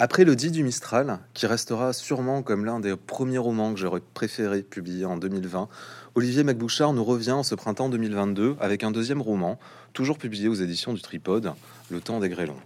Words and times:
Après 0.00 0.24
le 0.24 0.34
dit 0.34 0.50
du 0.50 0.64
Mistral, 0.64 1.20
qui 1.34 1.46
restera 1.46 1.92
sûrement 1.92 2.42
comme 2.42 2.64
l'un 2.64 2.80
des 2.80 2.96
premiers 2.96 3.38
romans 3.38 3.72
que 3.72 3.78
j'aurais 3.78 4.00
préféré 4.00 4.64
publier 4.64 5.04
en 5.04 5.16
2020, 5.16 5.68
Olivier 6.16 6.42
Macbouchard 6.42 6.92
nous 6.92 7.04
revient 7.04 7.30
en 7.30 7.44
ce 7.44 7.54
printemps 7.54 7.88
2022 7.88 8.56
avec 8.58 8.82
un 8.82 8.90
deuxième 8.90 9.22
roman, 9.22 9.56
toujours 9.92 10.18
publié 10.18 10.48
aux 10.48 10.54
éditions 10.54 10.94
du 10.94 11.00
Tripode, 11.00 11.52
Le 11.90 12.00
temps 12.00 12.18
des 12.18 12.28
grêlons. 12.28 12.56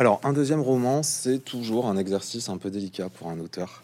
Alors, 0.00 0.18
un 0.24 0.32
deuxième 0.32 0.62
roman, 0.62 1.02
c'est 1.02 1.40
toujours 1.40 1.86
un 1.86 1.98
exercice 1.98 2.48
un 2.48 2.56
peu 2.56 2.70
délicat 2.70 3.10
pour 3.10 3.28
un 3.28 3.38
auteur. 3.38 3.82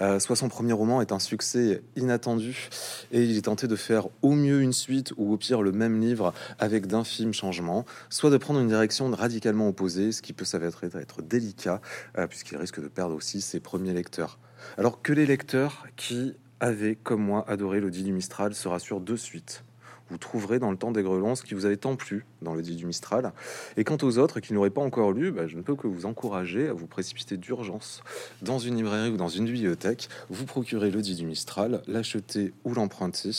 Euh, 0.00 0.18
soit 0.18 0.34
son 0.34 0.48
premier 0.48 0.72
roman 0.72 1.00
est 1.00 1.12
un 1.12 1.20
succès 1.20 1.84
inattendu 1.94 2.68
et 3.12 3.22
il 3.22 3.36
est 3.36 3.42
tenté 3.42 3.68
de 3.68 3.76
faire 3.76 4.08
au 4.22 4.32
mieux 4.32 4.60
une 4.60 4.72
suite 4.72 5.12
ou 5.16 5.32
au 5.32 5.36
pire 5.36 5.62
le 5.62 5.70
même 5.70 6.00
livre 6.00 6.34
avec 6.58 6.88
d'infimes 6.88 7.32
changements, 7.32 7.84
soit 8.10 8.30
de 8.30 8.38
prendre 8.38 8.58
une 8.58 8.66
direction 8.66 9.08
radicalement 9.12 9.68
opposée, 9.68 10.10
ce 10.10 10.20
qui 10.20 10.32
peut 10.32 10.44
s'avérer 10.44 10.88
être 10.94 11.22
délicat 11.22 11.80
euh, 12.18 12.26
puisqu'il 12.26 12.56
risque 12.56 12.82
de 12.82 12.88
perdre 12.88 13.14
aussi 13.14 13.40
ses 13.40 13.60
premiers 13.60 13.92
lecteurs. 13.92 14.40
Alors 14.78 15.00
que 15.00 15.12
les 15.12 15.26
lecteurs 15.26 15.86
qui 15.94 16.34
avaient, 16.58 16.96
comme 16.96 17.22
moi, 17.22 17.44
adoré 17.46 17.78
le 17.78 17.92
du 17.92 18.12
Mistral 18.12 18.52
se 18.56 18.66
rassurent 18.66 19.00
de 19.00 19.14
suite 19.14 19.62
vous 20.12 20.18
trouverez 20.18 20.58
dans 20.58 20.70
le 20.70 20.76
temps 20.76 20.92
des 20.92 21.02
grelons 21.02 21.34
ce 21.34 21.42
qui 21.42 21.54
vous 21.54 21.64
avait 21.64 21.78
tant 21.78 21.96
plu 21.96 22.26
dans 22.42 22.52
le 22.54 22.60
dit 22.60 22.76
du 22.76 22.84
Mistral. 22.84 23.32
Et 23.78 23.84
quant 23.84 23.96
aux 24.02 24.18
autres 24.18 24.40
qui 24.40 24.52
n'auraient 24.52 24.68
pas 24.68 24.82
encore 24.82 25.12
lu, 25.12 25.32
bah, 25.32 25.46
je 25.46 25.56
ne 25.56 25.62
peux 25.62 25.74
que 25.74 25.86
vous 25.86 26.04
encourager 26.04 26.68
à 26.68 26.74
vous 26.74 26.86
précipiter 26.86 27.38
d'urgence 27.38 28.02
dans 28.42 28.58
une 28.58 28.76
librairie 28.76 29.08
ou 29.08 29.16
dans 29.16 29.30
une 29.30 29.46
bibliothèque, 29.46 30.10
vous 30.28 30.44
procurer 30.44 30.90
le 30.90 31.00
dit 31.00 31.14
du 31.14 31.24
Mistral, 31.24 31.82
l'acheter 31.86 32.52
ou 32.64 32.74
l'emprunter. 32.74 33.30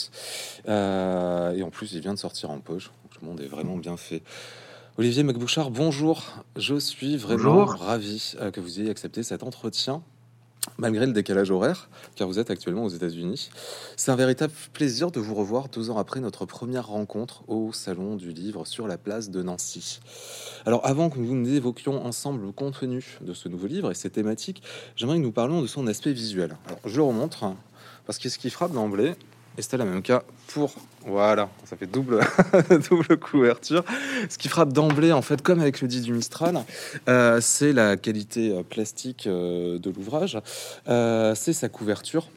Euh, 0.68 1.52
et 1.52 1.62
en 1.62 1.70
plus, 1.70 1.92
il 1.92 2.00
vient 2.00 2.14
de 2.14 2.18
sortir 2.18 2.50
en 2.50 2.58
poche. 2.58 2.90
Donc, 3.04 3.22
le 3.22 3.28
monde 3.28 3.40
est 3.40 3.46
vraiment 3.46 3.76
bien 3.76 3.96
fait. 3.96 4.22
Olivier 4.98 5.22
Macbouchard, 5.22 5.70
bonjour. 5.70 6.44
Je 6.56 6.74
suis 6.74 7.16
vraiment 7.16 7.64
ravi 7.66 8.34
euh, 8.40 8.50
que 8.50 8.60
vous 8.60 8.80
ayez 8.80 8.90
accepté 8.90 9.22
cet 9.22 9.44
entretien 9.44 10.02
malgré 10.78 11.06
le 11.06 11.12
décalage 11.12 11.50
horaire, 11.50 11.88
car 12.16 12.28
vous 12.28 12.38
êtes 12.38 12.50
actuellement 12.50 12.84
aux 12.84 12.88
États-Unis. 12.88 13.50
C'est 13.96 14.10
un 14.10 14.16
véritable 14.16 14.52
plaisir 14.72 15.10
de 15.10 15.20
vous 15.20 15.34
revoir 15.34 15.68
deux 15.68 15.90
ans 15.90 15.98
après 15.98 16.20
notre 16.20 16.46
première 16.46 16.88
rencontre 16.88 17.42
au 17.48 17.72
Salon 17.72 18.16
du 18.16 18.32
Livre 18.32 18.66
sur 18.66 18.86
la 18.86 18.98
place 18.98 19.30
de 19.30 19.42
Nancy. 19.42 20.00
Alors 20.66 20.86
avant 20.86 21.10
que 21.10 21.18
nous 21.18 21.54
évoquions 21.54 22.04
ensemble 22.04 22.44
le 22.44 22.52
contenu 22.52 23.18
de 23.20 23.34
ce 23.34 23.48
nouveau 23.48 23.66
livre 23.66 23.90
et 23.90 23.94
ses 23.94 24.10
thématiques, 24.10 24.62
j'aimerais 24.96 25.18
que 25.18 25.22
nous 25.22 25.32
parlions 25.32 25.62
de 25.62 25.66
son 25.66 25.86
aspect 25.86 26.12
visuel. 26.12 26.56
Je 26.84 26.96
le 26.96 27.02
remontre, 27.02 27.54
parce 28.06 28.18
que 28.18 28.28
ce 28.28 28.38
qui 28.38 28.50
frappe 28.50 28.72
d'emblée, 28.72 29.14
et 29.56 29.62
c'était 29.62 29.76
la 29.76 29.84
même 29.84 30.02
cas 30.02 30.22
pour 30.48 30.74
voilà, 31.06 31.50
ça 31.64 31.76
fait 31.76 31.86
double 31.86 32.20
double 32.88 33.18
couverture. 33.18 33.84
Ce 34.30 34.38
qui 34.38 34.48
frappe 34.48 34.72
d'emblée, 34.72 35.12
en 35.12 35.20
fait, 35.20 35.42
comme 35.42 35.60
avec 35.60 35.82
le 35.82 35.88
dit 35.88 36.00
du 36.00 36.18
euh, 37.08 37.40
c'est 37.42 37.72
la 37.74 37.96
qualité 37.96 38.52
euh, 38.52 38.62
plastique 38.62 39.26
euh, 39.26 39.78
de 39.78 39.90
l'ouvrage, 39.90 40.38
c'est 40.86 41.52
sa 41.52 41.68
couverture 41.68 42.28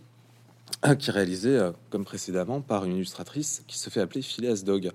qui 1.00 1.09
est 1.09 1.14
réalisé, 1.14 1.58
euh, 1.58 1.72
comme 1.89 2.06
précédemment, 2.06 2.61
par 2.61 2.86
une 2.86 2.95
illustratrice 2.95 3.64
qui 3.67 3.78
se 3.78 3.89
fait 3.89 4.00
appeler 4.00 4.22
Phileas 4.22 4.61
Dog. 4.64 4.92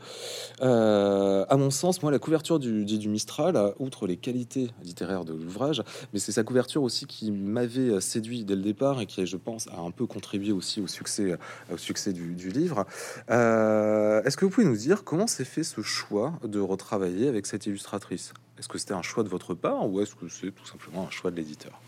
Euh, 0.61 1.45
à 1.49 1.57
mon 1.57 1.71
sens, 1.71 2.03
moi, 2.03 2.13
la 2.13 2.19
couverture 2.19 2.59
du, 2.59 2.85
du, 2.85 3.09
Mistral, 3.09 3.75
outre 3.79 4.07
les 4.07 4.17
qualités 4.17 4.71
littéraires 4.83 5.25
de 5.25 5.33
l'ouvrage, 5.33 5.83
mais 6.13 6.19
c'est 6.19 6.33
sa 6.33 6.45
couverture 6.45 6.83
aussi 6.83 7.07
qui 7.07 7.31
m'avait 7.31 7.91
euh, 7.91 8.01
séduit 8.01 8.45
dès 8.45 8.55
le 8.55 8.63
départ 8.63 9.01
et 9.01 9.07
qui, 9.07 9.27
je 9.27 9.37
pense, 9.37 9.69
a 9.69 9.81
un 9.81 9.91
peu 9.91 10.07
contribué 10.07 10.53
aussi 10.53 10.81
au 10.81 10.87
succès, 10.87 11.37
au 11.73 11.77
succès 11.77 12.13
du, 12.13 12.51
livre. 12.53 12.87
Est-ce 13.29 14.37
que 14.37 14.45
vous 14.45 14.51
pouvez 14.51 14.67
nous 14.67 14.77
dire 14.77 15.05
comment 15.05 15.27
s'est 15.27 15.45
fait 15.45 15.63
ce 15.63 15.81
choix 15.81 16.35
de 16.45 16.61
retravailler 16.61 17.29
avec 17.29 17.47
cette 17.47 17.67
illustratrice? 17.67 18.35
Est-ce 18.59 18.69
que 18.69 18.79
c'était 18.79 18.95
un 18.95 19.03
choix 19.03 19.25
de 19.25 19.29
votre 19.29 19.55
part 19.55 19.89
ou 19.89 20.01
est-ce 20.01 20.15
que 20.15 20.29
c'est 20.29 20.53
tout 20.53 20.67
simplement 20.67 21.07
un 21.07 21.11
choix 21.11 21.31
de 21.31 21.37
l'éditeur? 21.37 21.81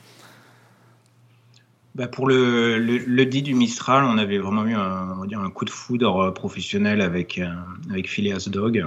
Bah 1.94 2.08
pour 2.08 2.26
le, 2.26 2.78
le, 2.78 3.26
dit 3.26 3.42
du 3.42 3.54
Mistral, 3.54 4.04
on 4.04 4.18
avait 4.18 4.38
vraiment 4.38 4.66
eu 4.66 4.74
un, 4.74 5.12
on 5.16 5.20
va 5.20 5.26
dire 5.28 5.40
un 5.40 5.50
coup 5.50 5.64
de 5.64 5.70
foudre 5.70 6.18
euh, 6.18 6.30
professionnel 6.32 7.00
avec, 7.00 7.38
euh, 7.38 7.54
avec 7.88 8.08
Phileas 8.10 8.48
Dog. 8.50 8.84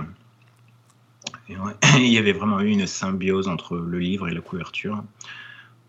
Il 1.50 2.08
y 2.08 2.18
avait 2.18 2.34
vraiment 2.34 2.59
eu 2.59 2.68
une 2.68 2.86
symbiose 2.86 3.48
entre 3.48 3.78
le 3.78 4.00
livre 4.00 4.28
et 4.28 4.34
la 4.34 4.42
couverture. 4.42 5.04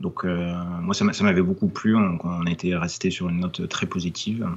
Donc, 0.01 0.25
euh, 0.25 0.55
moi, 0.81 0.95
ça 0.95 1.05
m'avait 1.05 1.43
beaucoup 1.43 1.67
plu. 1.67 1.97
On, 1.97 2.19
on, 2.23 2.47
était 2.47 2.77
resté 2.77 3.11
sur 3.11 3.29
une 3.29 3.41
note 3.41 3.69
très 3.69 3.87
positive. 3.87 4.49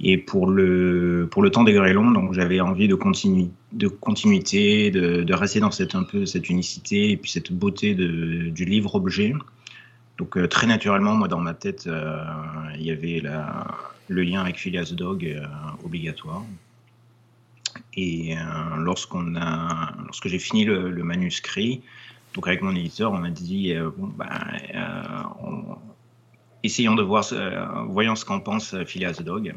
Et 0.00 0.16
pour 0.16 0.48
le, 0.48 1.28
pour 1.30 1.42
le 1.42 1.50
temps 1.50 1.64
des 1.64 1.74
grêlons, 1.74 2.10
donc 2.12 2.32
j'avais 2.32 2.60
envie 2.60 2.88
de, 2.88 2.94
continu, 2.94 3.50
de 3.72 3.88
continuité, 3.88 4.90
de, 4.90 5.22
de, 5.22 5.34
rester 5.34 5.60
dans 5.60 5.72
cette, 5.72 5.94
un 5.94 6.04
peu 6.04 6.24
cette 6.24 6.48
unicité 6.48 7.10
et 7.10 7.16
puis 7.18 7.30
cette 7.30 7.52
beauté 7.52 7.94
de, 7.94 8.48
du 8.48 8.64
livre-objet. 8.64 9.34
Donc 10.18 10.36
euh, 10.36 10.48
très 10.48 10.66
naturellement, 10.66 11.14
moi 11.14 11.28
dans 11.28 11.38
ma 11.38 11.54
tête, 11.54 11.86
euh, 11.86 12.20
il 12.74 12.82
y 12.82 12.90
avait 12.90 13.22
le 14.08 14.22
lien 14.22 14.40
avec 14.42 14.58
Phileas 14.58 14.92
Dog 14.92 15.24
euh, 15.24 15.46
obligatoire. 15.84 16.42
Et 17.94 18.34
lorsqu'on 18.76 19.36
a, 19.36 19.92
lorsque 20.04 20.28
j'ai 20.28 20.38
fini 20.38 20.64
le, 20.64 20.90
manuscrit, 21.04 21.82
donc 22.34 22.48
avec 22.48 22.62
mon 22.62 22.74
éditeur, 22.74 23.12
on 23.12 23.18
m'a 23.18 23.30
dit 23.30 23.74
bon, 23.96 24.12
ben, 24.16 24.30
essayons 26.62 26.94
de 26.94 27.02
voir, 27.02 27.24
voyons 27.88 28.16
ce 28.16 28.24
qu'en 28.24 28.40
pense 28.40 28.74
Phileas 28.84 29.20
Dog. 29.24 29.54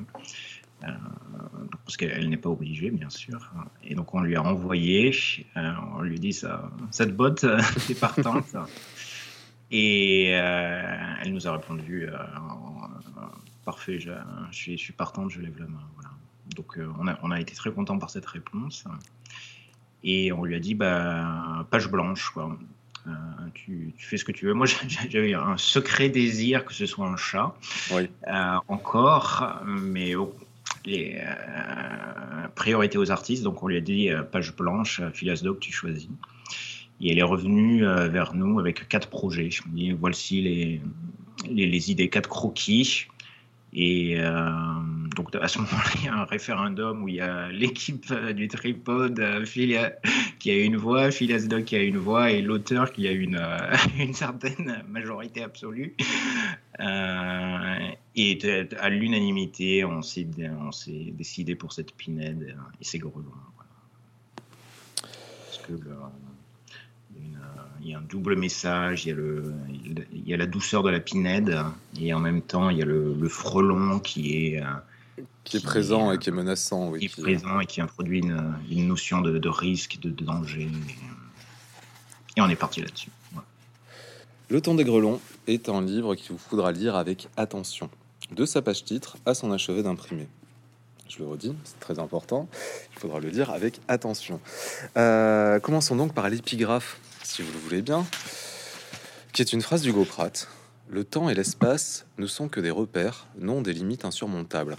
parce 0.81 1.97
qu'elle 1.97 2.29
n'est 2.29 2.37
pas 2.37 2.49
obligée, 2.49 2.91
bien 2.91 3.09
sûr. 3.09 3.39
Et 3.83 3.95
donc 3.95 4.13
on 4.13 4.21
lui 4.21 4.35
a 4.35 4.43
envoyé, 4.43 5.11
on 5.95 6.01
lui 6.01 6.19
dit 6.19 6.33
ça, 6.33 6.69
cette 6.91 7.15
botte, 7.15 7.45
c'est 7.77 7.99
partante. 7.99 8.55
Et 9.71 10.31
euh, 10.33 11.13
elle 11.21 11.33
nous 11.33 11.47
a 11.47 11.53
répondu 11.53 12.07
euh, 12.07 12.17
parfait, 13.63 13.99
je, 13.99 14.11
suis, 14.51 14.77
je, 14.77 14.83
suis, 14.83 14.93
partante, 14.93 15.31
je 15.31 15.39
lève 15.39 15.57
la 15.59 15.67
main. 15.67 15.79
Donc 16.55 16.77
euh, 16.77 16.87
on, 16.99 17.07
a, 17.07 17.17
on, 17.23 17.31
a, 17.31 17.39
été 17.39 17.55
très 17.55 17.71
content 17.71 17.97
par 17.97 18.09
cette 18.09 18.25
réponse. 18.25 18.83
Et 20.03 20.33
on 20.33 20.43
lui 20.43 20.55
a 20.55 20.59
dit 20.59 20.75
bah, 20.75 21.65
page 21.69 21.89
blanche, 21.89 22.31
quoi. 22.31 22.57
tu, 23.53 23.93
tu, 23.97 24.05
fais 24.05 24.17
ce 24.17 24.25
que 24.25 24.33
tu 24.33 24.45
veux. 24.45 24.53
Moi, 24.53 24.65
j'avais 25.09 25.33
un 25.33 25.57
secret 25.57 26.09
désir 26.09 26.65
que 26.65 26.73
ce 26.73 26.85
soit 26.85 27.07
un 27.07 27.15
chat. 27.15 27.55
Oui. 27.91 28.09
encore, 28.67 29.61
mais 29.65 30.15
oh, 30.15 30.35
les 30.83 31.23
priorité 32.55 32.97
aux 32.97 33.09
artistes. 33.09 33.43
Donc 33.43 33.63
on 33.63 33.67
lui 33.67 33.77
a 33.77 33.81
dit 33.81 34.09
page 34.33 34.53
blanche, 34.53 35.01
Phileas 35.13 35.41
Dog, 35.43 35.59
tu 35.59 35.71
choisis. 35.71 36.09
Et 37.01 37.11
elle 37.11 37.19
est 37.19 37.23
revenue 37.23 37.85
euh, 37.85 38.07
vers 38.09 38.35
nous 38.35 38.59
avec 38.59 38.87
quatre 38.87 39.09
projets. 39.09 39.49
Je 39.49 39.63
me 39.67 39.75
dis, 39.75 39.91
voici 39.91 40.41
les, 41.49 41.91
idées, 41.91 42.09
quatre 42.09 42.29
croquis. 42.29 43.07
Et 43.73 44.19
euh, 44.19 44.49
donc 45.15 45.33
à 45.33 45.47
ce 45.47 45.57
moment-là, 45.59 45.89
il 45.95 46.05
y 46.05 46.07
a 46.09 46.13
un 46.13 46.25
référendum 46.25 47.03
où 47.03 47.07
il 47.07 47.15
y 47.15 47.21
a 47.21 47.49
l'équipe 47.49 48.05
euh, 48.11 48.33
du 48.33 48.49
tripode 48.49 49.23
qui 50.39 50.51
a 50.51 50.59
une 50.59 50.75
voix, 50.75 51.09
Phileas 51.09 51.47
Doc 51.47 51.63
qui 51.63 51.75
a 51.77 51.81
une 51.81 51.97
voix 51.97 52.31
et 52.31 52.41
l'auteur 52.41 52.91
qui 52.91 53.07
a 53.07 53.11
une, 53.11 53.39
certaine 54.13 54.83
majorité 54.89 55.41
absolue. 55.41 55.95
et 56.79 58.39
à 58.79 58.89
l'unanimité, 58.89 59.85
on 59.85 60.01
s'est 60.01 60.27
décidé 61.13 61.55
pour 61.55 61.71
cette 61.71 61.95
pinède 61.95 62.55
et 62.79 62.83
c'est 62.83 62.99
grelons. 62.99 63.23
Parce 64.95 65.59
que 65.65 65.73
il 67.83 67.89
y 67.89 67.93
a 67.93 67.97
un 67.97 68.01
double 68.01 68.35
message, 68.35 69.05
il 69.05 69.09
y 69.09 69.11
a, 69.11 69.15
le, 69.15 69.53
il 70.13 70.27
y 70.27 70.33
a 70.33 70.37
la 70.37 70.45
douceur 70.45 70.83
de 70.83 70.89
la 70.89 70.99
pinède 70.99 71.57
et 71.99 72.13
en 72.13 72.19
même 72.19 72.41
temps 72.41 72.69
il 72.69 72.77
y 72.77 72.81
a 72.81 72.85
le, 72.85 73.27
frelon 73.27 73.99
qui 73.99 74.45
est, 74.47 74.61
euh, 74.61 75.23
qui 75.43 75.57
est 75.57 75.63
présent 75.63 76.11
et 76.11 76.17
qui 76.17 76.29
est 76.29 76.33
menaçant. 76.33 76.89
Oui, 76.89 76.99
qui 76.99 77.05
est 77.05 77.23
présent 77.23 77.59
et 77.59 77.65
qui 77.65 77.81
introduit 77.81 78.19
une, 78.19 78.55
une 78.69 78.87
notion 78.87 79.21
de, 79.21 79.49
risque, 79.49 79.99
de, 79.99 80.09
danger. 80.09 80.69
Et 82.37 82.41
on 82.41 82.49
est 82.49 82.55
parti 82.55 82.81
là-dessus. 82.81 83.09
Le 84.49 84.61
temps 84.61 84.75
des 84.75 84.83
grelons 84.83 85.19
est 85.47 85.69
un 85.69 85.81
livre 85.81 86.15
qu'il 86.15 86.33
vous 86.33 86.37
faudra 86.37 86.71
lire 86.71 86.95
avec 86.95 87.29
attention, 87.37 87.89
de 88.31 88.45
sa 88.45 88.61
page 88.61 88.83
titre 88.83 89.17
à 89.25 89.33
son 89.33 89.51
achevé 89.51 89.81
d'imprimer. 89.81 90.27
Je 91.07 91.19
le 91.19 91.27
redis, 91.27 91.53
c'est 91.63 91.79
très 91.79 91.99
important. 91.99 92.47
Il 92.93 92.99
faudra 92.99 93.19
le 93.19 93.31
dire 93.31 93.49
avec 93.49 93.79
attention. 93.87 94.39
Euh, 94.97 95.59
commençons 95.59 95.95
donc 95.95 96.13
par 96.13 96.29
l'épigraphe 96.29 96.99
si 97.23 97.41
vous 97.41 97.51
le 97.51 97.59
voulez 97.59 97.81
bien, 97.81 98.05
qui 99.33 99.41
est 99.41 99.53
une 99.53 99.61
phrase 99.61 99.81
d'Hugo 99.81 100.05
Pratt. 100.05 100.47
Le 100.89 101.03
temps 101.03 101.29
et 101.29 101.33
l'espace 101.33 102.05
ne 102.17 102.25
sont 102.27 102.49
que 102.49 102.59
des 102.59 102.69
repères, 102.69 103.27
non 103.39 103.61
des 103.61 103.73
limites 103.73 104.03
insurmontables. 104.03 104.77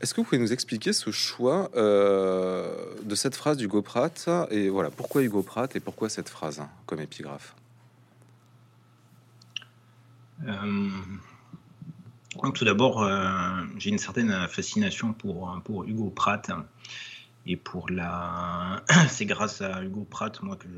Est-ce 0.00 0.12
que 0.12 0.20
vous 0.20 0.26
pouvez 0.26 0.38
nous 0.38 0.52
expliquer 0.52 0.92
ce 0.92 1.10
choix 1.10 1.70
euh, 1.74 2.94
de 3.02 3.14
cette 3.14 3.34
phrase 3.34 3.56
d'Hugo 3.56 3.80
Pratt 3.80 4.28
et 4.50 4.68
voilà 4.68 4.90
pourquoi 4.90 5.22
Hugo 5.22 5.42
Pratt 5.42 5.74
et 5.74 5.80
pourquoi 5.80 6.10
cette 6.10 6.28
phrase 6.28 6.62
comme 6.84 7.00
épigraphe? 7.00 7.54
Euh, 10.46 10.90
Tout 12.54 12.66
d'abord, 12.66 13.02
euh, 13.02 13.62
j'ai 13.78 13.88
une 13.88 13.98
certaine 13.98 14.46
fascination 14.48 15.14
pour, 15.14 15.58
pour 15.64 15.84
Hugo 15.84 16.10
Pratt 16.10 16.50
et 17.46 17.56
pour 17.56 17.90
la. 17.90 18.82
C'est 19.08 19.26
grâce 19.26 19.60
à 19.60 19.82
Hugo 19.82 20.06
Pratt 20.08 20.42
moi 20.42 20.56
que 20.56 20.68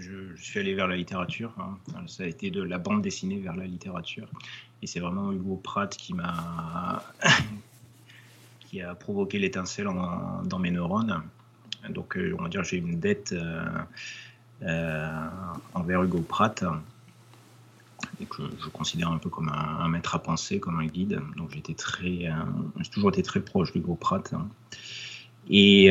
je 0.00 0.36
suis 0.36 0.60
allé 0.60 0.74
vers 0.74 0.86
la 0.86 0.96
littérature. 0.96 1.52
Hein. 1.58 1.76
Ça 2.06 2.22
a 2.22 2.26
été 2.26 2.50
de 2.50 2.62
la 2.62 2.78
bande 2.78 3.02
dessinée 3.02 3.38
vers 3.38 3.56
la 3.56 3.66
littérature. 3.66 4.28
Et 4.82 4.86
c'est 4.86 5.00
vraiment 5.00 5.32
Hugo 5.32 5.56
Pratt 5.56 5.94
qui 5.96 6.14
m'a 6.14 7.02
qui 8.60 8.80
a 8.80 8.94
provoqué 8.94 9.38
l'étincelle 9.38 9.88
dans 10.44 10.58
mes 10.58 10.70
neurones. 10.70 11.22
Donc, 11.88 12.16
euh, 12.16 12.34
on 12.38 12.42
va 12.42 12.48
dire, 12.48 12.64
j'ai 12.64 12.76
une 12.76 13.00
dette 13.00 13.32
euh, 13.32 13.64
euh, 14.62 15.28
envers 15.74 16.02
Hugo 16.02 16.20
Pratt 16.20 16.64
et 18.20 18.26
que 18.26 18.42
je 18.60 18.68
considère 18.68 19.10
un 19.10 19.18
peu 19.18 19.30
comme 19.30 19.48
un, 19.48 19.88
maître 19.88 20.14
à 20.14 20.18
penser, 20.18 20.60
comme 20.60 20.78
un 20.80 20.86
guide. 20.86 21.20
Donc 21.36 21.50
j'étais 21.52 21.74
très, 21.74 22.30
j'ai 22.78 22.90
toujours 22.90 23.10
été 23.10 23.22
très 23.22 23.40
proche 23.40 23.72
d'Hugo 23.72 23.94
Pratt. 23.94 24.32
Hein. 24.32 24.48
Et 25.50 25.90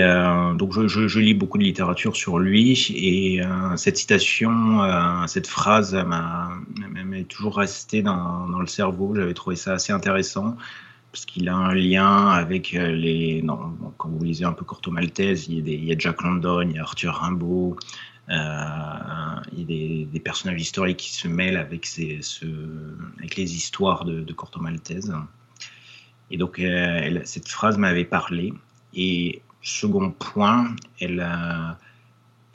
donc 0.56 0.71
je, 0.88 1.19
lis 1.19 1.33
beaucoup 1.33 1.57
de 1.57 1.63
littérature 1.63 2.15
sur 2.15 2.38
lui 2.38 2.74
et 2.95 3.42
cette 3.75 3.98
citation, 3.98 4.81
cette 5.25 5.48
phrase 5.48 5.98
m'est 7.06 7.24
toujours 7.24 7.57
restée 7.57 8.04
dans, 8.04 8.59
le 8.59 8.68
cerveau. 8.68 9.15
J'avais 9.15 9.33
trouvé 9.33 9.56
ça 9.56 9.74
assez 9.74 9.92
intéressant 9.92 10.56
parce 11.12 11.25
qu'il 11.25 11.50
a 11.50 11.56
un 11.56 11.74
lien 11.74 12.27
avec 12.27 12.75
euh, 12.75 12.92
les. 12.92 13.42
Non, 13.42 13.74
quand 13.98 14.09
vous 14.09 14.24
lisez 14.24 14.45
un 14.45 14.54
peu 14.54 14.65
Corto 14.65 14.92
Maltese, 14.92 15.48
il 15.48 15.68
y, 15.68 15.92
a 15.92 15.95
Jack 15.98 16.21
London, 16.21 16.62
il 16.62 16.75
y 16.75 16.77
a 16.77 16.83
Arthur 16.83 17.15
Rimbaud, 17.15 17.77
euh, 18.30 18.33
il 19.54 19.59
y 19.59 20.04
a 20.04 20.06
des, 20.06 20.19
personnages 20.19 20.62
historiques 20.62 20.98
qui 20.98 21.13
se 21.13 21.27
mêlent 21.27 21.57
avec, 21.57 21.88
les 21.98 23.56
histoires 23.56 24.06
de, 24.06 24.21
de 24.21 24.33
Corto 24.33 24.59
Maltese. 24.59 25.13
Et 26.30 26.38
donc, 26.38 26.59
euh, 26.59 27.19
cette 27.24 27.48
phrase 27.48 27.77
m'avait 27.77 28.06
parlé. 28.06 28.54
Et 28.94 29.42
second 29.62 30.12
point, 30.12 30.75
elle, 31.00 31.25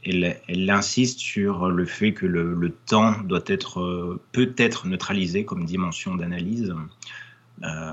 elle, 0.05 0.41
elle, 0.49 0.71
insiste 0.71 1.19
sur 1.19 1.69
le 1.69 1.85
fait 1.85 2.13
que 2.13 2.27
le, 2.27 2.55
le 2.55 2.71
temps 2.71 3.21
doit 3.23 3.45
être 3.47 4.19
peut-être 4.33 4.87
neutralisé 4.87 5.45
comme 5.45 5.65
dimension 5.65 6.15
d'analyse. 6.15 6.75
Euh, 7.63 7.93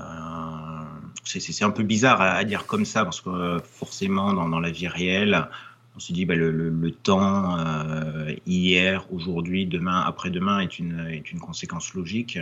c'est 1.24 1.64
un 1.64 1.70
peu 1.70 1.82
bizarre 1.82 2.20
à, 2.20 2.44
dire 2.44 2.66
comme 2.66 2.84
ça 2.84 3.04
parce 3.04 3.20
que 3.20 3.30
euh, 3.30 3.58
forcément 3.60 4.32
dans, 4.32 4.60
la 4.60 4.70
vie 4.70 4.88
réelle, 4.88 5.48
on 5.94 6.00
se 6.00 6.12
dit 6.12 6.24
bah, 6.24 6.34
le, 6.34 6.90
temps 6.90 7.58
euh, 7.58 8.34
hier, 8.46 9.06
aujourd'hui, 9.12 9.66
demain, 9.66 10.00
après-demain 10.00 10.60
est 10.60 10.78
une, 10.78 11.06
est 11.08 11.30
une 11.30 11.38
conséquence 11.38 11.94
logique. 11.94 12.38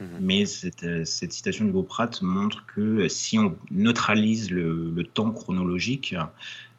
Mhm. 0.00 0.06
Mais 0.20 0.46
cette, 0.46 1.04
cette, 1.06 1.32
citation 1.32 1.66
de 1.66 1.82
Pratt 1.82 2.22
montre 2.22 2.64
que 2.66 3.06
si 3.08 3.38
on 3.38 3.56
neutralise 3.70 4.50
le, 4.50 5.04
temps 5.04 5.30
chronologique, 5.30 6.14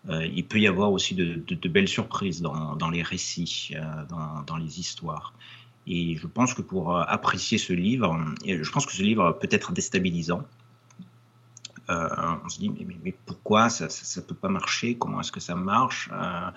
il 0.10 0.46
peut 0.48 0.60
y 0.60 0.68
avoir 0.68 0.92
aussi 0.92 1.14
de, 1.14 1.68
belles 1.70 1.88
surprises 1.88 2.42
dans, 2.42 2.90
les 2.90 3.04
récits, 3.04 3.76
dans, 4.48 4.58
les 4.58 4.80
histoires. 4.80 5.34
Et 5.88 6.16
je 6.16 6.28
pense 6.28 6.54
que 6.54 6.62
pour 6.62 6.96
euh, 6.96 7.04
apprécier 7.08 7.58
ce 7.58 7.74
livre, 7.74 8.18
je 8.46 8.70
pense 8.72 8.86
que 8.86 8.94
ce 8.94 9.02
livre 9.02 9.32
peut 9.32 9.48
être 9.52 9.72
déstabilisant. 9.72 10.44
Euh, 11.90 12.08
on 12.46 12.50
se 12.50 12.60
dit, 12.60 12.72
mais, 13.04 13.14
pourquoi 13.26 13.70
ça 13.70 13.88
ne 13.88 14.26
peut 14.26 14.36
pas 14.36 14.50
marcher? 14.50 14.96
Comment 14.96 15.22
est-ce 15.22 15.32
que 15.32 15.40
ça 15.40 15.56
marche? 15.56 16.10
Euh, 16.14 16.52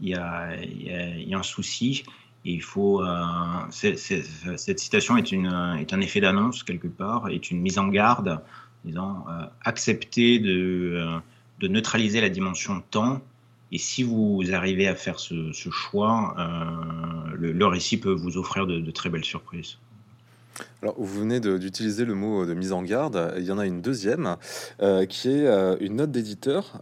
Il 0.00 0.10
y, 0.10 0.14
a 0.14 1.38
un 1.38 1.42
souci. 1.42 2.04
Il 2.48 2.62
faut. 2.62 3.02
cette 3.70 4.78
citation 4.78 5.16
est, 5.16 5.32
un 5.34 6.00
effet 6.00 6.20
d'annonce, 6.20 6.62
quelque 6.62 6.88
part, 6.88 7.28
est 7.28 7.50
une 7.50 7.60
mise 7.60 7.78
en 7.78 7.88
garde, 7.88 8.40
disant 8.84 9.24
accepter 9.64 10.38
de, 10.38 11.20
de 11.60 11.68
neutraliser 11.68 12.20
la 12.20 12.28
dimension 12.28 12.82
temps 12.90 13.20
et 13.72 13.78
si 13.78 14.02
vous 14.02 14.42
arrivez 14.52 14.86
à 14.86 14.94
faire 14.94 15.18
ce, 15.18 15.52
choix, 15.52 16.34
euh, 16.38 17.36
le, 17.36 17.66
récit 17.66 17.98
peut 17.98 18.12
vous 18.12 18.38
offrir 18.38 18.66
de, 18.66 18.90
très 18.90 19.10
belles 19.10 19.24
surprises. 19.24 19.78
Alors, 20.82 20.94
vous 20.96 21.20
venez 21.20 21.40
d'utiliser 21.40 22.04
le 22.04 22.14
mot 22.14 22.46
de 22.46 22.54
mise 22.54 22.72
en 22.72 22.82
garde. 22.82 23.34
Il 23.36 23.44
y 23.44 23.52
en 23.52 23.58
a 23.58 23.66
une 23.66 23.82
deuxième, 23.82 24.36
euh, 24.80 25.04
qui 25.04 25.28
est 25.28 25.46
euh, 25.46 25.76
une 25.80 25.96
note 25.96 26.12
d'éditeur 26.12 26.80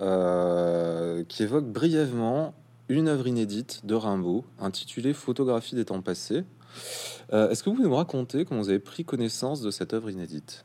qui 1.29 1.43
évoque 1.43 1.67
brièvement 1.67 2.55
une 2.89 3.09
œuvre 3.09 3.27
inédite 3.27 3.87
de 3.87 3.95
Rimbaud 3.95 4.45
intitulée 4.59 5.15
Photographie 5.15 5.75
des 5.75 5.85
temps 5.85 6.03
passés. 6.03 6.45
Est-ce 7.33 7.63
que 7.63 7.71
vous 7.71 7.77
pouvez 7.77 7.89
nous 7.89 7.95
raconter 7.95 8.45
comment 8.45 8.61
vous 8.61 8.69
avez 8.69 8.79
pris 8.79 9.05
connaissance 9.05 9.61
de 9.61 9.71
cette 9.71 9.95
œuvre 9.95 10.11
inédite? 10.11 10.65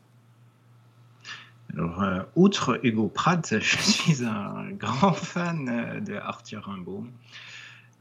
Alors, 1.74 2.01
euh, 2.01 2.21
outre 2.36 2.80
Hugo 2.83 3.07
Pratt, 3.07 3.48
je 3.60 3.77
suis 3.77 4.24
un 4.25 4.71
grand 4.71 5.13
fan 5.13 5.69
euh, 5.69 6.00
de 6.00 6.16
Arthur 6.16 6.63
Rimbaud. 6.66 7.06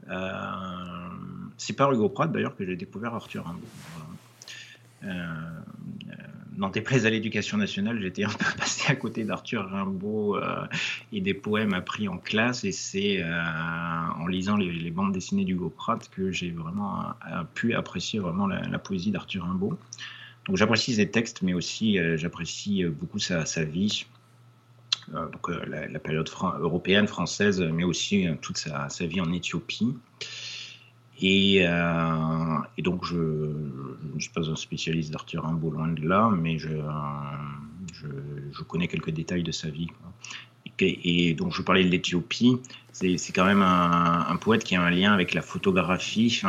Euh, 0.08 1.08
c'est 1.56 1.74
par 1.74 1.92
Hugo 1.92 2.08
Pratt 2.08 2.32
d'ailleurs 2.32 2.56
que 2.56 2.64
j'ai 2.64 2.76
découvert 2.76 3.14
Arthur 3.14 3.44
Rimbaud. 3.44 3.66
Euh, 5.04 5.60
dans 6.58 6.70
tes 6.70 6.84
à 7.06 7.10
l'éducation 7.10 7.56
nationale, 7.56 8.00
j'étais 8.00 8.24
un 8.24 8.28
peu 8.28 8.44
passé 8.58 8.92
à 8.92 8.96
côté 8.96 9.24
d'Arthur 9.24 9.68
Rimbaud 9.70 10.38
et 11.12 11.20
des 11.20 11.34
poèmes 11.34 11.72
appris 11.72 12.08
en 12.08 12.18
classe, 12.18 12.64
et 12.64 12.72
c'est 12.72 13.22
en 13.24 14.26
lisant 14.26 14.56
les, 14.56 14.90
bandes 14.90 15.12
dessinées 15.12 15.44
d'Hugo 15.44 15.70
Pratt 15.70 16.08
que 16.10 16.30
j'ai 16.30 16.50
vraiment 16.50 17.14
pu 17.54 17.74
apprécier 17.74 18.18
vraiment 18.18 18.46
la 18.46 18.78
poésie 18.78 19.10
d'Arthur 19.10 19.44
Rimbaud. 19.44 19.78
Donc 20.48 20.56
j'apprécie 20.56 20.94
ses 20.94 21.10
textes, 21.10 21.42
mais 21.42 21.52
aussi 21.52 21.98
euh, 21.98 22.16
j'apprécie 22.16 22.82
euh, 22.82 22.90
beaucoup 22.90 23.18
sa, 23.18 23.44
vie. 23.64 24.06
Euh, 25.14 25.28
donc, 25.28 25.48
la, 25.68 25.98
période 25.98 26.28
européenne, 26.58 27.06
française, 27.06 27.60
mais 27.60 27.84
aussi 27.84 28.26
toute 28.40 28.56
sa, 28.56 28.88
vie 29.00 29.20
en 29.20 29.30
Éthiopie. 29.30 29.94
Et, 31.20 31.64
donc, 32.78 33.04
je 33.04 33.16
ne 33.16 34.20
suis 34.20 34.30
pas 34.30 34.48
un 34.48 34.56
spécialiste 34.56 35.10
d'Arthur 35.10 35.42
Rimbaud, 35.42 35.70
loin 35.70 35.88
de 35.88 36.06
là, 36.06 36.30
mais 36.30 36.58
je, 36.58 36.68
je, 38.52 38.62
connais 38.62 38.88
quelques 38.88 39.10
détails 39.10 39.42
de 39.42 39.52
sa 39.52 39.68
vie. 39.68 39.88
Et, 40.80 41.34
donc, 41.34 41.52
je 41.54 41.62
parlais 41.62 41.84
de 41.84 41.88
l'Éthiopie. 41.88 42.58
C'est 42.92 43.32
quand 43.32 43.44
même 43.44 43.62
un, 43.62 44.36
poète 44.36 44.64
qui 44.64 44.76
a 44.76 44.82
un 44.82 44.90
lien 44.90 45.12
avec 45.12 45.34
la 45.34 45.42
photographie. 45.42 46.40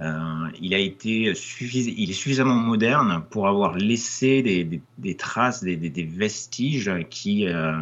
Euh, 0.00 0.48
il 0.58 0.72
a 0.72 0.78
été 0.78 1.34
il 1.60 2.10
est 2.10 2.14
suffisamment 2.14 2.54
moderne 2.54 3.22
pour 3.28 3.46
avoir 3.46 3.76
laissé 3.76 4.42
des, 4.42 5.16
traces, 5.16 5.62
des, 5.62 5.76
vestiges 6.04 6.90
qui 7.10 7.46
euh, 7.46 7.72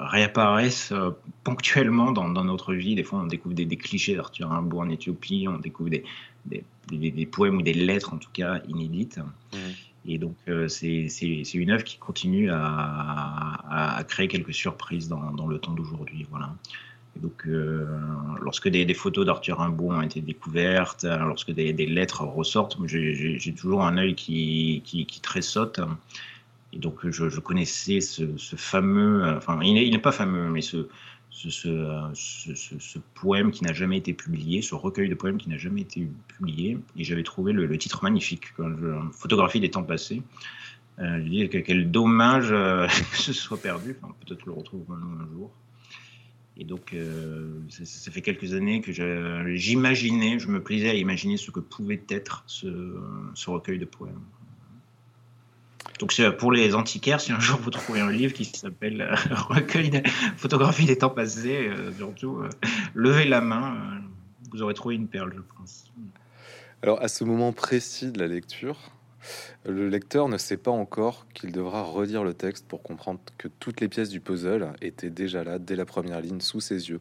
réapparaissent 0.00 0.92
euh, 0.92 1.10
ponctuellement 1.44 2.10
dans, 2.12 2.44
notre 2.44 2.72
vie. 2.72 2.94
Des 2.94 3.04
fois, 3.04 3.20
on 3.20 3.26
découvre 3.26 3.54
des, 3.54 3.66
clichés 3.76 4.16
d'Arthur 4.16 4.48
Rimbaud 4.48 4.80
en 4.80 4.88
Éthiopie, 4.88 5.46
on 5.46 5.58
découvre 5.58 5.90
des, 5.90 7.26
poèmes 7.26 7.56
ou 7.56 7.62
des 7.62 7.74
lettres, 7.74 8.14
en 8.14 8.18
tout 8.18 8.30
cas, 8.32 8.62
inédites. 8.66 9.18
Mmh. 9.18 9.56
Et 10.06 10.16
donc, 10.16 10.36
c'est 10.68 11.54
une 11.54 11.70
œuvre 11.70 11.84
qui 11.84 11.98
continue 11.98 12.48
à, 12.50 14.02
créer 14.08 14.28
quelques 14.28 14.54
surprises 14.54 15.08
dans, 15.08 15.32
dans 15.32 15.46
le 15.46 15.58
temps 15.58 15.74
d'aujourd'hui. 15.74 16.26
Voilà 16.30 16.50
donc, 17.16 17.46
euh, 17.46 17.86
lorsque 18.40 18.68
des, 18.68 18.94
photos 18.94 19.26
d'Arthur 19.26 19.58
Rimbaud 19.58 19.90
ont 19.90 20.02
été 20.02 20.20
découvertes, 20.20 21.04
euh, 21.04 21.18
lorsque 21.18 21.50
des, 21.50 21.72
lettres 21.72 22.22
ressortent, 22.22 22.78
j'ai 22.86 23.54
toujours 23.54 23.84
un 23.84 23.96
œil 23.96 24.14
qui, 24.14 24.82
qui. 24.84 25.06
Et 26.72 26.78
donc, 26.78 27.08
je, 27.08 27.40
connaissais 27.40 28.00
ce, 28.00 28.24
fameux, 28.56 29.24
euh, 29.24 29.36
enfin, 29.38 29.58
il 29.62 29.90
n'est 29.90 29.98
pas 29.98 30.12
fameux, 30.12 30.48
mais 30.48 30.60
ce, 30.60 30.86
poème 33.14 33.50
qui 33.50 33.64
n'a 33.64 33.72
jamais 33.72 33.96
été 33.96 34.12
publié, 34.12 34.62
ce 34.62 34.74
recueil 34.74 35.08
de 35.08 35.14
poèmes 35.14 35.38
qui 35.38 35.48
n'a 35.48 35.58
jamais 35.58 35.80
été 35.80 36.08
publié. 36.28 36.78
Et 36.96 37.04
j'avais 37.04 37.24
trouvé 37.24 37.52
le, 37.52 37.78
titre 37.78 38.04
magnifique, 38.04 38.52
Photographie 39.12 39.60
des 39.60 39.70
temps 39.70 39.82
passés. 39.82 40.22
je 40.98 41.28
dis 41.28 41.48
quel 41.48 41.90
dommage 41.90 42.50
que 43.10 43.16
ce 43.16 43.32
soit 43.32 43.60
perdu. 43.60 43.96
Peut-être 44.26 44.46
le 44.46 44.52
retrouve 44.52 44.86
un 44.92 45.26
jour. 45.32 45.50
Et 46.58 46.64
donc, 46.64 46.92
euh, 46.92 47.60
ça, 47.68 48.10
fait 48.10 48.20
quelques 48.20 48.52
années 48.52 48.80
que 48.80 48.90
j'imaginais, 49.54 50.40
je 50.40 50.48
me 50.48 50.60
plaisais 50.60 50.90
à 50.90 50.94
imaginer 50.94 51.36
ce 51.36 51.52
que 51.52 51.60
pouvait 51.60 52.02
être 52.08 52.42
ce, 52.46 52.66
recueil 53.46 53.78
de 53.78 53.84
poèmes. 53.84 54.20
Donc, 56.00 56.12
pour 56.38 56.50
les 56.50 56.74
antiquaires, 56.74 57.20
si 57.20 57.32
un 57.32 57.38
jour 57.38 57.60
vous 57.60 57.70
trouvez 57.70 58.00
un 58.00 58.10
livre 58.10 58.32
qui 58.32 58.44
s'appelle 58.44 59.02
euh, 59.02 59.14
Recueil 59.34 59.90
de 59.90 60.02
photographies 60.36 60.86
des 60.86 60.98
temps 60.98 61.10
passés, 61.10 61.68
euh, 61.68 61.92
surtout, 61.92 62.42
levez 62.94 63.24
la 63.24 63.40
main, 63.40 64.00
vous 64.50 64.62
aurez 64.62 64.74
trouvé 64.74 64.96
une 64.96 65.06
perle, 65.06 65.32
je 65.36 65.42
pense. 65.56 65.84
Alors, 66.82 67.00
à 67.00 67.08
ce 67.08 67.22
moment 67.22 67.52
précis 67.52 68.10
de 68.10 68.18
la 68.18 68.26
lecture, 68.26 68.78
le 69.64 69.88
lecteur 69.88 70.28
ne 70.28 70.38
sait 70.38 70.56
pas 70.56 70.70
encore 70.70 71.26
qu'il 71.34 71.52
devra 71.52 71.82
redire 71.82 72.24
le 72.24 72.34
texte 72.34 72.66
pour 72.66 72.82
comprendre 72.82 73.20
que 73.36 73.48
toutes 73.48 73.80
les 73.80 73.88
pièces 73.88 74.08
du 74.08 74.20
puzzle 74.20 74.72
étaient 74.80 75.10
déjà 75.10 75.44
là 75.44 75.58
dès 75.58 75.76
la 75.76 75.84
première 75.84 76.20
ligne 76.20 76.40
sous 76.40 76.60
ses 76.60 76.88
yeux. 76.88 77.00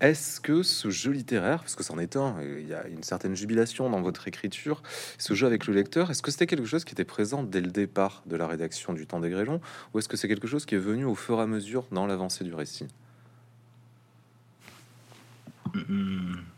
Est-ce 0.00 0.40
que 0.40 0.62
ce 0.62 0.90
jeu 0.90 1.12
littéraire, 1.12 1.60
parce 1.60 1.74
que 1.74 1.82
c'en 1.82 1.98
est 1.98 2.16
un, 2.16 2.36
il 2.42 2.68
y 2.68 2.74
a 2.74 2.86
une 2.88 3.02
certaine 3.02 3.36
jubilation 3.36 3.90
dans 3.90 4.02
votre 4.02 4.28
écriture, 4.28 4.82
ce 5.18 5.34
jeu 5.34 5.46
avec 5.46 5.66
le 5.66 5.74
lecteur, 5.74 6.10
est-ce 6.10 6.22
que 6.22 6.30
c'était 6.30 6.46
quelque 6.46 6.66
chose 6.66 6.84
qui 6.84 6.92
était 6.92 7.04
présent 7.04 7.42
dès 7.42 7.60
le 7.60 7.70
départ 7.70 8.22
de 8.26 8.36
la 8.36 8.46
rédaction 8.46 8.92
du 8.92 9.06
Temps 9.06 9.20
des 9.20 9.30
Grêlons, 9.30 9.60
ou 9.92 9.98
est-ce 9.98 10.08
que 10.08 10.16
c'est 10.16 10.28
quelque 10.28 10.46
chose 10.48 10.66
qui 10.66 10.74
est 10.74 10.78
venu 10.78 11.04
au 11.04 11.14
fur 11.14 11.38
et 11.38 11.42
à 11.42 11.46
mesure 11.46 11.86
dans 11.92 12.06
l'avancée 12.06 12.44
du 12.44 12.54
récit? 12.54 12.86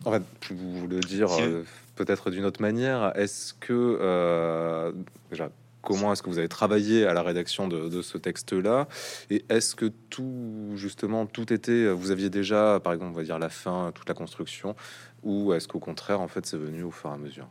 En 0.04 0.12
fait, 0.12 0.22
vous 0.50 0.86
le 0.86 1.00
dire 1.00 1.28
euh, 1.32 1.64
peut-être 1.96 2.30
d'une 2.30 2.44
autre 2.44 2.60
manière, 2.60 3.12
est-ce 3.16 3.54
que 3.54 3.98
euh, 4.00 4.92
déjà 5.30 5.50
comment 5.82 6.12
est-ce 6.12 6.22
que 6.22 6.28
vous 6.28 6.38
avez 6.38 6.48
travaillé 6.48 7.06
à 7.06 7.14
la 7.14 7.22
rédaction 7.22 7.68
de, 7.68 8.02
ce 8.02 8.18
texte-là? 8.18 8.88
Et 9.30 9.44
est-ce 9.48 9.74
que 9.74 9.86
tout 10.10 10.72
justement 10.74 11.26
tout 11.26 11.52
était 11.52 11.90
vous 11.90 12.10
aviez 12.10 12.30
déjà 12.30 12.80
par 12.82 12.92
exemple 12.92 13.12
on 13.12 13.16
va 13.16 13.24
dire 13.24 13.38
la 13.38 13.48
fin 13.48 13.92
toute 13.94 14.08
la 14.08 14.14
construction 14.14 14.76
ou 15.22 15.52
est-ce 15.52 15.68
qu'au 15.68 15.78
contraire 15.78 16.20
en 16.20 16.28
fait 16.28 16.46
c'est 16.46 16.58
venu 16.58 16.82
au 16.82 16.90
fur 16.90 17.10
et 17.10 17.14
à 17.14 17.16
mesure? 17.16 17.48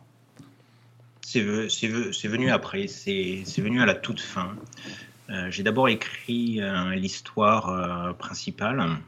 C'est 1.21 1.41
venu 1.41 2.51
après 2.51 2.87
c'est 2.87 3.43
venu 3.57 3.81
à 3.81 3.85
la 3.85 3.95
toute 3.95 4.21
fin. 4.21 4.55
Euh, 5.29 5.51
j'ai 5.51 5.61
d'abord 5.61 5.89
écrit 5.89 6.59
l'histoire 6.95 8.15
principale 8.17 8.99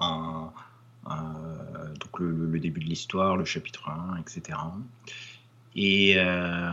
en 0.00 0.52
donc 1.10 2.20
le, 2.20 2.58
début 2.58 2.80
de 2.80 2.86
l'histoire, 2.86 3.36
le 3.36 3.44
chapitre 3.44 3.88
1, 3.88 4.18
etc. 4.18 4.58
Et 5.74 6.14
euh, 6.16 6.70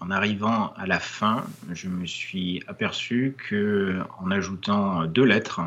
en 0.00 0.10
arrivant 0.10 0.72
à 0.76 0.86
la 0.86 0.98
fin, 0.98 1.44
je 1.70 1.88
me 1.88 2.06
suis 2.06 2.62
aperçu 2.66 3.34
que 3.48 4.00
en 4.18 4.30
ajoutant 4.30 5.06
deux 5.06 5.24
lettres 5.24 5.60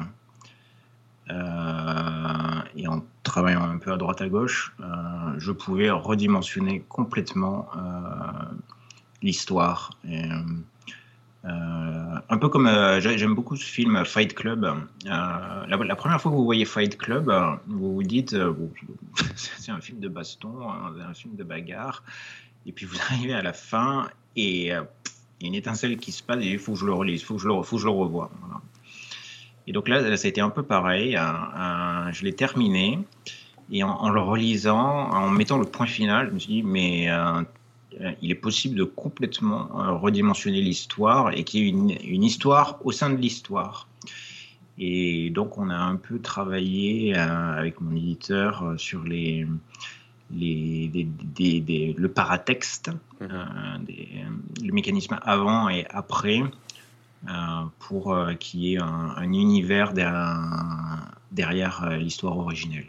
euh, 1.30 2.62
et 2.76 2.88
en 2.88 3.04
travaillant 3.24 3.64
un 3.64 3.78
peu 3.78 3.92
à 3.92 3.98
droite 3.98 4.22
à 4.22 4.28
gauche, 4.28 4.76
je 5.38 5.52
pouvais 5.52 5.90
redimensionner 5.90 6.82
complètement 6.90 7.70
l'histoire. 9.22 9.92
Euh, 11.46 12.20
un 12.30 12.38
peu 12.38 12.48
comme 12.48 12.68
euh, 12.68 13.02
j'aime 13.02 13.36
beaucoup 13.36 13.58
ce 13.58 13.66
film 13.66 14.06
Fight 14.06 14.34
Club. 14.34 14.64
Euh, 14.64 15.66
la, 15.68 15.96
première 15.96 16.22
fois 16.22 16.32
que 16.32 16.38
vous 16.38 16.46
voyez 16.46 16.64
Fight 16.64 16.98
Club, 16.98 17.32
vous 17.68 17.96
vous 17.96 18.04
dites 18.04 18.36
c'est 19.36 19.72
un 19.72 19.82
film 19.82 20.00
de 20.00 20.08
baston, 20.08 20.70
hein, 20.70 20.94
un 21.06 21.14
film 21.14 21.36
de 21.36 21.44
bagarre, 21.44 22.04
et 22.66 22.72
puis 22.72 22.86
vous 22.86 22.98
arrivez 23.10 23.34
à 23.34 23.42
la 23.42 23.54
fin 23.54 24.08
et 24.36 24.68
il 24.68 24.68
y 24.68 24.72
a 24.72 24.88
une 25.42 25.56
étincelle 25.56 25.98
qui 25.98 26.14
se 26.14 26.24
passe 26.24 26.42
et 26.42 26.52
il 26.52 26.60
faut 26.60 26.74
que 26.74 26.80
je 26.80 26.86
le 26.86 26.94
relise, 26.94 27.22
il 27.22 27.26
faut 27.26 27.36
que 27.36 27.42
je 27.42 27.48
le, 27.48 27.62
faut 27.62 27.78
je 27.78 27.86
le 27.86 27.92
revoie. 27.92 28.32
Et 29.68 29.74
donc 29.74 29.88
là, 29.90 30.16
ça 30.18 30.26
a 30.26 30.30
été 30.30 30.42
un 30.42 30.50
peu 30.50 30.64
pareil. 30.64 31.18
je 32.12 32.24
l'ai 32.24 32.34
terminé 32.34 33.00
et 33.72 33.84
en, 33.84 34.10
le 34.10 34.22
relisant, 34.22 35.10
en 35.10 35.30
mettant 35.30 35.58
le 35.58 35.66
point 35.66 35.88
final, 35.88 36.28
je 36.30 36.34
me 36.34 36.40
suis 36.40 36.54
dit 36.54 36.64
mais 36.64 37.10
il 38.22 38.32
est 38.32 38.36
possible 38.36 38.76
de 38.76 38.84
complètement 38.84 39.82
euh, 39.82 39.92
redimensionner 39.92 40.62
l'histoire 40.62 41.32
et 41.32 41.44
qu'il 41.44 41.64
y 41.64 41.68
ait 41.68 41.70
une, 41.70 42.24
histoire 42.24 42.80
au 42.84 42.92
sein 42.92 43.10
de 43.10 43.18
l'histoire. 43.18 43.88
Et 44.78 45.30
donc, 45.30 45.58
on 45.58 45.70
a 45.70 45.78
un 45.78 45.96
peu 45.96 46.20
travaillé 46.20 47.16
euh, 47.16 47.58
avec 47.58 47.80
mon 47.82 47.96
éditeur 47.96 48.74
sur 48.78 49.04
les, 49.04 49.46
les, 50.32 51.08
le 51.96 52.08
paratexte, 52.08 52.92
mmh. 53.22 53.28
le 54.64 54.72
mécanisme 54.72 55.20
avant 55.22 55.70
et 55.70 55.86
après, 55.90 56.42
pour 57.80 58.18
qu'il 58.40 58.60
y 58.62 58.74
ait 58.74 58.80
un, 58.80 59.32
univers 59.32 59.94
derrière, 59.94 61.12
derrière 61.32 61.90
l'histoire 61.92 62.38
originelle. 62.38 62.88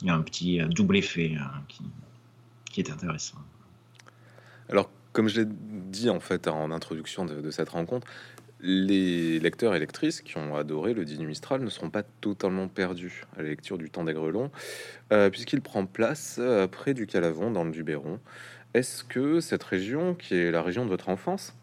Il 0.00 0.06
y 0.06 0.10
a 0.10 0.14
un 0.14 0.22
petit 0.22 0.60
double 0.70 0.96
effet 0.96 1.36
qui, 1.66 1.82
qui 2.70 2.80
est 2.80 2.90
intéressant. 2.90 3.38
Alors, 4.68 4.90
comme 5.12 5.28
je 5.28 5.40
l'ai 5.40 5.48
dit 5.48 6.10
en 6.10 6.20
fait 6.20 6.48
en 6.48 6.70
introduction 6.70 7.24
de, 7.24 7.50
cette 7.50 7.70
rencontre, 7.70 8.06
les 8.60 9.38
lecteurs 9.40 9.74
et 9.74 9.78
lectrices 9.78 10.20
qui 10.20 10.36
ont 10.36 10.56
adoré 10.56 10.92
le 10.92 11.04
Dîner 11.04 11.26
Mistral 11.26 11.62
ne 11.62 11.70
seront 11.70 11.90
pas 11.90 12.02
totalement 12.02 12.68
perdus 12.68 13.24
à 13.36 13.42
la 13.42 13.48
lecture 13.48 13.78
du 13.78 13.88
Temps 13.88 14.04
des 14.04 14.12
Grelons, 14.12 14.50
euh, 15.12 15.30
puisqu'il 15.30 15.60
prend 15.60 15.86
place 15.86 16.36
euh, 16.40 16.66
près 16.66 16.92
du 16.92 17.06
Calavon, 17.06 17.50
dans 17.50 17.64
le 17.64 17.70
Luberon. 17.70 18.20
Est-ce 18.74 19.04
que 19.04 19.40
cette 19.40 19.62
région, 19.62 20.14
qui 20.14 20.34
est 20.34 20.50
la 20.50 20.62
région 20.62 20.84
de 20.84 20.90
votre 20.90 21.08
enfance, 21.08 21.54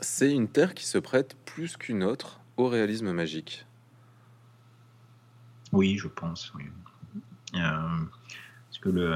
c'est 0.00 0.32
une 0.32 0.48
terre 0.48 0.74
qui 0.74 0.86
se 0.86 0.98
prête 0.98 1.36
plus 1.44 1.76
qu'une 1.76 2.04
autre 2.04 2.40
au 2.56 2.68
réalisme 2.68 3.12
magique? 3.12 3.66
Oui, 5.72 5.98
je 5.98 6.08
pense, 6.08 6.52
oui. 6.54 6.64
Euh, 7.54 7.58
parce 7.58 8.78
que 8.80 8.88
le 8.88 9.12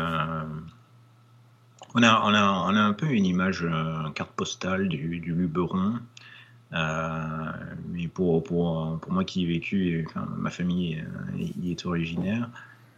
on 1.94 2.02
a, 2.02 2.20
on, 2.24 2.34
a, 2.34 2.42
on 2.70 2.76
a 2.76 2.80
un 2.80 2.92
peu 2.92 3.06
une 3.06 3.26
image, 3.26 3.62
euh, 3.62 4.08
carte 4.14 4.32
postale 4.32 4.88
du, 4.88 5.20
Luberon. 5.20 5.94
Euh, 6.72 7.52
mais 7.92 8.08
pour, 8.08 8.42
pour, 8.42 8.98
pour, 9.00 9.12
moi 9.12 9.24
qui 9.24 9.44
ai 9.44 9.46
vécu, 9.46 10.06
enfin, 10.08 10.26
ma 10.38 10.50
famille 10.50 11.04
y 11.36 11.70
est 11.70 11.84
originaire, 11.84 12.48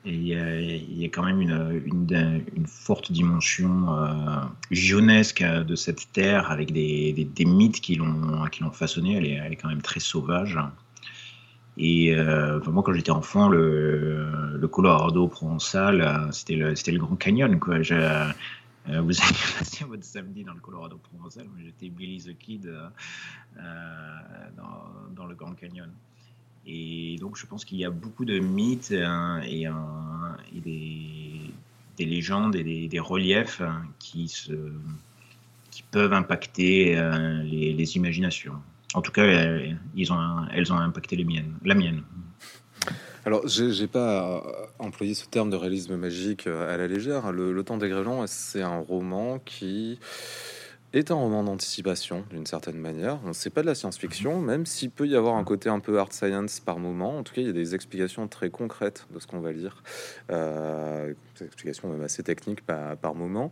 il 0.04 0.22
y, 0.22 0.34
a, 0.34 0.60
y 0.60 1.04
a 1.04 1.08
quand 1.08 1.24
même 1.24 1.40
une, 1.40 1.82
une, 1.86 2.44
une 2.54 2.66
forte 2.66 3.10
dimension 3.10 3.86
euh, 3.90 5.64
de 5.64 5.74
cette 5.74 6.12
terre 6.12 6.50
avec 6.50 6.72
des, 6.72 7.12
des, 7.34 7.44
mythes 7.44 7.80
qui 7.80 7.96
l'ont 7.96 8.70
façonné. 8.72 9.16
Elle 9.16 9.26
est, 9.26 9.40
elle 9.44 9.52
est 9.52 9.56
quand 9.56 9.70
même 9.70 9.82
très 9.82 10.00
sauvage. 10.00 10.58
Et 11.76 12.14
euh, 12.14 12.60
moi, 12.70 12.82
quand 12.84 12.92
j'étais 12.92 13.10
enfant, 13.10 13.48
le, 13.48 14.56
le 14.56 14.68
Colorado 14.68 15.26
provençal, 15.26 16.28
c'était 16.32 16.54
le, 16.54 16.74
le 16.74 16.98
Grand 16.98 17.16
Canyon. 17.16 17.58
Quoi. 17.58 17.78
Euh, 18.88 19.00
vous 19.00 19.20
avez 19.20 19.32
passé 19.58 19.84
votre 19.84 20.04
samedi 20.04 20.44
dans 20.44 20.52
le 20.52 20.60
Colorado 20.60 20.98
provençal. 20.98 21.44
Moi, 21.44 21.58
j'étais 21.64 21.88
Billy 21.88 22.22
the 22.22 22.36
Kid 22.36 22.66
euh, 22.66 22.88
euh, 23.58 24.18
dans, 25.14 25.26
le 25.26 25.34
Grand 25.34 25.54
Canyon. 25.54 25.90
Et 26.66 27.16
donc, 27.20 27.36
je 27.36 27.46
pense 27.46 27.64
qu'il 27.64 27.78
y 27.78 27.84
a 27.84 27.90
beaucoup 27.90 28.24
de 28.24 28.38
mythes 28.38 28.94
hein, 28.96 29.40
et, 29.42 29.66
des, 30.54 31.40
des, 31.96 32.04
légendes 32.04 32.56
et 32.56 32.88
des, 32.88 33.00
reliefs 33.00 33.60
hein, 33.60 33.86
qui, 33.98 34.32
peuvent 35.90 36.12
impacter 36.12 36.94
les, 37.44 37.96
imaginations. 37.96 38.54
En 38.94 39.02
tout 39.02 39.12
cas, 39.12 39.58
ils 39.94 40.12
ont, 40.12 40.46
elles 40.52 40.72
ont 40.72 40.78
impacté 40.78 41.16
les 41.16 41.24
miennes, 41.24 41.54
la 41.64 41.74
mienne. 41.74 42.02
Alors, 43.26 43.48
j'ai 43.48 43.86
pas 43.86 44.42
employé 44.78 45.14
ce 45.14 45.24
terme 45.26 45.48
de 45.48 45.56
réalisme 45.56 45.96
magique 45.96 46.46
euh, 46.46 46.72
à 46.72 46.76
la 46.76 46.86
légère. 46.86 47.32
Le, 47.32 47.62
Temps 47.64 47.78
des 47.78 47.88
Grêlons, 47.88 48.26
c'est 48.26 48.60
un 48.60 48.80
roman 48.80 49.38
qui 49.38 49.98
est 50.94 51.10
un 51.10 51.14
roman 51.14 51.42
d'anticipation 51.42 52.24
d'une 52.30 52.46
certaine 52.46 52.76
manière. 52.76 53.18
On 53.24 53.32
sait 53.32 53.50
pas 53.50 53.62
de 53.62 53.66
la 53.66 53.74
science-fiction, 53.74 54.40
même 54.40 54.64
s'il 54.66 54.90
peut 54.90 55.06
y 55.06 55.16
avoir 55.16 55.36
un 55.36 55.44
côté 55.44 55.68
un 55.68 55.80
peu 55.80 55.98
art 55.98 56.12
science 56.12 56.60
par 56.60 56.78
moment. 56.78 57.18
En 57.18 57.22
tout 57.22 57.34
cas, 57.34 57.40
il 57.40 57.46
y 57.46 57.50
a 57.50 57.52
des 57.52 57.74
explications 57.74 58.28
très 58.28 58.50
concrètes 58.50 59.06
de 59.12 59.18
ce 59.18 59.26
qu'on 59.26 59.40
va 59.40 59.52
lire, 59.52 59.82
euh, 60.30 61.12
des 61.38 61.46
explications 61.46 61.88
même 61.88 62.02
assez 62.02 62.22
techniques 62.22 62.64
par, 62.64 62.96
par 62.96 63.14
moment. 63.14 63.50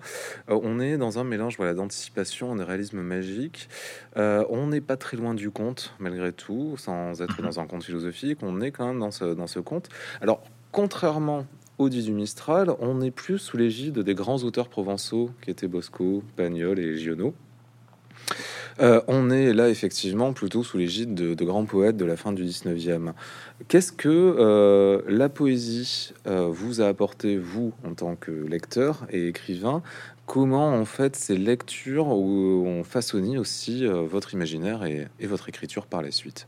Euh, 0.50 0.60
on 0.62 0.78
est 0.80 0.96
dans 0.96 1.18
un 1.18 1.24
mélange 1.24 1.56
voilà, 1.56 1.74
d'anticipation 1.74 2.54
et 2.54 2.58
de 2.58 2.64
réalisme 2.64 3.00
magique. 3.00 3.68
Euh, 4.16 4.44
on 4.48 4.68
n'est 4.68 4.80
pas 4.80 4.96
très 4.96 5.16
loin 5.16 5.34
du 5.34 5.50
conte, 5.50 5.94
malgré 5.98 6.32
tout, 6.32 6.76
sans 6.78 7.20
être 7.20 7.40
mhm. 7.40 7.46
dans 7.46 7.60
un 7.60 7.66
conte 7.66 7.84
philosophique. 7.84 8.38
On 8.42 8.60
est 8.60 8.70
quand 8.70 8.86
même 8.86 9.00
dans 9.00 9.10
ce, 9.10 9.24
dans 9.24 9.46
ce 9.46 9.58
conte. 9.58 9.88
Alors, 10.20 10.42
contrairement 10.70 11.46
dit 11.88 12.02
du 12.02 12.12
Mistral, 12.12 12.74
on 12.80 12.94
n'est 12.94 13.10
plus 13.10 13.38
sous 13.38 13.56
l'égide 13.56 13.98
des 13.98 14.14
grands 14.14 14.38
auteurs 14.38 14.68
provençaux 14.68 15.30
qui 15.42 15.50
étaient 15.50 15.68
Bosco, 15.68 16.22
Pagnol 16.36 16.78
et 16.78 16.96
Giono. 16.96 17.34
Euh, 18.80 19.02
on 19.06 19.30
est 19.30 19.52
là 19.52 19.68
effectivement 19.68 20.32
plutôt 20.32 20.62
sous 20.62 20.78
l'égide 20.78 21.14
de, 21.14 21.44
grands 21.44 21.66
poètes 21.66 21.96
de 21.96 22.04
la 22.04 22.16
fin 22.16 22.32
du 22.32 22.44
19e. 22.44 23.12
Qu'est-ce 23.68 23.92
que 23.92 24.08
euh, 24.08 25.02
la 25.08 25.28
poésie 25.28 26.12
euh, 26.26 26.46
vous 26.50 26.80
a 26.80 26.86
apporté, 26.86 27.36
vous, 27.36 27.72
en 27.84 27.94
tant 27.94 28.16
que 28.16 28.30
lecteur 28.30 29.06
et 29.10 29.28
écrivain? 29.28 29.82
Comment, 30.24 30.72
en 30.72 30.84
fait, 30.84 31.16
ces 31.16 31.36
lectures 31.36 32.06
ont 32.06 32.84
façonné 32.84 33.36
aussi 33.36 33.84
votre 33.84 34.32
imaginaire 34.32 34.84
et, 34.84 35.08
votre 35.26 35.48
écriture 35.48 35.86
par 35.86 36.00
la 36.00 36.10
suite? 36.10 36.46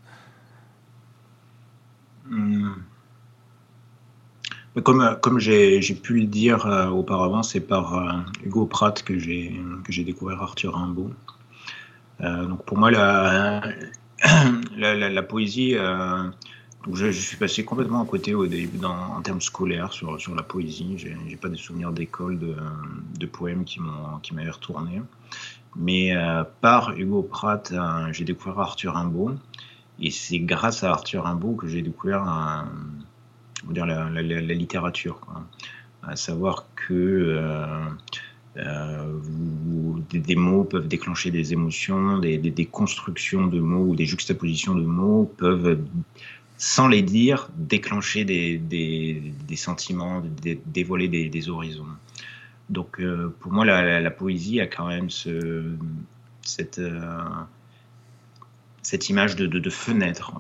Comme, 4.83 5.03
euh, 5.03 5.15
comme 5.15 5.39
j'ai 5.39 5.81
pu 5.95 6.15
le 6.15 6.27
dire 6.27 6.67
euh, 6.67 6.89
auparavant, 6.89 7.43
c'est 7.45 7.61
par 7.61 7.95
euh, 7.95 8.13
Hugo 8.45 8.67
Pratt 8.67 9.03
que 9.05 9.19
j'ai 9.19 10.05
découvert 10.05 10.43
Arthur 10.43 10.75
Rimbaud. 10.75 11.11
donc 12.21 12.65
pour 12.65 12.77
moi, 12.77 12.91
la, 12.91 13.63
la, 14.77 14.97
la, 14.97 15.23
poésie, 15.23 15.75
donc 15.75 16.97
je, 16.97 17.13
je, 17.13 17.21
suis 17.21 17.37
passé 17.37 17.65
complètement 17.65 18.03
à 18.03 18.07
côté 18.07 18.35
au 18.35 18.47
début 18.47 18.79
dans, 18.79 18.97
en 19.17 19.23
termes 19.23 19.41
scolaires 19.41 19.93
sur, 19.93 20.21
sur 20.21 20.35
la 20.35 20.43
poésie. 20.43 20.97
J'ai 20.99 21.37
pas 21.37 21.49
de 21.49 21.57
souvenirs 21.57 21.93
d'école 21.93 22.39
de, 22.39 22.57
de, 23.19 23.27
poèmes 23.27 23.65
qui 23.65 23.81
m'avaient 23.81 24.51
retourné. 24.51 25.03
Mais 25.77 26.15
par 26.61 26.99
Hugo 26.99 27.23
Pratt, 27.23 27.73
j'ai 28.11 28.25
découvert 28.25 28.59
Arthur 28.59 28.95
Rimbaud. 28.95 29.37
Et 30.01 30.11
c'est 30.11 30.41
grâce 30.41 30.83
à 30.83 30.91
Arthur 30.91 31.23
Rimbaud 31.23 31.55
que 31.55 31.69
j'ai 31.69 31.81
découvert 31.81 32.23
un 32.23 32.67
dire 33.73 33.87
la, 33.87 34.11
littérature, 34.11 35.21
à 36.03 36.17
savoir 36.17 36.67
que 36.75 36.93
euh, 36.93 37.85
euh, 38.57 39.19
des, 40.11 40.37
mots 40.37 40.65
peuvent 40.65 40.89
déclencher 40.89 41.31
des 41.31 41.53
émotions, 41.53 42.19
des, 42.19 42.69
constructions 42.71 43.47
de 43.47 43.61
mots 43.61 43.87
ou 43.87 43.97
des 43.97 44.07
juxtapositions 44.07 44.75
de 44.75 44.85
mots 44.85 45.33
peuvent 45.37 45.81
sans 46.57 46.87
les 46.87 47.03
dire, 47.03 47.51
déclencher 47.57 48.25
des, 48.25 49.33
sentiments, 49.57 50.23
dévoiler 50.67 51.09
des, 51.09 51.49
horizons. 51.49 51.87
Donc 52.71 53.03
pour 53.41 53.53
moi, 53.53 53.65
la, 53.65 54.11
poésie 54.11 54.61
a 54.61 54.67
quand 54.67 54.87
même 54.87 55.11
ce, 55.11 55.65
cette, 56.43 56.81
cette 58.85 59.09
image 59.09 59.35
de, 59.35 59.71
fenêtre. 59.71 60.33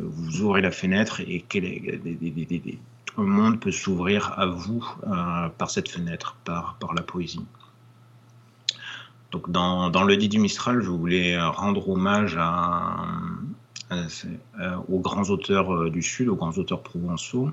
Vous, 0.00 0.40
ouvrez 0.40 0.62
la 0.62 0.70
fenêtre 0.70 1.20
et 1.20 1.44
tout 1.48 3.20
le 3.20 3.26
monde 3.26 3.60
peut 3.60 3.72
s'ouvrir 3.72 4.32
à 4.38 4.46
vous 4.46 4.86
par 5.58 5.68
cette 5.70 5.88
fenêtre, 5.88 6.36
par, 6.44 6.78
la 6.94 7.02
poésie. 7.02 7.44
Donc 9.32 9.50
dans, 9.50 10.04
le 10.04 10.16
dit 10.16 10.28
du 10.28 10.38
Mistral, 10.38 10.80
je 10.80 10.88
voulais 10.88 11.38
rendre 11.38 11.88
hommage 11.88 12.38
aux 14.88 15.00
grands 15.00 15.30
auteurs 15.30 15.74
euh, 15.74 15.90
du 15.90 16.02
Sud, 16.02 16.28
aux 16.28 16.36
grands 16.36 16.52
auteurs 16.52 16.82
provençaux. 16.82 17.50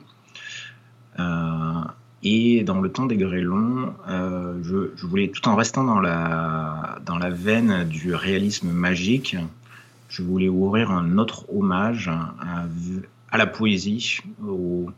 Euh, 1.20 1.82
et 2.24 2.64
dans 2.64 2.82
le 2.82 2.92
temps 2.92 3.06
des 3.06 3.18
grêlons, 3.18 3.94
euh, 4.10 4.60
je, 4.64 5.06
voulais, 5.06 5.30
tout 5.30 5.48
en 5.48 5.56
restant 5.56 5.84
dans 5.84 6.00
la 6.00 7.30
veine 7.30 7.88
du 7.88 8.14
réalisme 8.14 8.72
magique, 8.72 9.38
je 10.10 10.22
voulais 10.22 10.50
ouvrir 10.50 10.92
un 10.92 11.18
autre 11.18 11.46
hommage 11.54 12.10
à, 12.10 13.38
la 13.38 13.48
poésie, 13.48 14.20
aux, 14.46 14.92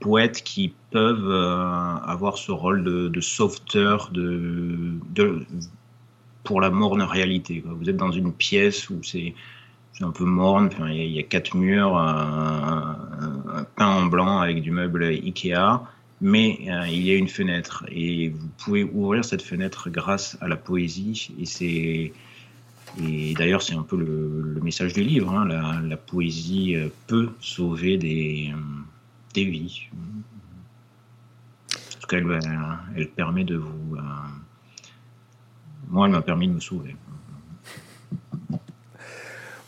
poètes 0.00 0.42
qui 0.42 0.74
peuvent 0.90 1.30
avoir 2.04 2.36
ce 2.36 2.52
rôle 2.52 2.82
de, 2.84 3.08
de 3.08 3.20
sauveteur 3.20 4.10
pour 6.44 6.60
la 6.60 6.70
morne 6.70 7.02
réalité. 7.02 7.62
Vous 7.64 7.88
êtes 7.88 7.96
dans 7.96 8.10
une 8.10 8.32
pièce 8.32 8.90
où 8.90 9.02
c'est 9.02 9.34
un 10.00 10.10
peu 10.10 10.24
morne, 10.24 10.70
il 10.88 11.10
y, 11.10 11.18
a 11.18 11.22
quatre 11.22 11.54
murs, 11.54 11.96
un, 11.96 13.66
peint 13.76 13.88
en 13.88 14.06
blanc 14.06 14.38
avec 14.38 14.62
du 14.62 14.70
meuble 14.70 15.04
Ikea, 15.04 15.82
mais 16.20 16.58
euh, 16.68 16.86
il 16.88 17.02
y 17.02 17.10
a 17.10 17.16
une 17.16 17.28
fenêtre 17.28 17.84
et 17.88 18.28
vous 18.30 18.48
pouvez 18.58 18.84
ouvrir 18.84 19.24
cette 19.24 19.42
fenêtre 19.42 19.90
grâce 19.90 20.36
à 20.40 20.48
la 20.48 20.56
poésie 20.56 21.30
et 21.40 21.46
c'est 21.46 22.12
et 22.98 23.34
d'ailleurs 23.34 23.62
c'est 23.62 23.74
un 23.74 23.82
peu 23.82 23.96
le, 23.96 24.60
message 24.62 24.92
du 24.92 25.02
livre, 25.02 25.32
hein. 25.32 25.46
la, 25.82 25.96
poésie 25.96 26.76
euh, 26.76 26.88
peut 27.06 27.30
sauver 27.40 27.96
des, 27.96 28.52
des 29.34 29.44
vies. 29.44 29.88
En 31.72 32.00
tout 32.00 32.06
cas, 32.08 32.18
elle, 32.96 33.08
permet 33.08 33.44
de 33.44 33.56
vous 33.56 33.96
moi, 35.90 36.06
elle 36.06 36.12
m'a 36.12 36.22
permis 36.22 36.46
de 36.46 36.52
me 36.52 36.60
sauver. 36.60 36.94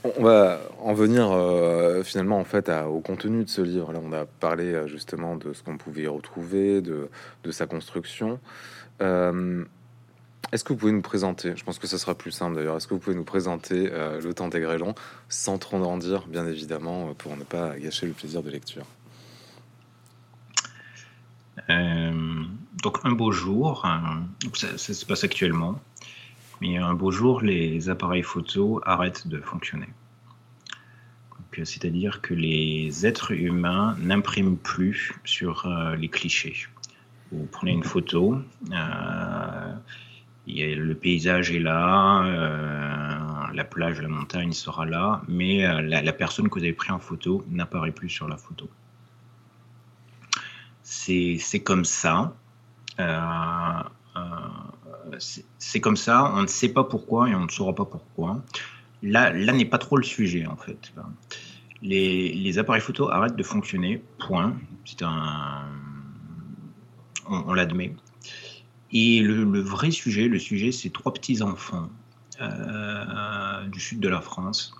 On 0.04 0.22
va 0.22 0.60
en 0.80 0.94
venir 0.94 1.30
euh, 1.30 2.02
finalement 2.02 2.38
en 2.38 2.44
fait 2.44 2.70
au 2.88 3.00
contenu 3.00 3.44
de 3.44 3.48
ce 3.48 3.60
livre. 3.60 3.92
Là, 3.92 4.00
on 4.02 4.12
a 4.12 4.24
parlé 4.24 4.72
euh, 4.72 4.86
justement 4.88 5.36
de 5.36 5.52
ce 5.52 5.62
qu'on 5.62 5.76
pouvait 5.76 6.02
y 6.02 6.06
retrouver, 6.08 6.80
de, 6.80 7.08
sa 7.50 7.66
construction. 7.66 8.40
Euh, 9.00 9.64
est-ce 10.50 10.64
que 10.64 10.72
vous 10.72 10.78
pouvez 10.78 10.92
nous 10.92 11.02
présenter, 11.02 11.54
je 11.56 11.64
pense 11.64 11.78
que 11.78 11.86
ce 11.86 11.96
sera 11.96 12.14
plus 12.14 12.32
simple 12.32 12.56
d'ailleurs, 12.56 12.76
est-ce 12.76 12.86
que 12.86 12.94
vous 12.94 13.00
pouvez 13.00 13.16
nous 13.16 13.24
présenter 13.24 13.88
Le 13.88 14.32
Temps 14.32 14.48
des 14.48 14.60
Grêlons 14.60 14.94
sans 15.28 15.58
trop 15.58 15.76
en 15.76 15.96
dire, 15.96 16.26
bien 16.26 16.46
évidemment, 16.46 17.14
pour 17.14 17.36
ne 17.36 17.44
pas 17.44 17.78
gâcher 17.78 18.06
le 18.06 18.12
plaisir 18.12 18.42
de 18.42 18.50
lecture? 18.50 18.84
Donc, 21.68 22.98
un 23.04 23.12
beau 23.12 23.32
jour, 23.32 23.86
ça 24.54 24.76
se 24.76 25.06
passe 25.06 25.24
actuellement, 25.24 25.80
mais 26.60 26.76
un 26.76 26.94
beau 26.94 27.10
jour, 27.10 27.40
les 27.40 27.88
appareils 27.88 28.22
photo 28.22 28.80
arrêtent 28.84 29.28
de 29.28 29.40
fonctionner. 29.40 29.88
Euh, 31.58 31.64
c'est-à-dire 31.64 32.20
que 32.20 32.34
les 32.34 33.06
êtres 33.06 33.32
humains 33.32 33.96
n'impriment 34.00 34.56
plus 34.56 35.12
sur 35.24 35.66
euh, 35.66 35.96
les 35.96 36.08
clichés. 36.08 36.56
Vous 37.30 37.46
prenez 37.50 37.72
une 37.72 37.84
photo, 37.84 38.38
euh, 38.70 39.51
le 40.46 40.94
paysage 40.94 41.50
est 41.52 41.60
là, 41.60 43.50
la 43.54 43.64
plage, 43.64 44.00
la 44.00 44.08
montagne 44.08 44.52
sera 44.52 44.86
là, 44.86 45.22
mais 45.28 45.82
la, 45.82 46.12
personne 46.12 46.48
que 46.48 46.58
vous 46.58 46.64
avez 46.64 46.72
pris 46.72 46.90
en 46.90 46.98
photo 46.98 47.44
n'apparaît 47.50 47.92
plus 47.92 48.08
sur 48.08 48.28
la 48.28 48.36
photo. 48.36 48.68
C'est 50.82 51.60
comme 51.64 51.84
ça 51.84 52.34
c'est 55.58 55.80
comme 55.80 55.96
ça, 55.96 56.32
on 56.34 56.42
ne 56.42 56.46
sait 56.46 56.68
pas 56.68 56.84
pourquoi 56.84 57.28
et 57.28 57.34
on 57.34 57.44
ne 57.44 57.50
saura 57.50 57.74
pas 57.74 57.84
pourquoi. 57.84 58.42
Là, 59.02 59.32
là 59.32 59.52
n'est 59.52 59.64
pas 59.64 59.78
trop 59.78 59.96
le 59.96 60.02
sujet 60.02 60.46
en 60.46 60.56
fait. 60.56 60.92
Les, 61.82 62.58
appareils 62.58 62.80
photo 62.80 63.10
arrêtent 63.10 63.36
de 63.36 63.42
fonctionner, 63.42 64.02
point. 64.18 64.54
C'est 64.84 65.02
un, 65.02 65.64
on, 67.28 67.52
l'admet. 67.54 67.94
Et 68.92 69.20
le, 69.20 69.60
vrai 69.60 69.90
sujet, 69.90 70.28
le 70.28 70.38
sujet, 70.38 70.70
c'est 70.70 70.90
trois 70.90 71.14
petits 71.14 71.42
enfants 71.42 71.88
euh, 72.40 73.66
du 73.66 73.80
sud 73.80 74.00
de 74.00 74.08
la 74.08 74.20
France 74.20 74.74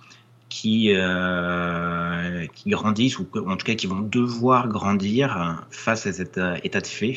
qui, 0.49 0.91
euh, 0.93 2.45
qui 2.53 2.69
grandissent 2.69 3.17
ou 3.17 3.27
en 3.47 3.57
tout 3.57 3.65
cas 3.65 3.73
qui 3.73 3.87
vont 3.87 4.01
devoir 4.01 4.67
grandir 4.67 5.65
face 5.71 6.05
à 6.05 6.13
cet 6.13 6.37
euh, 6.37 6.57
état 6.63 6.79
de 6.79 6.87
fait 6.87 7.15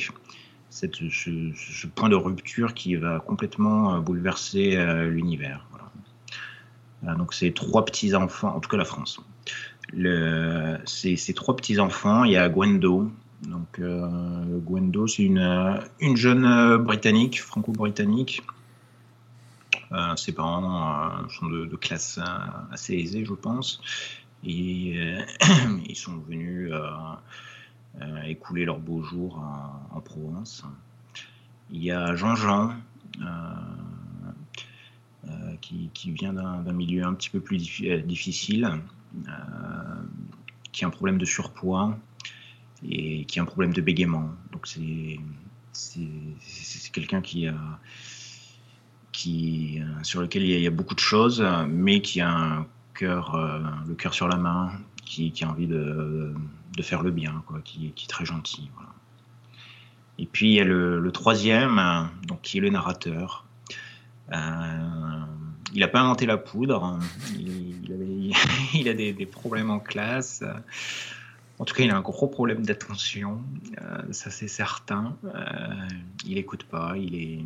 ce, 0.71 1.87
point 1.87 2.09
de 2.09 2.17
rupture 2.17 2.73
qui 2.73 2.97
va 2.97 3.21
complètement 3.21 3.99
bouleverser 4.01 4.77
l'univers. 5.09 5.67
Donc 7.03 7.33
ces 7.33 7.53
trois 7.53 7.85
petits 7.85 8.15
enfants, 8.15 8.55
en 8.55 8.61
tout 8.61 8.69
cas 8.69 8.77
la 8.77 8.85
France. 8.85 9.21
Ces, 10.85 11.35
trois 11.35 11.57
petits 11.57 11.79
enfants, 11.79 12.25
il 12.25 12.33
y 12.33 12.37
a 12.37 12.49
Gwendo. 12.51 13.11
Donc 13.43 13.81
Gwendo, 13.81 15.07
c'est 15.07 15.25
une, 15.25 15.81
une 16.01 16.17
jeune 16.17 16.79
britannique, 16.79 17.43
franco-britannique. 17.43 18.43
ses 20.17 20.33
parents 20.33 21.29
sont 21.29 21.47
de, 21.47 21.77
classe 21.77 22.19
assez 22.73 22.95
aisée, 22.95 23.25
je 23.25 23.35
pense. 23.35 23.81
Et 24.43 24.99
ils 25.89 25.97
sont 25.97 26.17
venus 26.29 26.73
euh, 28.03 28.23
écouler 28.25 28.67
leurs 28.67 28.79
beaux 28.79 29.03
jours 29.03 29.39
en, 29.91 30.01
Provence. 30.01 30.65
Il 31.71 31.83
y 31.83 31.91
a 31.91 32.15
Jean-Jean, 32.15 32.75
euh, 33.23 33.25
euh, 35.29 35.57
qui, 35.63 36.11
vient 36.11 36.35
d'un 36.35 36.73
milieu 36.73 37.05
un 37.05 37.15
petit 37.15 37.31
peu 37.31 37.41
plus 37.41 37.57
difficile, 38.05 38.71
qui 40.73 40.85
a 40.85 40.89
un 40.89 40.91
problème 40.91 41.17
de 41.17 41.25
surpoids 41.25 41.97
et 42.89 43.25
qui 43.25 43.39
a 43.39 43.43
un 43.43 43.47
problème 43.47 43.73
de 43.73 43.81
bégaiement. 43.81 44.31
Donc 44.53 44.67
c'est 44.67 45.19
c'est 45.73 46.93
quelqu'un 46.93 47.21
qui 47.21 47.47
a 47.49 47.55
qui 49.13 49.81
sur 50.03 50.21
lequel 50.21 50.43
il 50.43 50.61
y, 50.61 50.67
a, 50.67 50.71
beaucoup 50.71 50.95
de 50.95 51.01
choses, 51.01 51.45
mais 51.69 52.03
qui 52.03 52.21
a 52.21 52.31
un 52.31 52.67
cœur, 52.95 53.35
le 53.87 53.95
cœur 53.95 54.13
sur 54.13 54.29
la 54.29 54.37
main, 54.37 54.73
qui, 55.07 55.33
a 55.43 55.49
envie 55.49 55.67
de, 55.67 56.35
de 56.77 56.83
faire 56.83 57.03
le 57.03 57.11
bien, 57.11 57.43
quoi, 57.47 57.61
qui, 57.65 57.87
est 57.87 58.09
très 58.09 58.27
gentil. 58.27 58.71
Et 60.19 60.27
puis 60.27 60.51
il 60.51 60.55
y 60.55 60.61
a 60.61 60.65
le, 60.65 61.11
troisième, 61.13 62.11
donc 62.27 62.43
qui 62.43 62.59
est 62.59 62.61
le 62.61 62.71
narrateur. 62.71 63.47
Euh, 64.33 64.37
il 65.73 65.81
n'a 65.81 65.89
pas 65.89 66.01
inventé 66.01 66.27
la 66.27 66.37
poudre. 66.37 66.99
Il, 67.39 68.33
il, 68.75 68.89
a 68.89 68.95
des, 68.95 69.27
problèmes 69.27 69.71
en 69.71 69.79
classe. 69.79 70.43
En 71.59 71.65
tout 71.65 71.75
cas, 71.75 71.85
il 71.85 71.91
a 71.91 71.97
un 71.97 72.03
gros 72.03 72.29
problème 72.29 72.65
d'attention. 72.65 73.43
Euh, 73.81 74.03
ça, 74.13 74.31
c'est 74.31 74.49
certain. 74.49 75.17
Euh, 75.25 75.89
il 76.27 76.35
n'écoute 76.35 76.65
pas. 76.65 76.97
Il 76.97 77.15
est, 77.15 77.45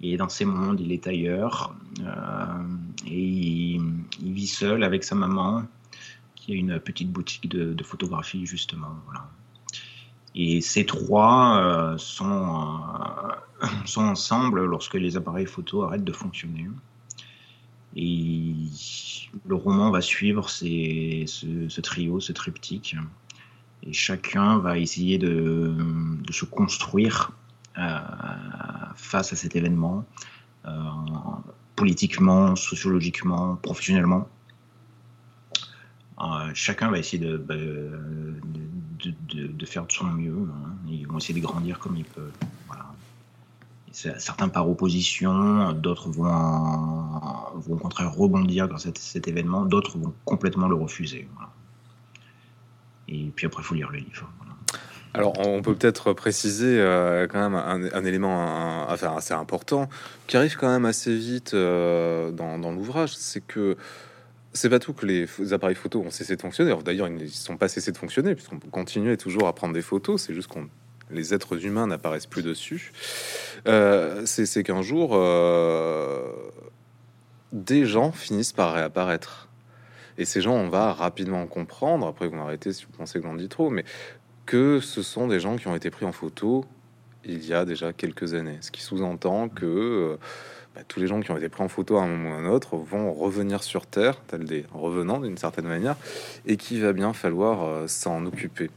il 0.00 0.16
dans 0.16 0.28
ses 0.28 0.44
mondes. 0.44 0.80
Il 0.80 0.92
est 0.92 1.06
ailleurs. 1.06 1.74
et 3.06 3.20
il, 3.20 3.82
vit 4.20 4.46
seul 4.46 4.82
avec 4.82 5.04
sa 5.04 5.14
maman 5.14 5.64
y 6.48 6.52
a 6.52 6.56
une 6.58 6.80
petite 6.80 7.10
boutique 7.10 7.48
de, 7.48 7.82
photographie 7.84 8.46
justement. 8.46 8.96
Voilà. 9.06 9.28
Et 10.34 10.60
ces 10.60 10.84
trois 10.84 11.58
euh, 11.58 11.98
sont, 11.98 12.80
euh, 13.62 13.66
sont 13.86 14.02
ensemble 14.02 14.64
lorsque 14.64 14.94
les 14.94 15.16
appareils 15.16 15.46
photo 15.46 15.82
arrêtent 15.82 16.04
de 16.04 16.12
fonctionner. 16.12 16.68
Et 17.96 18.54
le 19.46 19.54
roman 19.54 19.90
va 19.90 20.00
suivre 20.00 20.50
ce, 20.50 21.80
trio, 21.80 22.20
ce 22.20 22.32
triptyque. 22.32 22.96
Et 23.82 23.92
chacun 23.92 24.58
va 24.58 24.78
essayer 24.78 25.18
de, 25.18 25.74
se 26.30 26.44
construire 26.44 27.32
euh, 27.78 27.98
face 28.96 29.32
à 29.32 29.36
cet 29.36 29.56
événement, 29.56 30.04
politiquement, 31.76 32.56
sociologiquement, 32.56 33.56
professionnellement. 33.56 34.28
Euh, 36.20 36.50
chacun 36.54 36.90
va 36.90 36.98
essayer 36.98 37.36
bah, 37.38 37.54
de, 37.56 38.34
faire 39.66 39.86
de 39.86 39.92
son 39.92 40.06
mieux. 40.06 40.48
Hein. 40.50 40.74
Ils 40.88 41.06
vont 41.06 41.18
essayer 41.18 41.38
de 41.38 41.44
grandir 41.44 41.78
comme 41.78 41.96
ils 41.96 42.04
peuvent. 42.04 42.32
Certains 43.94 44.48
par 44.48 44.68
opposition, 44.68 45.72
d'autres 45.72 46.10
vont, 46.10 46.24
vont 46.24 47.74
au 47.74 47.76
contraire 47.76 48.12
rebondir 48.12 48.68
dans 48.68 48.76
cet, 48.76 49.28
événement, 49.28 49.64
d'autres 49.64 49.98
vont 49.98 50.12
complètement 50.24 50.66
le 50.66 50.74
refuser. 50.74 51.28
Et 53.06 53.30
puis 53.36 53.46
après, 53.46 53.62
il 53.62 53.64
faut 53.64 53.74
lire 53.76 53.90
le 53.90 53.98
livre. 53.98 54.28
Alors, 55.14 55.34
on 55.46 55.62
peut 55.62 55.76
peut-être 55.76 56.12
préciser 56.12 56.80
euh, 56.80 57.28
quand 57.28 57.38
même 57.38 57.54
un, 57.54 58.04
élément 58.04 58.90
enfin, 58.90 59.16
assez 59.16 59.32
important 59.32 59.88
qui 60.26 60.36
arrive 60.36 60.56
quand 60.56 60.68
même 60.68 60.86
assez 60.86 61.16
vite 61.16 61.54
euh, 61.54 62.32
dans, 62.32 62.72
l'ouvrage, 62.72 63.14
c'est 63.14 63.46
que 63.46 63.76
c'est 64.52 64.70
pas 64.70 64.80
tout 64.80 64.92
que 64.92 65.06
les, 65.06 65.52
appareils 65.52 65.76
photo 65.76 66.00
ont 66.00 66.10
cessé 66.10 66.34
de 66.34 66.42
fonctionner. 66.42 66.74
D'ailleurs, 66.84 67.06
ils 67.06 67.14
ne 67.14 67.26
sont 67.28 67.56
pas 67.56 67.68
cessés 67.68 67.92
de 67.92 67.96
fonctionner 67.96 68.34
puisqu'on 68.34 68.58
continue 68.58 69.16
toujours 69.16 69.46
à 69.46 69.52
prendre 69.52 69.72
des 69.72 69.82
photos. 69.82 70.20
C'est 70.20 70.34
juste 70.34 70.48
qu'on 70.48 70.68
les 71.10 71.34
êtres 71.34 71.64
humains 71.64 71.86
n'apparaissent 71.86 72.26
plus 72.26 72.42
dessus. 72.42 72.92
Euh, 73.66 74.22
c'est 74.26 74.62
qu'un 74.62 74.82
jour, 74.82 75.16
des 77.52 77.86
gens 77.86 78.12
finissent 78.12 78.52
par 78.52 78.74
réapparaître. 78.74 79.48
Et 80.18 80.24
ces 80.24 80.40
gens, 80.40 80.54
on 80.54 80.68
va 80.68 80.92
rapidement 80.92 81.46
comprendre, 81.46 82.06
après 82.06 82.28
vous 82.28 82.36
m'arrêtez 82.36 82.72
si 82.72 82.84
vous 82.84 82.92
pensez 82.96 83.18
que 83.18 83.26
j'en 83.26 83.34
dis 83.34 83.48
trop, 83.48 83.70
mais 83.70 83.84
que 84.46 84.80
ce 84.80 85.02
sont 85.02 85.26
des 85.26 85.40
gens 85.40 85.56
qui 85.56 85.66
ont 85.68 85.74
été 85.74 85.90
pris 85.90 86.04
en 86.04 86.12
photo 86.12 86.64
il 87.24 87.44
y 87.46 87.54
a 87.54 87.64
déjà 87.64 87.92
quelques 87.92 88.34
années. 88.34 88.58
Ce 88.60 88.70
qui 88.70 88.82
sous-entend 88.82 89.48
que 89.48 89.64
euh, 89.64 90.16
bah, 90.74 90.82
tous 90.86 91.00
les 91.00 91.06
gens 91.06 91.20
qui 91.20 91.30
ont 91.30 91.36
été 91.36 91.48
pris 91.48 91.62
en 91.62 91.68
photo 91.68 91.96
à 91.96 92.02
un 92.02 92.06
moment 92.06 92.30
ou 92.30 92.32
à 92.34 92.36
un 92.36 92.46
autre 92.46 92.76
vont 92.76 93.12
revenir 93.12 93.62
sur 93.62 93.86
Terre, 93.86 94.20
tels 94.26 94.44
des 94.44 94.66
revenants 94.72 95.20
d'une 95.20 95.38
certaine 95.38 95.66
manière, 95.66 95.96
et 96.46 96.56
qu'il 96.56 96.82
va 96.82 96.92
bien 96.92 97.12
falloir 97.12 97.64
euh, 97.64 97.86
s'en 97.86 98.26
occuper. 98.26 98.70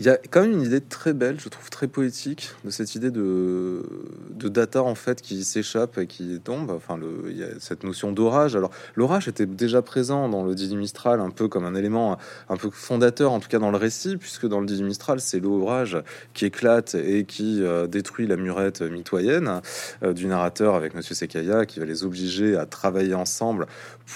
Il 0.00 0.04
y 0.04 0.10
a 0.10 0.16
quand 0.16 0.42
même 0.42 0.52
une 0.52 0.62
idée 0.62 0.80
très 0.80 1.12
belle, 1.12 1.40
je 1.40 1.48
trouve 1.48 1.70
très 1.70 1.88
poétique, 1.88 2.52
de 2.64 2.70
cette 2.70 2.94
idée 2.94 3.10
de, 3.10 3.82
de 4.30 4.48
data 4.48 4.80
en 4.80 4.94
fait 4.94 5.20
qui 5.20 5.42
s'échappe 5.42 5.98
et 5.98 6.06
qui 6.06 6.38
tombe. 6.38 6.70
Enfin, 6.70 6.96
le, 6.96 7.24
il 7.30 7.36
y 7.36 7.42
a 7.42 7.48
cette 7.58 7.82
notion 7.82 8.12
d'orage. 8.12 8.54
Alors, 8.54 8.70
l'orage 8.94 9.26
était 9.26 9.44
déjà 9.44 9.82
présent 9.82 10.28
dans 10.28 10.44
le 10.44 10.54
Didi 10.54 10.76
Mistral, 10.76 11.20
un 11.20 11.30
peu 11.30 11.48
comme 11.48 11.64
un 11.64 11.74
élément 11.74 12.16
un 12.48 12.56
peu 12.56 12.70
fondateur, 12.70 13.32
en 13.32 13.40
tout 13.40 13.48
cas 13.48 13.58
dans 13.58 13.72
le 13.72 13.76
récit, 13.76 14.16
puisque 14.18 14.46
dans 14.46 14.60
le 14.60 14.66
Didi 14.66 14.84
Mistral, 14.84 15.18
c'est 15.18 15.40
l'orage 15.40 15.98
qui 16.32 16.46
éclate 16.46 16.94
et 16.94 17.24
qui 17.24 17.60
euh, 17.64 17.88
détruit 17.88 18.28
la 18.28 18.36
murette 18.36 18.82
mitoyenne 18.82 19.62
euh, 20.04 20.12
du 20.12 20.28
narrateur 20.28 20.76
avec 20.76 20.94
Monsieur 20.94 21.16
Sekaya, 21.16 21.66
qui 21.66 21.80
va 21.80 21.86
les 21.86 22.04
obliger 22.04 22.56
à 22.56 22.66
travailler 22.66 23.14
ensemble 23.14 23.66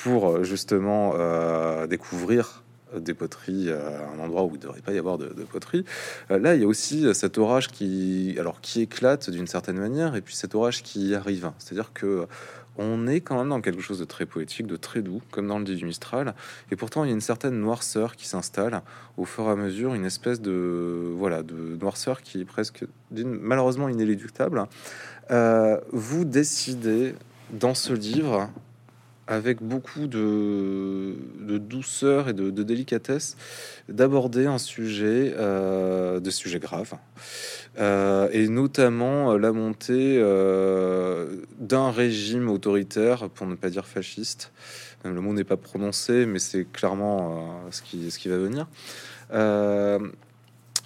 pour 0.04 0.30
euh, 0.30 0.44
justement 0.44 1.14
découvrir 1.88 2.62
des 2.98 3.14
poteries 3.14 3.70
à 3.70 4.10
un 4.14 4.18
endroit 4.18 4.44
où 4.44 4.50
il 4.50 4.58
ne 4.58 4.62
devrait 4.62 4.80
pas 4.80 4.92
y 4.92 4.98
avoir 4.98 5.18
de, 5.18 5.26
poterie. 5.44 5.84
Euh, 6.30 6.38
là, 6.38 6.54
il 6.54 6.62
y 6.62 6.64
a 6.64 6.66
aussi 6.66 7.12
cet 7.14 7.38
orage 7.38 7.68
qui, 7.68 8.36
alors, 8.38 8.60
qui 8.60 8.82
éclate 8.82 9.30
d'une 9.30 9.46
certaine 9.46 9.78
manière, 9.78 10.16
et 10.16 10.20
puis 10.20 10.34
cet 10.34 10.54
orage 10.54 10.82
qui 10.82 11.14
arrive. 11.14 11.50
C'est-à-dire 11.58 11.92
que 11.92 12.26
on 12.78 13.06
est 13.06 13.20
quand 13.20 13.36
même 13.36 13.50
dans 13.50 13.60
quelque 13.60 13.82
chose 13.82 13.98
de 13.98 14.04
très 14.04 14.26
poétique, 14.26 14.66
de 14.66 14.76
très 14.76 15.02
doux, 15.02 15.20
comme 15.30 15.46
dans 15.46 15.58
le 15.58 15.64
dit 15.64 15.76
du 15.76 15.84
Mistral, 15.84 16.34
et 16.70 16.76
pourtant 16.76 17.04
il 17.04 17.08
y 17.08 17.10
a 17.10 17.14
une 17.14 17.20
certaine 17.20 17.58
noirceur 17.58 18.16
qui 18.16 18.26
s'installe 18.26 18.82
au 19.16 19.24
fur 19.24 19.44
et 19.44 19.50
à 19.50 19.56
mesure, 19.56 19.94
une 19.94 20.06
espèce 20.06 20.40
de 20.40 21.12
voilà 21.14 21.42
de 21.42 21.76
noirceur 21.80 22.22
qui 22.22 22.40
est 22.40 22.44
presque 22.44 22.84
malheureusement 23.10 23.88
inéluctable. 23.88 24.64
Euh, 25.30 25.78
vous 25.92 26.24
décidez 26.24 27.14
dans 27.50 27.74
ce 27.74 27.92
livre 27.92 28.48
avec 29.32 29.62
beaucoup 29.62 30.08
de, 30.08 31.16
douceur 31.58 32.28
et 32.28 32.34
de, 32.34 32.50
délicatesse, 32.50 33.36
d'aborder 33.88 34.44
un 34.44 34.58
sujet, 34.58 35.32
euh, 35.38 36.20
de 36.20 36.30
sujet 36.30 36.58
grave, 36.58 36.92
euh, 37.78 38.28
et 38.32 38.48
notamment 38.48 39.38
la 39.38 39.52
montée 39.52 40.18
euh, 40.18 41.36
d'un 41.58 41.90
régime 41.90 42.50
autoritaire, 42.50 43.30
pour 43.30 43.46
ne 43.46 43.54
pas 43.54 43.70
dire 43.70 43.86
fasciste. 43.86 44.52
Le 45.04 45.20
mot 45.20 45.32
n'est 45.32 45.44
pas 45.44 45.56
prononcé, 45.56 46.26
mais 46.26 46.38
c'est 46.38 46.70
clairement 46.70 47.62
ce, 47.70 47.80
qui, 47.80 48.10
ce 48.10 48.18
qui 48.18 48.28
va 48.28 48.36
venir. 48.36 48.66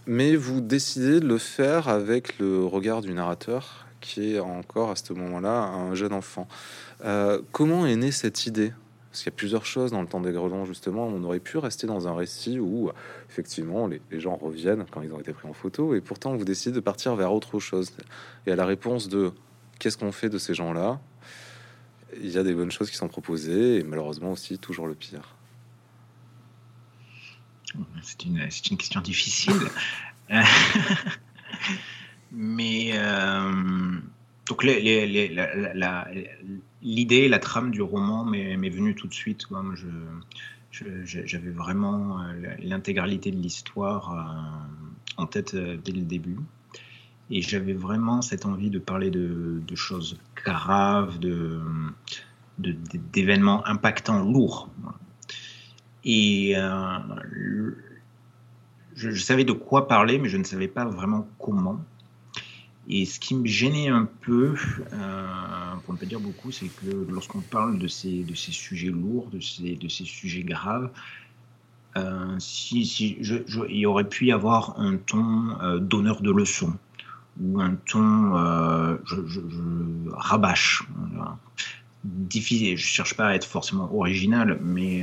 mais 0.06 0.36
vous 0.36 0.60
décidez 0.60 1.18
de 1.18 1.26
le 1.26 1.38
faire 1.38 1.88
avec 1.88 2.38
le 2.38 2.64
regard 2.64 3.00
du 3.00 3.12
narrateur, 3.12 3.85
qui 4.00 4.34
est 4.34 4.40
encore 4.40 4.90
à 4.90 4.96
ce 4.96 5.12
moment-là 5.12 5.64
un 5.64 5.94
jeune 5.94 6.12
enfant. 6.12 6.48
Euh, 7.04 7.40
comment 7.52 7.86
est 7.86 7.96
née 7.96 8.12
cette 8.12 8.46
idée? 8.46 8.72
Parce 9.10 9.22
qu'il 9.22 9.32
y 9.32 9.34
a 9.34 9.38
plusieurs 9.38 9.64
choses 9.64 9.92
dans 9.92 10.02
le 10.02 10.08
temps 10.08 10.20
des 10.20 10.32
grelons, 10.32 10.66
justement. 10.66 11.06
On 11.06 11.24
aurait 11.24 11.40
pu 11.40 11.56
rester 11.56 11.86
dans 11.86 12.06
un 12.06 12.14
récit 12.14 12.58
où, 12.58 12.90
effectivement, 13.30 13.86
les, 13.86 14.00
gens 14.20 14.36
reviennent 14.36 14.84
quand 14.90 15.00
ils 15.00 15.12
ont 15.12 15.20
été 15.20 15.32
pris 15.32 15.48
en 15.48 15.54
photo, 15.54 15.94
et 15.94 16.02
pourtant, 16.02 16.36
vous 16.36 16.44
décidez 16.44 16.74
de 16.74 16.80
partir 16.80 17.16
vers 17.16 17.32
autre 17.32 17.58
chose. 17.58 17.92
Et 18.46 18.52
à 18.52 18.56
la 18.56 18.66
réponse 18.66 19.08
de 19.08 19.32
qu'est-ce 19.78 19.96
qu'on 19.96 20.12
fait 20.12 20.28
de 20.28 20.36
ces 20.36 20.52
gens-là? 20.52 21.00
Il 22.20 22.30
y 22.30 22.36
a 22.36 22.42
des 22.42 22.52
bonnes 22.52 22.70
choses 22.70 22.90
qui 22.90 22.96
sont 22.96 23.08
proposées, 23.08 23.78
et 23.78 23.82
malheureusement 23.82 24.32
aussi 24.32 24.58
toujours 24.58 24.86
le 24.86 24.94
pire. 24.94 25.34
C'est 28.02 28.24
une, 28.24 28.38
une, 28.38 28.76
question 28.76 29.00
difficile. 29.00 29.54
Mais. 32.32 32.90
Euh, 32.94 33.92
donc 34.48 34.62
l'idée, 36.82 37.28
la, 37.28 37.38
trame 37.38 37.70
du 37.72 37.82
roman 37.82 38.24
m'est 38.24 38.70
venue 38.70 38.94
tout 38.94 39.08
de 39.08 39.14
suite. 39.14 39.50
Moi, 39.50 39.62
j'avais 40.70 41.50
vraiment 41.50 42.20
euh, 42.20 42.54
l'intégralité 42.60 43.32
de 43.32 43.38
l'histoire 43.38 44.12
euh, 44.12 45.22
en 45.22 45.26
tête 45.26 45.56
dès 45.56 45.92
le 45.92 46.02
début. 46.02 46.38
Et 47.28 47.42
j'avais 47.42 47.72
vraiment 47.72 48.22
cette 48.22 48.46
envie 48.46 48.70
de 48.70 48.78
parler 48.78 49.10
de, 49.10 49.60
choses 49.74 50.16
graves, 50.36 51.18
d'événements 52.58 53.66
impactants, 53.66 54.22
lourds. 54.22 54.70
Et 56.04 56.54
je, 58.94 59.20
savais 59.20 59.42
de 59.42 59.52
quoi 59.52 59.88
parler, 59.88 60.18
mais 60.18 60.28
je 60.28 60.36
ne 60.36 60.44
savais 60.44 60.68
pas 60.68 60.84
vraiment 60.84 61.26
comment. 61.40 61.80
Et 62.88 63.04
ce 63.04 63.18
qui 63.18 63.34
me 63.34 63.46
gênait 63.46 63.88
un 63.88 64.08
peu, 64.20 64.54
euh, 64.92 65.26
pour 65.84 65.94
ne 65.94 65.98
pas 65.98 66.06
dire 66.06 66.20
beaucoup, 66.20 66.52
c'est 66.52 66.68
que 66.68 67.06
lorsqu'on 67.10 67.40
parle 67.40 67.78
de 67.78 67.88
ces, 67.88 68.22
de 68.22 68.34
ces 68.34 68.52
sujets 68.52 68.90
lourds, 68.90 69.28
de 69.32 69.40
ces, 69.40 69.74
de 69.74 69.88
ces 69.88 70.04
sujets 70.04 70.44
graves, 70.44 70.90
euh, 71.96 72.36
si, 72.38 72.86
si 72.86 73.18
il 73.68 73.86
aurait 73.86 74.08
pu 74.08 74.26
y 74.26 74.32
avoir 74.32 74.78
un 74.78 74.98
ton 74.98 75.58
euh, 75.62 75.78
donneur 75.78 76.20
de 76.20 76.30
leçons 76.30 76.74
ou 77.40 77.60
un 77.60 77.74
ton 77.74 78.32
je, 79.04 79.26
je, 79.26 79.40
rabâche. 80.12 80.84
Difficile, 82.04 82.78
je 82.78 82.86
cherche 82.86 83.14
pas 83.14 83.26
à 83.28 83.34
être 83.34 83.46
forcément 83.46 83.92
original, 83.94 84.58
mais 84.62 85.02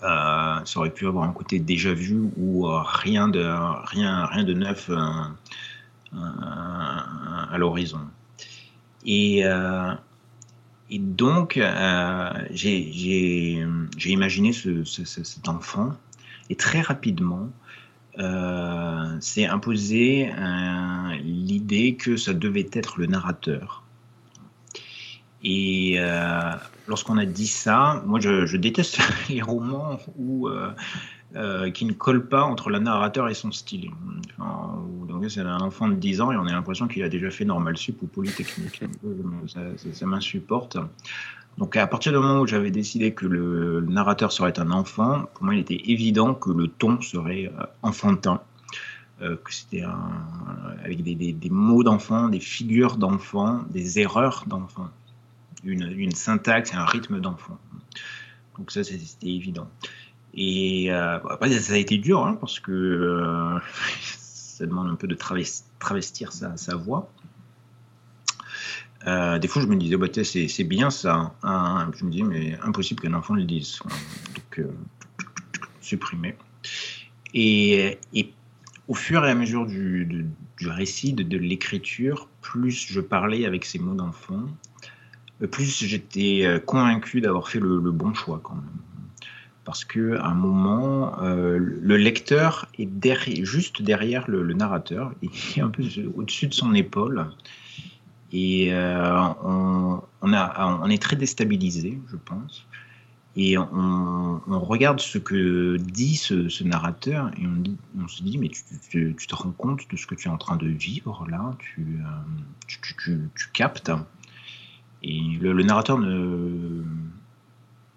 ça 0.00 0.64
aurait 0.76 0.90
pu 0.90 1.06
avoir 1.06 1.24
un 1.24 1.32
côté 1.32 1.58
déjà 1.60 1.92
vu 1.92 2.18
ou 2.36 2.66
rien 2.66 3.28
de 3.28 3.44
rien 3.90 4.24
rien 4.26 4.44
de 4.44 4.54
neuf 4.54 4.90
à 6.12 7.56
l'horizon. 7.58 8.00
Et, 9.06 9.44
euh, 9.44 9.92
donc, 10.90 11.56
euh, 11.56 12.30
j'ai 12.50 13.64
imaginé 14.04 14.52
ce, 14.52 14.84
cet 14.84 15.48
enfant, 15.48 15.94
et 16.50 16.56
très 16.56 16.80
rapidement, 16.80 17.48
euh, 18.18 19.16
s'est 19.20 19.46
imposé 19.46 20.30
l'idée 21.22 21.96
que 21.96 22.16
ça 22.16 22.34
devait 22.34 22.68
être 22.72 22.98
le 22.98 23.06
narrateur. 23.06 23.82
Et 25.42 25.98
lorsqu'on 26.88 27.18
a 27.18 27.26
dit 27.26 27.46
ça, 27.46 28.02
moi 28.06 28.18
je 28.20 28.56
déteste 28.56 28.98
les 29.28 29.42
romans 29.42 29.98
où 30.18 30.48
euh, 31.34 31.70
qui 31.70 31.84
ne 31.84 31.92
colle 31.92 32.28
pas 32.28 32.44
entre 32.44 32.70
le 32.70 32.78
narrateur 32.78 33.28
et 33.28 33.34
son 33.34 33.50
style. 33.50 33.90
donc 34.38 35.28
c'est 35.28 35.40
un 35.40 35.60
enfant 35.60 35.88
de 35.88 35.94
10 35.94 36.20
ans 36.20 36.32
et 36.32 36.36
on 36.36 36.46
a 36.46 36.52
l'impression 36.52 36.86
qu'il 36.86 37.02
a 37.02 37.08
déjà 37.08 37.30
fait 37.30 37.44
normal 37.44 37.76
sup 37.76 38.00
ou 38.02 38.06
polytechnique. 38.06 38.82
ça, 39.48 39.60
ça, 39.92 40.06
m'insupporte. 40.06 40.78
Donc 41.58 41.76
à 41.76 41.86
partir 41.88 42.12
du 42.12 42.18
moment 42.18 42.40
où 42.40 42.46
j'avais 42.46 42.70
décidé 42.70 43.12
que 43.12 43.26
le, 43.26 43.80
narrateur 43.80 44.30
serait 44.30 44.58
un 44.60 44.70
enfant, 44.70 45.24
pour 45.34 45.44
moi 45.44 45.54
il 45.54 45.60
était 45.60 45.82
évident 45.86 46.32
que 46.32 46.50
le 46.50 46.68
ton 46.68 47.00
serait 47.00 47.46
euh, 47.46 47.64
enfantin. 47.82 48.40
Euh, 49.20 49.36
que 49.42 49.52
c'était 49.52 49.82
avec 50.84 51.02
des, 51.02 51.14
des, 51.14 51.50
mots 51.50 51.82
d'enfant, 51.82 52.28
des 52.28 52.40
figures 52.40 52.98
d'enfant, 52.98 53.64
des 53.70 53.98
erreurs 53.98 54.44
d'enfant, 54.46 54.90
une, 55.64 55.90
une 55.96 56.12
syntaxe 56.12 56.72
et 56.72 56.76
un 56.76 56.84
rythme 56.84 57.20
d'enfant. 57.20 57.58
Donc 58.58 58.70
ça 58.70 58.84
c'était 58.84 59.26
évident. 59.26 59.68
Et 60.36 60.92
euh, 60.92 61.18
ça 61.60 61.72
a 61.72 61.76
été 61.76 61.96
dur, 61.96 62.24
hein, 62.24 62.36
parce 62.38 62.60
que 62.60 62.70
euh, 62.70 63.58
ça 64.02 64.66
demande 64.66 64.88
un 64.88 64.94
peu 64.94 65.06
de 65.06 65.14
travestir 65.14 66.32
sa, 66.32 66.76
voix. 66.76 67.10
Euh, 69.06 69.38
des 69.38 69.48
fois, 69.48 69.62
je 69.62 69.66
me 69.66 69.76
disais, 69.76 69.96
bah, 69.96 70.08
c'est 70.12 70.64
bien 70.64 70.90
ça. 70.90 71.34
Hein. 71.42 71.90
Je 71.96 72.04
me 72.04 72.10
dis, 72.10 72.22
mais 72.22 72.58
impossible 72.62 73.00
qu'un 73.00 73.14
enfant 73.14 73.34
le 73.34 73.44
dise. 73.44 73.78
Donc, 74.34 74.66
supprimer. 75.80 76.36
Et, 77.32 77.98
au 78.88 78.94
fur 78.94 79.26
et 79.26 79.30
à 79.30 79.34
mesure 79.34 79.66
du, 79.66 80.28
récit, 80.60 81.12
de, 81.12 81.38
l'écriture, 81.38 82.28
plus 82.40 82.70
je 82.70 83.00
parlais 83.00 83.46
avec 83.46 83.64
ces 83.64 83.78
mots 83.78 83.94
d'enfant, 83.94 84.44
plus 85.50 85.84
j'étais 85.84 86.62
convaincu 86.66 87.20
d'avoir 87.20 87.48
fait 87.48 87.60
le, 87.60 87.78
bon 87.90 88.14
choix 88.14 88.40
quand 88.42 88.54
même. 88.54 88.95
Parce 89.66 89.84
que 89.84 90.18
un 90.20 90.34
moment, 90.34 91.20
euh, 91.22 91.58
le 91.58 91.96
lecteur 91.96 92.68
est 92.78 93.44
juste 93.44 93.82
derrière 93.82 94.24
le, 94.30 94.54
narrateur, 94.54 95.12
il 95.20 95.30
est 95.56 95.60
un 95.60 95.68
peu 95.68 95.82
au-dessus 96.14 96.46
de 96.46 96.54
son 96.54 96.72
épaule, 96.72 97.26
et 98.32 98.72
euh, 98.72 99.20
on, 99.42 100.90
est 100.90 101.02
très 101.02 101.16
déstabilisé, 101.16 101.98
je 102.08 102.16
pense. 102.16 102.66
Et 103.34 103.58
on, 103.58 104.40
regarde 104.46 105.00
ce 105.00 105.18
que 105.18 105.76
dit 105.76 106.16
ce, 106.16 106.64
narrateur 106.64 107.30
et 107.36 107.46
on, 108.00 108.08
se 108.08 108.22
dit, 108.22 108.38
mais 108.38 108.50
tu, 108.88 109.14
te 109.14 109.34
rends 109.34 109.50
compte 109.50 109.82
de 109.90 109.96
ce 109.96 110.06
que 110.06 110.14
tu 110.14 110.28
es 110.28 110.30
en 110.30 110.38
train 110.38 110.56
de 110.56 110.68
vivre 110.68 111.26
là, 111.28 111.54
tu, 111.58 112.00
euh, 113.08 113.16
captes. 113.52 113.92
Et 115.02 115.20
le, 115.40 115.52
le 115.52 115.62
narrateur 115.64 115.98
ne, 115.98 116.82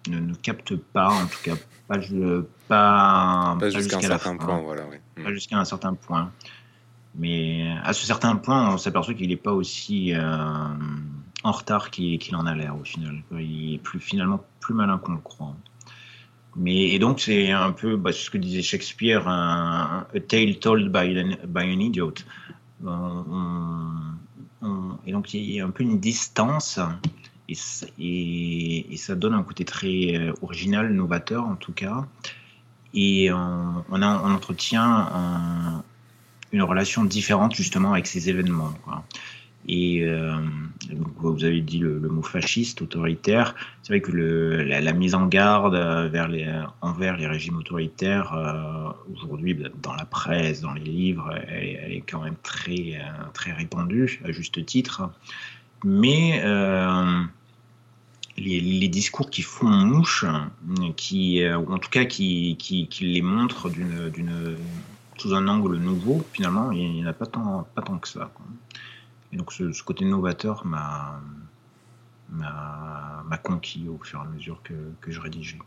ne, 0.08 0.18
ne, 0.18 0.34
capte 0.34 0.76
pas, 0.76 1.10
en 1.10 1.26
tout 1.26 1.42
cas 1.42 1.54
pas, 1.88 1.98
pas, 2.68 3.56
pas 3.58 3.70
jusqu'à 3.70 3.98
un 3.98 4.00
certain 4.00 4.36
point. 4.36 4.60
Voilà, 4.60 4.82
oui. 4.90 5.22
Pas 5.22 5.32
jusqu'à 5.32 5.58
un 5.58 5.64
certain 5.64 5.94
point. 5.94 6.30
Mais 7.16 7.74
à 7.82 7.92
ce 7.92 8.06
certain 8.06 8.36
point, 8.36 8.72
on 8.72 8.78
s'aperçoit 8.78 9.14
qu'il 9.14 9.28
n'est 9.28 9.36
pas 9.36 9.52
aussi 9.52 10.14
euh, 10.14 10.64
en 11.42 11.52
retard 11.52 11.90
qu'il 11.90 12.36
en 12.36 12.46
a 12.46 12.54
l'air 12.54 12.76
au 12.76 12.84
final. 12.84 13.22
Il 13.32 13.74
est 13.74 13.78
plus, 13.78 13.98
finalement 13.98 14.44
plus 14.60 14.74
malin 14.74 14.98
qu'on 14.98 15.12
le 15.12 15.18
croit. 15.18 15.56
Mais, 16.56 16.88
et 16.88 16.98
donc, 16.98 17.20
c'est 17.20 17.50
un 17.50 17.72
peu 17.72 17.96
bah, 17.96 18.12
ce 18.12 18.30
que 18.30 18.38
disait 18.38 18.62
Shakespeare, 18.62 19.26
un, 19.28 20.06
a 20.14 20.20
tale 20.20 20.58
told 20.58 20.90
by 20.90 21.18
an, 21.18 21.36
by 21.46 21.72
an 21.72 21.80
idiot. 21.80 22.14
On, 22.84 23.24
on, 24.62 24.98
et 25.06 25.12
donc, 25.12 25.32
il 25.34 25.50
y 25.52 25.60
a 25.60 25.66
un 25.66 25.70
peu 25.70 25.84
une 25.84 26.00
distance 26.00 26.78
et, 27.98 28.96
ça 28.96 29.14
donne 29.14 29.34
un 29.34 29.42
côté 29.42 29.64
très 29.64 30.16
euh, 30.16 30.32
original, 30.42 30.92
novateur 30.92 31.44
en 31.44 31.56
tout 31.56 31.72
cas. 31.72 32.06
Et 32.92 33.30
on, 33.32 34.02
a, 34.02 34.22
on 34.24 34.32
entretient 34.32 34.82
un, 34.82 35.84
une 36.52 36.62
relation 36.62 37.04
différente 37.04 37.54
justement 37.54 37.92
avec 37.92 38.06
ces 38.06 38.28
événements. 38.28 38.72
Et 39.68 40.02
euh, 40.04 40.36
vous 41.16 41.44
avez 41.44 41.60
dit 41.60 41.78
le, 41.78 42.00
mot 42.00 42.22
fasciste, 42.22 42.82
autoritaire. 42.82 43.54
C'est 43.82 43.92
vrai 43.92 44.00
que 44.00 44.10
la, 44.10 44.92
mise 44.92 45.14
en 45.14 45.26
garde 45.26 45.74
les, 46.30 46.50
envers 46.80 47.16
les 47.16 47.26
régimes 47.26 47.58
autoritaires, 47.58 48.32
euh, 48.34 48.90
aujourd'hui, 49.14 49.54
bah, 49.54 49.68
dans 49.82 49.94
la 49.94 50.06
presse, 50.06 50.62
dans 50.62 50.72
les 50.72 50.80
livres, 50.80 51.30
elle, 51.48 51.92
est 51.92 52.04
quand 52.08 52.22
même 52.22 52.36
très, 52.42 52.94
euh, 52.94 53.24
très 53.34 53.52
répandue, 53.52 54.20
à 54.24 54.32
juste 54.32 54.64
titre. 54.64 55.10
Mais 55.84 56.40
euh, 56.42 57.22
les, 58.40 58.88
discours 58.88 59.30
qui 59.30 59.42
font 59.42 59.68
mouche, 59.68 60.24
qui, 60.96 61.42
euh, 61.42 61.58
ou 61.58 61.72
en 61.72 61.78
tout 61.78 61.90
cas 61.90 62.04
qui, 62.04 62.56
qui, 62.58 62.88
qui 62.88 63.04
les 63.04 63.22
montrent 63.22 63.70
sous 65.16 65.34
un 65.34 65.48
angle 65.48 65.76
nouveau, 65.76 66.24
finalement, 66.32 66.72
il 66.72 66.92
n'y 66.92 67.04
en 67.04 67.08
a 67.08 67.12
pas 67.12 67.26
tant, 67.26 67.68
pas 67.74 67.82
tant 67.82 67.98
que 67.98 68.08
ça. 68.08 68.30
Et 69.32 69.36
donc 69.36 69.52
ce, 69.52 69.82
côté 69.82 70.04
novateur 70.04 70.64
m'a 70.66 71.20
conquis 73.42 73.88
au 73.88 73.98
fur 74.02 74.20
et 74.20 74.22
à 74.22 74.26
mesure 74.26 74.62
que 74.62 75.10
je 75.10 75.20
rédigeais. 75.20 75.58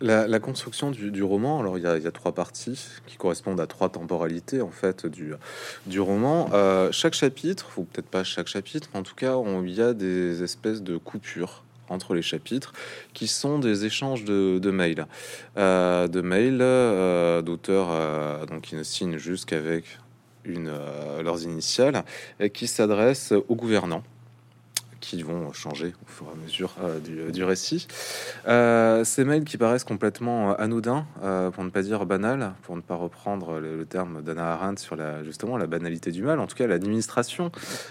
La, 0.00 0.40
construction 0.40 0.90
du, 0.90 1.22
roman, 1.22 1.60
alors 1.60 1.78
il 1.78 1.84
y, 1.84 1.86
a, 1.86 2.10
trois 2.10 2.32
parties 2.32 2.78
qui 3.06 3.16
correspondent 3.16 3.60
à 3.60 3.66
trois 3.66 3.88
temporalités 3.88 4.60
en 4.60 4.70
fait 4.70 5.06
du, 5.06 5.32
du 5.86 6.00
roman. 6.00 6.50
Euh, 6.52 6.90
chaque 6.92 7.14
chapitre, 7.14 7.70
ou 7.78 7.84
peut-être 7.84 8.08
pas 8.08 8.24
chaque 8.24 8.48
chapitre, 8.48 8.88
mais 8.92 9.00
en 9.00 9.02
tout 9.02 9.14
cas, 9.14 9.36
on, 9.36 9.62
il 9.62 9.72
y 9.72 9.80
a 9.80 9.94
des 9.94 10.42
espèces 10.42 10.82
de 10.82 10.96
coupures 10.96 11.62
entre 11.88 12.14
les 12.14 12.22
chapitres 12.22 12.72
qui 13.12 13.28
sont 13.28 13.58
des 13.58 13.84
échanges 13.84 14.24
de, 14.24 14.70
mails, 14.70 15.06
de 15.56 16.20
mails 16.20 16.58
euh, 16.60 17.42
d'auteurs 17.42 17.88
euh, 17.90 18.46
donc 18.46 18.62
qui 18.62 18.74
ne 18.74 18.82
signent 18.82 19.18
juste 19.18 19.44
qu'avec 19.46 19.84
une, 20.44 20.70
leurs 21.22 21.44
initiales, 21.44 22.04
et 22.40 22.50
qui 22.50 22.66
s'adressent 22.66 23.32
aux 23.32 23.54
gouvernants 23.54 24.02
qui 25.04 25.22
vont 25.22 25.52
changer 25.52 25.94
au 26.02 26.10
fur 26.10 26.26
et 26.26 26.32
à 26.32 26.42
mesure 26.42 26.74
euh, 26.82 27.30
du, 27.30 27.44
récit. 27.44 27.86
Euh, 28.48 29.04
ces 29.04 29.24
mails 29.24 29.44
qui 29.44 29.58
paraissent 29.58 29.84
complètement 29.84 30.56
anodins, 30.56 31.06
euh, 31.22 31.50
pour 31.50 31.62
ne 31.62 31.70
pas 31.70 31.82
dire 31.82 32.06
banal, 32.06 32.52
pour 32.62 32.74
ne 32.76 32.80
pas 32.80 32.94
reprendre 32.94 33.58
le, 33.58 33.84
terme 33.84 34.22
d'Anna 34.22 34.52
Arendt 34.52 34.80
sur 34.80 34.96
la, 34.96 35.22
justement 35.22 35.58
la 35.58 35.66
banalité 35.66 36.10
du 36.10 36.22
mal, 36.22 36.40
en 36.40 36.46
tout 36.46 36.56
cas 36.56 36.66
l'administration 36.66 37.50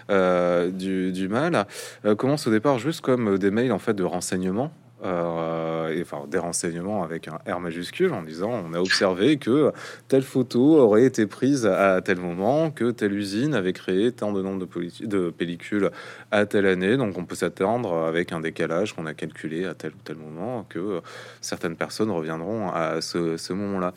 du, 0.10 1.28
mal, 1.30 1.68
euh, 2.06 2.16
commence 2.16 2.48
au 2.48 2.52
départ 2.52 2.80
juste 2.80 3.02
comme 3.02 3.38
des 3.38 3.52
mails 3.52 3.72
en 3.72 3.80
fait 3.80 3.94
de 3.94 4.04
renseignement 4.04 4.72
euh, 5.04 5.90
et, 5.90 6.02
enfin 6.02 6.26
des 6.28 6.38
renseignements 6.38 7.04
avec 7.04 7.28
un 7.28 7.40
R 7.52 7.60
majuscule 7.60 8.14
en 8.14 8.24
disant 8.24 8.52
on 8.52 8.74
a 8.74 8.80
observé 8.80 9.38
que 9.38 9.72
telle 10.08 10.22
photo 10.24 10.78
aurait 10.78 11.04
été 11.04 11.28
prise 11.28 11.66
à 11.66 12.02
tel 12.02 12.18
moment, 12.18 12.72
que 12.72 12.92
telle 12.92 13.14
usine 13.14 13.54
avait 13.54 13.74
créé 13.74 14.12
tant 14.12 14.32
de 14.32 14.42
nombre 14.42 14.66
de, 15.02 15.30
pellicules 15.30 15.92
à 16.32 16.46
telle 16.46 16.66
année, 16.66 16.98
donc 16.98 17.18
on 17.18 17.26
peut 17.26 17.36
s'attendre 17.36 17.94
avec 18.06 18.32
un 18.32 18.40
décalage 18.40 18.94
qu'on 18.94 19.06
a 19.06 19.14
calculé 19.14 19.66
à 19.66 19.74
tel 19.74 19.92
ou 19.92 20.02
tel 20.04 20.18
moment 20.18 20.66
que 20.70 21.02
certaines 21.42 21.76
personnes 21.76 22.12
reviendront 22.12 22.70
à 22.70 23.02
ce, 23.02 23.54
moment-là. 23.54 23.94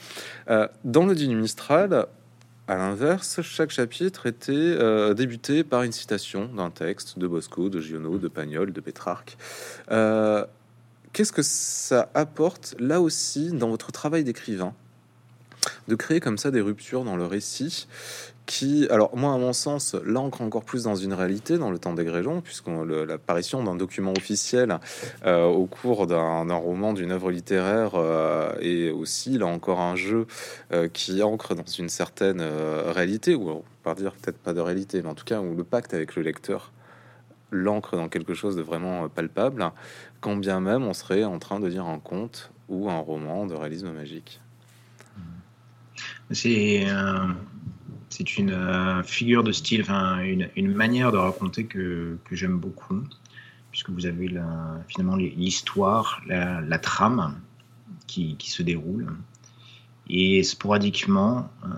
Euh, 0.50 0.66
dans 0.84 1.06
le 1.06 1.14
dîner 1.14 1.34
Mistral, 1.34 2.06
à 2.68 2.76
l'inverse, 2.76 3.42
chaque 3.42 3.70
chapitre 3.70 4.26
était 4.26 4.52
euh, 4.52 5.14
débuté 5.14 5.62
par 5.62 5.84
une 5.84 5.92
citation 5.92 6.46
d'un 6.46 6.70
texte 6.70 7.16
de 7.16 7.28
Bosco, 7.28 7.68
de 7.68 7.80
Giono, 7.80 8.18
de 8.18 8.26
Pagnol, 8.26 8.72
de 8.72 8.80
Pétrarque. 8.80 9.36
Qu'est-ce 11.16 11.32
que 11.32 11.40
ça 11.42 12.10
apporte 12.12 12.74
là 12.78 13.00
aussi 13.00 13.50
dans 13.50 13.70
votre 13.70 13.90
travail 13.90 14.22
d'écrivain 14.22 14.74
de 15.88 15.94
créer 15.94 16.20
comme 16.20 16.36
ça 16.36 16.50
des 16.50 16.60
ruptures 16.60 17.04
dans 17.04 17.16
le 17.16 17.24
récit 17.24 17.88
qui, 18.44 18.86
alors 18.90 19.16
moi 19.16 19.32
à 19.32 19.38
mon 19.38 19.54
sens, 19.54 19.96
l'ancre 20.04 20.42
encore 20.42 20.62
plus 20.62 20.84
dans 20.84 20.94
une 20.94 21.14
réalité 21.14 21.56
dans 21.56 21.70
le 21.70 21.78
temps 21.78 21.94
des 21.94 22.04
Grégons, 22.04 22.42
puisque 22.42 22.68
l'apparition 22.68 23.64
d'un 23.64 23.74
document 23.74 24.12
officiel 24.16 24.78
euh, 25.24 25.46
au 25.46 25.64
cours 25.64 26.06
d'un 26.06 26.54
roman, 26.54 26.92
d'une 26.92 27.10
œuvre 27.10 27.30
littéraire, 27.30 27.92
euh, 27.94 28.54
est 28.60 28.90
aussi 28.90 29.38
là 29.38 29.46
encore 29.46 29.80
un 29.80 29.96
jeu 29.96 30.26
euh, 30.72 30.86
qui 30.86 31.22
ancre 31.24 31.56
dans 31.56 31.66
une 31.66 31.88
certaine 31.88 32.40
euh, 32.40 32.92
réalité, 32.94 33.34
ou 33.34 33.64
peut 33.82 33.94
dire 33.94 34.12
peut-être 34.12 34.38
pas 34.38 34.52
de 34.52 34.60
réalité, 34.60 35.02
mais 35.02 35.08
en 35.08 35.14
tout 35.14 35.24
cas 35.24 35.40
où 35.40 35.56
le 35.56 35.64
pacte 35.64 35.92
avec 35.92 36.14
le 36.14 36.22
lecteur 36.22 36.72
l'ancre 37.50 37.96
dans 37.96 38.08
quelque 38.08 38.34
chose 38.34 38.56
de 38.56 38.62
vraiment 38.62 39.08
palpable, 39.08 39.72
quand 40.20 40.36
bien 40.36 40.60
même 40.60 40.84
on 40.84 40.94
serait 40.94 41.24
en 41.24 41.38
train 41.38 41.60
de 41.60 41.68
lire 41.68 41.86
un 41.86 41.98
conte 41.98 42.50
ou 42.68 42.90
un 42.90 42.98
roman 42.98 43.46
de 43.46 43.54
réalisme 43.54 43.92
magique. 43.92 44.40
C'est 46.30 46.88
euh, 46.90 47.28
c'est 48.08 48.38
une 48.38 48.50
euh, 48.50 49.02
figure 49.02 49.44
de 49.44 49.52
style, 49.52 49.84
une, 49.88 50.48
une, 50.56 50.72
manière 50.72 51.12
de 51.12 51.18
raconter 51.18 51.64
que, 51.66 52.18
que 52.24 52.36
j'aime 52.36 52.58
beaucoup, 52.58 53.02
puisque 53.70 53.90
vous 53.90 54.06
avez 54.06 54.34
finalement 54.88 55.16
l'histoire, 55.16 56.22
la, 56.26 56.78
trame 56.78 57.38
qui, 58.06 58.36
qui, 58.36 58.50
se 58.50 58.62
déroule. 58.62 59.08
Et 60.08 60.42
sporadiquement, 60.44 61.50
euh, 61.64 61.68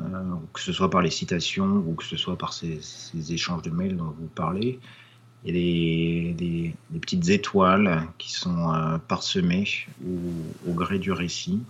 que 0.53 0.61
ce 0.61 0.73
soit 0.73 0.91
par 0.91 1.01
les 1.01 1.11
citations 1.11 1.83
ou 1.87 1.95
que 1.95 2.05
ce 2.05 2.17
soit 2.17 2.37
par 2.37 2.53
ces 2.53 3.33
échanges 3.33 3.63
de 3.63 3.71
mails 3.71 3.97
dont 3.97 4.15
vous 4.19 4.29
parlez, 4.29 4.79
il 5.49 6.27
y 6.27 6.31
a 6.31 6.33
des, 6.35 6.75
petites 7.01 7.29
étoiles 7.31 8.03
qui 8.19 8.33
sont 8.33 8.73
euh, 8.73 8.99
parsemées 8.99 9.67
au, 10.67 10.73
gré 10.73 10.99
du 10.99 11.13
récit. 11.13 11.61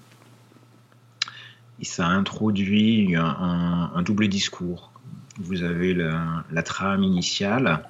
Et 1.81 1.85
ça 1.85 2.07
introduit 2.07 3.15
un, 3.15 4.03
double 4.03 4.29
discours. 4.29 4.91
Vous 5.39 5.63
avez 5.63 5.95
la, 5.95 6.45
la, 6.51 6.63
trame 6.65 7.05
initiale, 7.05 7.85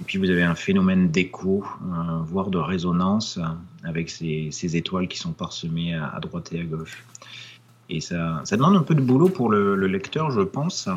et 0.00 0.04
puis 0.04 0.16
vous 0.16 0.30
avez 0.30 0.42
un 0.42 0.54
phénomène 0.54 1.10
d'écho, 1.10 1.62
euh, 1.82 2.18
voire 2.22 2.48
de 2.48 2.56
résonance, 2.56 3.38
avec 3.82 4.08
ces, 4.08 4.76
étoiles 4.76 5.08
qui 5.08 5.18
sont 5.18 5.32
parsemées 5.32 5.94
à, 5.94 6.18
droite 6.20 6.52
et 6.54 6.60
à 6.60 6.64
gauche. 6.64 7.04
Et 7.90 8.00
ça, 8.00 8.42
demande 8.50 8.76
un 8.76 8.82
peu 8.82 8.94
de 8.94 9.02
boulot 9.02 9.28
pour 9.28 9.50
le 9.50 9.86
lecteur, 9.86 10.30
je 10.30 10.40
pense, 10.40 10.88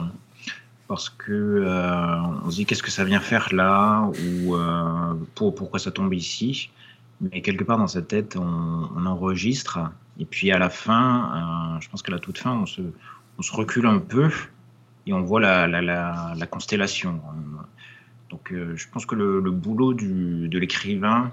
parce 0.88 1.10
que 1.10 1.32
euh, 1.32 2.22
on 2.46 2.50
se 2.50 2.56
dit 2.56 2.66
qu'est-ce 2.66 2.84
que 2.84 2.92
ça 2.92 3.04
vient 3.04 3.20
faire 3.20 3.54
là 3.54 4.10
ou 4.24 4.56
euh, 4.56 5.14
pour, 5.36 5.54
pourquoi 5.54 5.80
ça 5.80 5.92
tombe 5.92 6.14
ici? 6.14 6.72
Mais 7.20 7.42
quelque 7.42 7.64
part 7.64 7.78
dans 7.78 7.88
sa 7.88 8.02
tête 8.02 8.38
on, 8.38 9.06
enregistre 9.06 9.80
et 10.20 10.26
puis 10.26 10.52
à 10.52 10.60
la 10.60 10.70
fin 10.70 11.76
euh, 11.76 11.82
je 11.82 11.90
pense 11.90 12.02
qu'à 12.02 12.12
la 12.12 12.20
toute 12.20 12.38
fin 12.38 12.52
on 12.54 12.66
se, 12.66 12.82
recule 13.52 13.86
un 13.86 14.00
peu 14.00 14.32
et 15.06 15.14
on 15.14 15.22
voit 15.22 15.42
la, 15.42 15.68
la, 15.68 15.82
la, 15.82 16.34
la 16.38 16.48
constellation. 16.48 17.22
Donc 18.30 18.52
euh, 18.52 18.76
je 18.76 18.88
pense 18.90 19.06
que 19.06 19.16
le, 19.16 19.40
le 19.40 19.52
boulot 19.52 19.94
du, 19.94 20.48
de 20.50 20.60
l'écrivain 20.60 21.32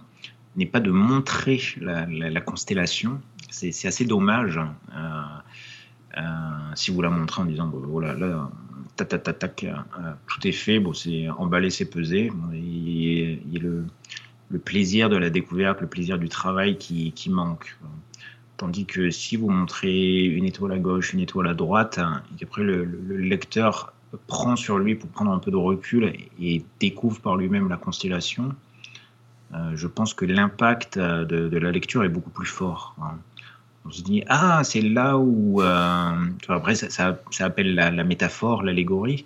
n'est 0.56 0.66
pas 0.66 0.80
de 0.80 0.90
montrer 0.90 1.60
la, 1.80 2.06
la 2.06 2.40
constellation. 2.40 3.20
C'est 3.50 3.86
assez 3.86 4.04
dommage 4.04 4.60
euh, 6.16 6.22
si 6.74 6.92
vous 6.92 7.02
la 7.02 7.10
montrez 7.10 7.42
en 7.42 7.44
disant 7.44 7.70
voilà 7.72 8.14
là 8.14 8.50
tac, 8.96 9.08
tac, 9.08 9.38
tac, 9.38 9.64
euh, 9.64 10.12
tout 10.28 10.46
est 10.46 10.52
fait, 10.52 10.78
bon, 10.78 10.92
c'est 10.92 11.28
emballé, 11.30 11.70
c'est 11.70 11.88
pesé. 11.88 12.30
Il 12.52 13.52
y 13.52 13.58
a 13.58 13.60
le, 13.60 13.84
plaisir 14.64 15.08
de 15.08 15.16
la 15.16 15.30
découverte, 15.30 15.80
le 15.80 15.88
plaisir 15.88 16.18
du 16.18 16.28
travail 16.28 16.78
qui, 16.78 17.12
manque. 17.28 17.76
Tandis 18.56 18.86
que 18.86 19.10
si 19.10 19.36
vous 19.36 19.50
montrez 19.50 20.24
une 20.24 20.44
étoile 20.44 20.72
à 20.72 20.78
gauche, 20.78 21.12
une 21.12 21.20
étoile 21.20 21.48
à 21.48 21.54
droite, 21.54 21.98
et 21.98 22.38
qu'après 22.38 22.62
le, 22.62 22.84
lecteur 23.16 23.92
prend 24.28 24.54
sur 24.54 24.78
lui 24.78 24.94
pour 24.94 25.10
prendre 25.10 25.32
un 25.32 25.40
peu 25.40 25.50
de 25.50 25.56
recul 25.56 26.12
et, 26.40 26.64
découvre 26.78 27.20
par 27.20 27.36
lui-même 27.36 27.68
la 27.68 27.76
constellation, 27.76 28.54
euh, 29.54 29.72
je 29.74 29.86
pense 29.88 30.14
que 30.14 30.24
l'impact 30.24 30.98
de, 30.98 31.58
la 31.58 31.72
lecture 31.72 32.04
est 32.04 32.08
beaucoup 32.08 32.30
plus 32.30 32.46
fort. 32.46 32.94
Hein. 33.02 33.18
On 33.86 33.90
se 33.90 34.02
dit, 34.02 34.24
ah, 34.28 34.62
c'est 34.64 34.80
là 34.80 35.18
où... 35.18 35.60
Euh, 35.60 36.26
après, 36.48 36.74
ça, 36.74 37.18
appelle 37.40 37.74
la, 37.74 38.04
métaphore, 38.04 38.62
l'allégorie, 38.62 39.24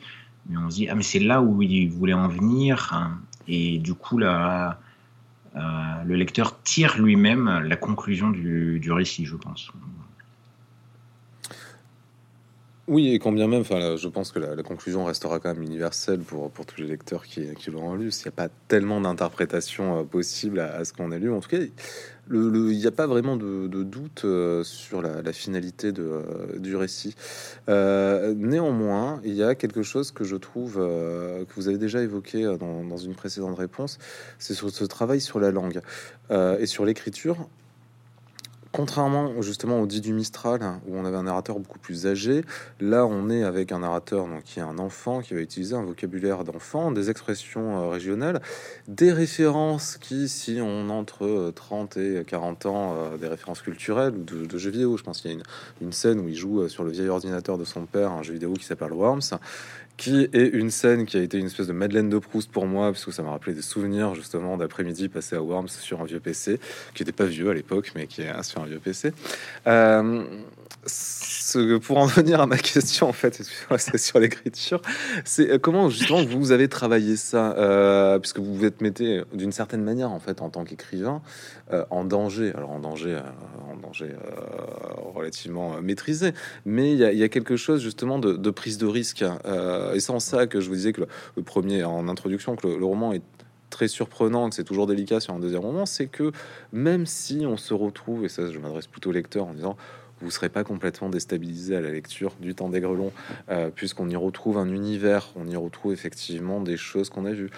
mais 0.48 0.56
on 0.58 0.70
se 0.70 0.76
dit, 0.76 0.88
ah, 0.88 0.94
mais 0.94 1.02
c'est 1.04 1.20
là 1.20 1.40
où 1.40 1.62
il 1.62 1.88
voulait 1.90 2.12
en 2.12 2.28
venir. 2.28 3.10
Et 3.46 3.78
du 3.78 3.94
coup, 3.94 4.18
là, 4.18 4.78
euh, 5.56 5.60
le 6.04 6.16
lecteur 6.16 6.60
tire 6.62 6.98
lui-même 6.98 7.60
la 7.64 7.76
conclusion 7.76 8.30
du, 8.30 8.90
récit, 8.90 9.24
je 9.24 9.36
pense. 9.36 9.70
Oui, 12.88 13.12
et 13.12 13.18
quand 13.18 13.32
bien 13.32 13.48
même, 13.48 13.60
enfin, 13.60 13.96
je 13.96 14.08
pense 14.08 14.32
que 14.32 14.38
la, 14.38 14.62
conclusion 14.62 15.04
restera 15.04 15.40
quand 15.40 15.52
même 15.52 15.62
universelle 15.62 16.20
pour, 16.20 16.50
pour 16.50 16.64
tous 16.64 16.80
les 16.80 16.86
lecteurs 16.86 17.26
qui, 17.26 17.52
qui 17.54 17.70
l'auront 17.70 17.94
lu. 17.94 18.10
S'il 18.10 18.24
n'y 18.24 18.28
a 18.30 18.36
pas 18.36 18.48
tellement 18.66 18.98
d'interprétations 19.02 20.00
euh, 20.00 20.04
possibles 20.04 20.58
à, 20.58 20.82
ce 20.86 20.94
qu'on 20.94 21.12
a 21.12 21.18
lu, 21.18 21.30
en 21.30 21.40
tout 21.40 21.50
cas, 21.50 21.58
il 22.30 22.38
n'y 22.38 22.86
a 22.86 22.90
pas 22.90 23.06
vraiment 23.06 23.36
de, 23.36 23.66
doute 23.82 24.22
euh, 24.24 24.64
sur 24.64 25.02
la, 25.02 25.32
finalité 25.34 25.92
euh, 25.98 26.58
du 26.58 26.76
récit. 26.76 27.14
néanmoins, 27.68 29.20
il 29.22 29.34
y 29.34 29.42
a 29.42 29.54
quelque 29.54 29.82
chose 29.82 30.10
que 30.10 30.24
je 30.24 30.36
trouve 30.36 30.76
que 30.76 31.54
vous 31.56 31.68
avez 31.68 31.78
déjà 31.78 32.00
évoqué 32.00 32.44
dans, 32.58 32.84
dans 32.84 32.96
une 32.96 33.14
précédente 33.14 33.58
réponse, 33.58 33.98
c'est 34.38 34.54
sur 34.54 34.70
ce 34.70 34.84
travail 34.84 35.20
sur 35.20 35.40
la 35.40 35.50
langue 35.50 35.82
et 36.30 36.64
sur 36.64 36.86
l'écriture 36.86 37.48
contrairement 38.72 39.40
justement 39.42 39.80
au 39.80 39.86
dit 39.86 40.00
du 40.00 40.12
Mistral, 40.12 40.60
où 40.86 40.96
on 40.96 41.04
avait 41.04 41.16
un 41.16 41.24
narrateur 41.24 41.58
beaucoup 41.58 41.78
plus 41.78 42.06
âgé, 42.06 42.44
là 42.80 43.06
on 43.06 43.30
est 43.30 43.42
avec 43.42 43.72
un 43.72 43.80
narrateur 43.80 44.26
donc, 44.26 44.44
qui 44.44 44.60
est 44.60 44.62
un 44.62 44.78
enfant, 44.78 45.20
qui 45.20 45.34
va 45.34 45.40
utiliser 45.40 45.74
un 45.74 45.82
vocabulaire 45.82 46.44
d'enfant, 46.44 46.92
des 46.92 47.10
expressions 47.10 47.78
euh, 47.78 47.88
régionales, 47.88 48.40
des 48.86 49.12
références 49.12 49.96
qui, 49.96 50.28
si 50.28 50.58
on 50.62 50.90
entre 50.90 51.52
30 51.54 51.96
euh, 51.96 52.20
et 52.20 52.24
40 52.24 52.66
ans, 52.66 52.94
euh, 52.96 53.16
des 53.16 53.28
références 53.28 53.62
culturelles 53.62 54.14
ou 54.14 54.46
de, 54.46 54.58
jeux 54.58 54.70
vidéo. 54.70 54.96
Je 54.96 55.02
pense 55.02 55.20
qu'il 55.20 55.30
y 55.30 55.34
a 55.34 55.36
une, 55.36 55.44
une, 55.80 55.92
scène 55.92 56.20
où 56.20 56.28
il 56.28 56.36
joue 56.36 56.68
sur 56.68 56.84
le 56.84 56.90
vieil 56.90 57.08
ordinateur 57.08 57.58
de 57.58 57.64
son 57.64 57.86
père, 57.86 58.12
un 58.12 58.22
jeu 58.22 58.34
vidéo 58.34 58.52
qui 58.54 58.64
s'appelle 58.64 58.92
Worms, 58.92 59.38
qui 59.98 60.28
est 60.32 60.54
une 60.54 60.70
scène 60.70 61.04
qui 61.04 61.18
a 61.18 61.20
été 61.20 61.38
une 61.38 61.46
espèce 61.46 61.66
de 61.66 61.72
Madeleine 61.72 62.08
de 62.08 62.18
Proust 62.18 62.50
pour 62.50 62.66
moi, 62.66 62.92
parce 62.92 63.04
que 63.04 63.10
ça 63.10 63.22
m'a 63.22 63.30
rappelé 63.30 63.52
des 63.52 63.62
souvenirs 63.62 64.14
justement 64.14 64.56
d'après-midi 64.56 65.08
passé 65.08 65.36
à 65.36 65.42
Worms 65.42 65.68
sur 65.68 66.00
un 66.00 66.04
vieux 66.04 66.20
PC, 66.20 66.58
qui 66.94 67.02
n'était 67.02 67.12
pas 67.12 67.26
vieux 67.26 67.50
à 67.50 67.54
l'époque, 67.54 67.92
mais 67.94 68.06
qui 68.06 68.22
est 68.22 68.42
sur 68.44 68.62
un 68.62 68.66
vieux 68.66 68.78
PC. 68.78 69.12
Euh, 69.66 70.24
pour 71.82 71.98
en 71.98 72.06
venir 72.06 72.40
à 72.40 72.46
ma 72.46 72.58
question, 72.58 73.08
en 73.08 73.12
fait, 73.12 73.42
c'est 73.78 73.98
sur 73.98 74.18
l'écriture, 74.18 74.80
c'est 75.24 75.50
euh, 75.50 75.58
comment 75.58 75.88
justement 75.88 76.24
vous 76.24 76.52
avez 76.52 76.68
travaillé 76.68 77.16
ça, 77.16 77.52
euh, 77.56 78.18
puisque 78.18 78.38
vous 78.38 78.54
vous 78.54 78.64
êtes 78.64 78.80
mettez 78.80 79.22
d'une 79.32 79.52
certaine 79.52 79.82
manière, 79.82 80.10
en 80.10 80.18
fait, 80.18 80.42
en 80.42 80.50
tant 80.50 80.64
qu'écrivain, 80.64 81.22
euh, 81.72 81.84
en 81.90 82.04
danger. 82.04 82.52
Alors 82.54 82.70
en 82.70 82.78
danger, 82.78 83.18
en 83.70 83.76
danger 83.76 84.14
relativement 85.14 85.80
maîtrisé, 85.82 86.32
mais 86.64 86.92
il 86.92 86.98
y, 86.98 87.22
a 87.22 87.28
quelque 87.28 87.56
chose 87.56 87.82
justement 87.82 88.18
de, 88.18 88.50
prise 88.50 88.78
de 88.78 88.86
risque. 88.86 89.24
Et 89.94 90.00
c'est 90.00 90.12
en 90.12 90.20
ça 90.20 90.46
que 90.46 90.60
je 90.60 90.68
vous 90.68 90.74
disais 90.74 90.92
que 90.92 91.02
le, 91.36 91.42
premier, 91.42 91.84
en 91.84 92.08
introduction, 92.08 92.56
que 92.56 92.66
le, 92.66 92.84
roman 92.84 93.12
est 93.12 93.22
très 93.70 93.88
surprenant, 93.88 94.48
que 94.48 94.54
c'est 94.54 94.64
toujours 94.64 94.86
délicat 94.86 95.20
sur 95.20 95.34
un 95.34 95.38
deuxième 95.38 95.62
roman, 95.62 95.86
c'est 95.86 96.06
que 96.06 96.32
même 96.72 97.06
si 97.06 97.44
on 97.46 97.56
se 97.56 97.74
retrouve, 97.74 98.24
et 98.24 98.28
ça 98.28 98.50
je 98.50 98.58
m'adresse 98.58 98.86
plutôt 98.86 99.10
au 99.10 99.12
lecteur 99.12 99.46
en 99.46 99.54
disant 99.54 99.76
vous 100.20 100.26
ne 100.26 100.32
serez 100.32 100.48
pas 100.48 100.64
complètement 100.64 101.08
déstabilisé 101.08 101.76
à 101.76 101.80
la 101.80 101.90
lecture 101.90 102.34
du 102.40 102.54
temps 102.54 102.68
des 102.68 102.80
grelons, 102.80 103.12
euh, 103.50 103.70
puisqu'on 103.72 104.08
y 104.08 104.16
retrouve 104.16 104.58
un 104.58 104.68
univers, 104.68 105.30
on 105.36 105.46
y 105.46 105.54
retrouve 105.54 105.92
effectivement 105.92 106.60
des 106.60 106.76
choses 106.76 107.08
qu'on 107.08 107.24
a 107.24 107.30
vues 107.30 107.50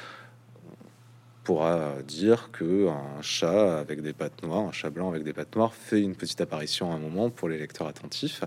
pourra 1.51 1.95
dire 2.07 2.51
que 2.53 2.87
un 2.87 3.23
chat 3.23 3.81
avec 3.81 4.03
des 4.03 4.13
pattes 4.13 4.41
noires, 4.45 4.69
un 4.69 4.71
chat 4.71 4.89
blanc 4.89 5.09
avec 5.09 5.25
des 5.25 5.33
pattes 5.33 5.57
noires, 5.57 5.75
fait 5.75 6.01
une 6.01 6.15
petite 6.15 6.41
apparition 6.41 6.93
à 6.93 6.95
un 6.95 7.01
moment 7.01 7.29
pour 7.29 7.49
les 7.49 7.59
lecteurs 7.59 7.89
attentifs. 7.89 8.45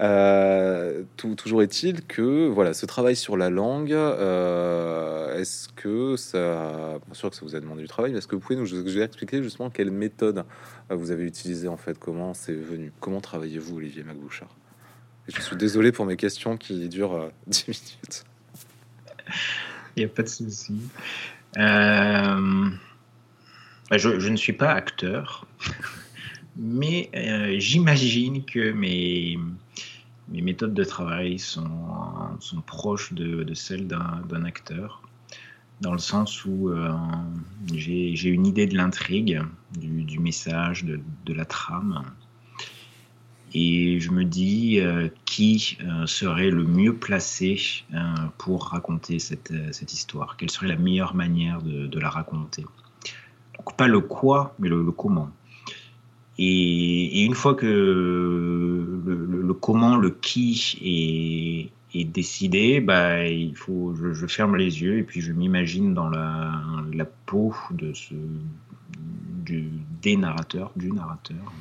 Euh, 0.00 1.04
toujours 1.14 1.62
est-il 1.62 2.04
que 2.04 2.48
voilà, 2.48 2.74
ce 2.74 2.86
travail 2.86 3.14
sur 3.14 3.36
la 3.36 3.50
langue, 3.50 3.92
euh, 3.92 5.38
est-ce 5.38 5.68
que 5.68 6.16
ça, 6.16 6.98
bien 7.06 7.14
sûr 7.14 7.30
que 7.30 7.36
ça 7.36 7.42
vous 7.44 7.54
a 7.54 7.60
demandé 7.60 7.82
du 7.82 7.88
travail, 7.88 8.16
est-ce 8.16 8.26
que 8.26 8.34
vous 8.34 8.40
pouvez 8.40 8.58
nous 8.58 9.00
expliquer 9.00 9.44
justement 9.44 9.70
quelle 9.70 9.92
méthode 9.92 10.44
vous 10.88 11.12
avez 11.12 11.22
utilisé 11.22 11.68
en 11.68 11.76
fait, 11.76 12.00
comment 12.00 12.34
c'est 12.34 12.52
venu, 12.52 12.90
comment 12.98 13.20
travaillez-vous, 13.20 13.76
Olivier 13.76 14.02
Macbouchard 14.02 14.56
Je 15.28 15.40
suis 15.40 15.54
désolé 15.54 15.92
pour 15.92 16.04
mes 16.04 16.16
questions 16.16 16.56
qui 16.56 16.88
durent 16.88 17.30
10 17.46 17.60
euh, 17.60 17.64
minutes. 17.68 18.24
Il 19.94 20.00
n'y 20.00 20.10
a 20.10 20.12
pas 20.12 20.24
de 20.24 20.28
souci. 20.28 20.74
Euh, 21.58 22.70
je, 23.90 24.28
ne 24.28 24.36
suis 24.36 24.52
pas 24.52 24.72
acteur, 24.72 25.46
mais 26.56 27.10
euh, 27.14 27.56
j'imagine 27.58 28.44
que 28.44 28.72
mes, 28.72 29.38
mes 30.28 30.42
méthodes 30.42 30.74
de 30.74 30.84
travail 30.84 31.38
sont, 31.38 31.68
sont 32.38 32.60
proches 32.60 33.12
de, 33.12 33.52
celles 33.54 33.86
d'un 33.88 34.44
acteur, 34.44 35.02
dans 35.80 35.92
le 35.92 35.98
sens 35.98 36.44
où 36.44 36.68
euh, 36.68 36.92
j'ai 37.74 38.28
une 38.28 38.46
idée 38.46 38.66
de 38.66 38.76
l'intrigue, 38.76 39.40
du, 39.76 40.18
message, 40.18 40.84
de, 40.84 41.00
de, 41.24 41.32
la 41.32 41.44
trame. 41.44 42.04
Et 43.52 43.98
je 43.98 44.10
me 44.10 44.24
dis 44.24 44.80
qui 45.24 45.78
serait 46.06 46.50
le 46.50 46.64
mieux 46.64 46.94
placé 46.94 47.60
pour 48.38 48.66
raconter 48.66 49.18
cette, 49.18 49.52
cette, 49.72 49.92
histoire? 49.92 50.36
Quelle 50.36 50.50
serait 50.50 50.68
la 50.68 50.76
meilleure 50.76 51.14
manière 51.14 51.60
de, 51.62 51.98
la 51.98 52.10
raconter? 52.10 52.64
Pas 53.76 53.88
le 53.88 54.00
quoi, 54.00 54.54
mais 54.58 54.68
le, 54.68 54.84
comment. 54.92 55.30
Et, 56.38 57.24
une 57.24 57.34
fois 57.34 57.54
que 57.54 57.66
le, 57.66 59.54
comment, 59.54 59.96
le 59.96 60.10
qui 60.10 61.72
est, 61.92 62.04
décidé, 62.04 62.80
bah, 62.80 63.26
il 63.26 63.56
faut, 63.56 63.94
je, 63.94 64.26
ferme 64.26 64.56
les 64.56 64.80
yeux 64.80 64.98
et 64.98 65.02
puis 65.02 65.20
je 65.20 65.32
m'imagine 65.32 65.92
dans 65.92 66.08
la, 66.08 66.62
la, 66.92 67.04
peau 67.04 67.52
de 67.72 67.92
ce, 67.94 68.14
du, 69.44 69.70
des 70.02 70.16
narrateurs, 70.16 70.70
du 70.76 70.92
narrateur 70.92 71.52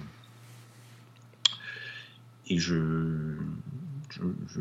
et 2.50 2.58
je, 2.58 3.36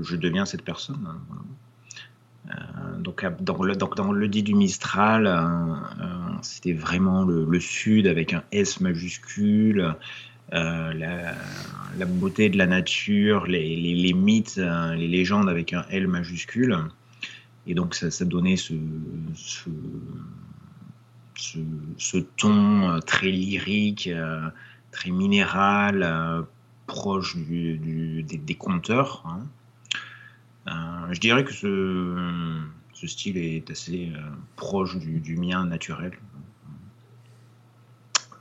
je, 0.03 0.17
deviens 0.17 0.45
cette 0.45 0.63
personne. 0.63 1.07
Hein, 1.07 1.45
euh, 2.51 2.99
donc, 2.99 3.25
dans 3.41 3.63
le, 3.63 3.77
dans 3.77 4.13
le 4.13 4.29
dit 4.29 4.43
du 4.43 4.55
Mistral, 4.55 5.27
euh, 5.27 5.33
euh, 5.33 6.07
c'était 6.43 6.73
vraiment 6.73 7.25
le, 7.25 7.61
Sud 7.61 8.07
avec 8.07 8.33
un 8.33 8.43
S 8.53 8.81
majuscule, 8.81 9.95
la, 10.53 11.35
beauté 12.07 12.49
de 12.49 12.57
la 12.57 12.67
nature, 12.67 13.47
les, 13.47 13.77
les, 13.77 14.13
mythes, 14.13 14.57
les 14.97 15.09
légendes 15.09 15.49
avec 15.49 15.73
un 15.73 15.85
L 15.91 16.09
majuscule. 16.09 16.79
Et 17.67 17.75
donc 17.75 17.95
ça, 17.95 18.11
ça 18.11 18.25
donnait 18.25 18.57
ce, 18.57 18.73
ce, 19.35 19.69
ce, 21.99 22.19
ton 22.37 23.01
très 23.05 23.31
lyrique, 23.31 24.09
très 24.91 25.11
minéral, 25.11 26.47
proche 26.89 27.37
du, 27.37 28.25
des, 28.25 28.55
conteurs. 28.55 29.23
Hein. 29.27 29.47
Euh, 30.67 31.13
je 31.13 31.21
dirais 31.21 31.45
que 31.45 31.53
ce, 31.53 32.61
ce 32.93 33.07
style 33.07 33.37
est 33.39 33.71
assez 33.71 34.11
euh, 34.13 34.21
proche 34.57 34.97
du, 34.99 35.37
mien 35.37 35.65
naturel. 35.65 36.13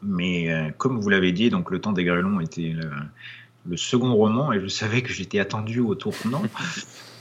Mais 0.01 0.51
euh, 0.51 0.71
comme 0.77 0.99
vous 0.99 1.09
l'avez 1.09 1.31
dit, 1.33 1.51
donc 1.51 1.69
le 1.69 1.79
temps 1.79 1.91
des 1.91 2.05
grêlons 2.05 2.39
était 2.39 2.73
le, 2.73 2.91
second 3.75 4.15
roman 4.15 4.53
et 4.53 4.61
je 4.61 4.67
savais 4.67 5.01
que 5.01 5.11
j'étais 5.11 5.39
attendu 5.39 5.81
au 5.81 5.93
tournant. 5.93 6.43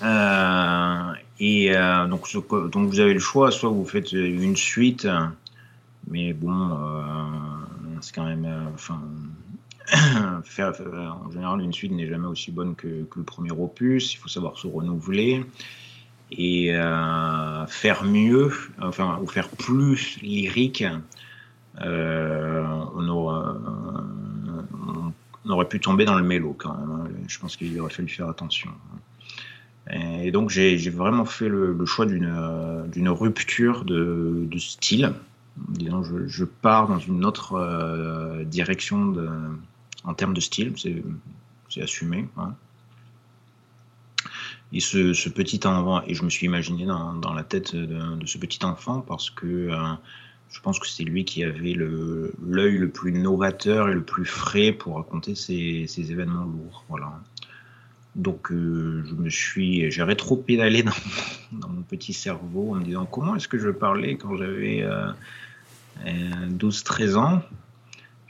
et 1.41 1.72
donc, 2.09 2.33
donc 2.70 2.89
vous 2.89 3.01
avez 3.01 3.14
le 3.14 3.20
choix, 3.20 3.51
soit 3.51 3.68
vous 3.68 3.85
faites 3.85 4.12
une 4.12 4.55
suite, 4.55 5.09
mais 6.09 6.33
bon, 6.33 6.79
c'est 8.01 8.14
quand 8.14 8.27
même, 8.27 8.47
enfin, 8.72 9.03
euh, 10.59 11.09
en 11.09 11.30
général, 11.30 11.61
une 11.61 11.72
suite 11.72 11.93
n'est 11.93 12.09
jamais 12.09 12.26
aussi 12.26 12.51
bonne 12.51 12.74
que, 12.74 13.07
le 13.14 13.22
premier 13.22 13.53
opus. 13.53 14.14
Il 14.14 14.16
faut 14.16 14.28
savoir 14.28 14.59
se 14.59 14.66
renouveler 14.66 15.45
et 16.32 16.74
euh, 16.74 17.66
faire 17.66 18.05
mieux, 18.05 18.53
enfin, 18.80 19.18
ou 19.22 19.26
faire 19.26 19.49
plus 19.49 20.20
lyrique. 20.22 20.84
Euh, 21.82 22.64
on, 22.95 23.09
aurait 25.49 25.68
pu 25.68 25.78
tomber 25.78 26.05
dans 26.05 26.16
le 26.16 26.24
mélo 26.24 26.55
quand 26.59 26.76
même. 26.76 26.91
Hein. 26.91 27.09
Je 27.28 27.39
pense 27.39 27.57
qu'il 27.57 27.78
aurait 27.80 27.93
fallu 27.93 28.09
faire 28.09 28.28
attention. 28.28 28.70
Et 29.89 30.32
donc 30.32 30.51
j'ai 30.51 30.91
vraiment 30.91 31.24
fait 31.24 31.49
le, 31.49 31.87
choix 31.87 32.07
d'une 32.07 33.09
rupture 33.09 33.84
de, 33.84 34.49
style. 34.59 35.12
Disons, 35.68 36.03
je, 36.03 36.26
je, 36.26 36.45
pars 36.45 36.89
dans 36.89 36.99
une 36.99 37.24
autre 37.24 38.43
direction 38.45 39.07
de, 39.07 39.28
en 40.07 40.15
termes 40.15 40.35
de 40.35 40.41
style, 40.41 40.75
c'est 41.69 41.83
assumé. 41.83 42.27
Hein. 42.39 42.55
Et 44.73 44.81
ce, 44.81 45.29
petit 45.29 45.61
enfant, 45.67 46.03
et 46.07 46.15
je 46.15 46.25
me 46.25 46.31
suis 46.31 46.47
imaginé 46.47 46.87
dans, 46.87 47.35
la 47.35 47.45
tête 47.45 47.77
de, 47.77 48.27
ce 48.27 48.39
petit 48.39 48.65
enfant 48.65 49.01
parce 49.01 49.31
que 49.31 49.47
euh, 49.47 49.77
je 50.51 50.61
pense 50.61 50.79
que 50.79 50.89
c'est 50.89 51.05
lui 51.05 51.25
qui 51.25 51.45
avait 51.45 51.75
l'œil 51.75 52.79
le, 52.79 52.89
plus 52.89 53.13
novateur 53.13 53.89
et 53.89 53.95
le 53.95 54.03
plus 54.03 54.25
frais 54.25 54.73
pour 54.73 54.97
raconter 54.97 55.35
ces, 55.35 55.87
événements 55.99 56.45
lourds. 56.45 56.85
Voilà. 56.89 57.13
Donc 58.17 58.51
euh, 58.51 59.05
je 59.07 59.15
me 59.15 59.29
suis, 59.29 59.91
j'avais 59.91 60.17
trop 60.17 60.37
pédalé 60.37 60.83
dans, 60.83 61.69
mon 61.69 61.83
petit 61.83 62.13
cerveau 62.13 62.73
en 62.73 62.77
me 62.77 62.85
disant 62.85 63.07
comment 63.07 63.37
est-ce 63.37 63.49
que 63.49 63.59
je 63.59 63.71
parlais 63.71 64.17
quand 64.17 64.37
j'avais 64.37 64.85
12-13 66.05 67.03
euh, 67.03 67.17
ans? 67.17 67.43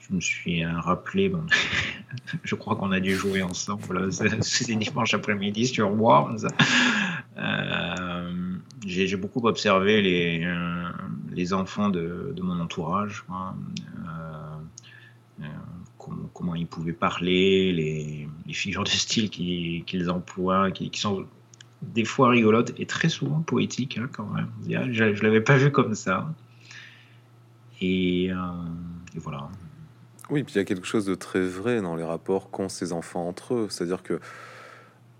Je 0.08 0.14
me 0.14 0.20
suis 0.20 0.64
euh, 0.64 0.80
rappelé, 0.80 1.32
je 2.44 2.54
crois 2.54 2.76
qu'on 2.76 2.92
a 2.92 3.00
dû 3.00 3.14
jouer 3.14 3.42
ensemble, 3.42 4.12
c'est 4.12 4.74
dimanche 4.74 5.14
après-midi 5.14 5.66
sur 5.66 5.92
Worms. 5.92 6.46
Euh, 7.38 8.56
j'ai 8.86 9.16
beaucoup 9.16 9.46
observé 9.46 10.00
les, 10.00 10.44
euh, 10.44 11.54
enfants 11.54 11.88
de, 11.88 12.34
mon 12.40 12.60
entourage, 12.60 13.24
comment, 16.32 16.54
ils 16.54 16.66
pouvaient 16.66 16.92
parler, 16.92 17.72
les, 17.72 18.28
figures 18.54 18.84
de 18.84 18.88
style 18.88 19.28
qu'ils 19.28 20.10
emploient, 20.10 20.70
qui, 20.70 20.90
sont 20.94 21.26
des 21.82 22.04
fois 22.04 22.30
rigolotes 22.30 22.72
et 22.78 22.86
très 22.86 23.08
souvent 23.08 23.40
poétiques 23.40 23.98
hein, 23.98 24.08
quand 24.10 24.26
même. 24.26 24.48
Je 24.66 25.04
ne 25.04 25.20
l'avais 25.20 25.40
pas 25.40 25.56
vu 25.56 25.70
comme 25.72 25.94
ça. 25.94 26.32
et 27.80 28.30
voilà. 29.16 29.50
Oui, 30.28 30.42
puis 30.42 30.54
il 30.54 30.58
y 30.58 30.60
a 30.60 30.64
quelque 30.64 30.86
chose 30.86 31.04
de 31.04 31.14
très 31.14 31.40
vrai 31.40 31.80
dans 31.80 31.94
les 31.94 32.02
rapports 32.02 32.50
qu'ont 32.50 32.68
ces 32.68 32.92
enfants 32.92 33.28
entre 33.28 33.54
eux. 33.54 33.68
C'est-à-dire 33.70 34.02
que 34.02 34.18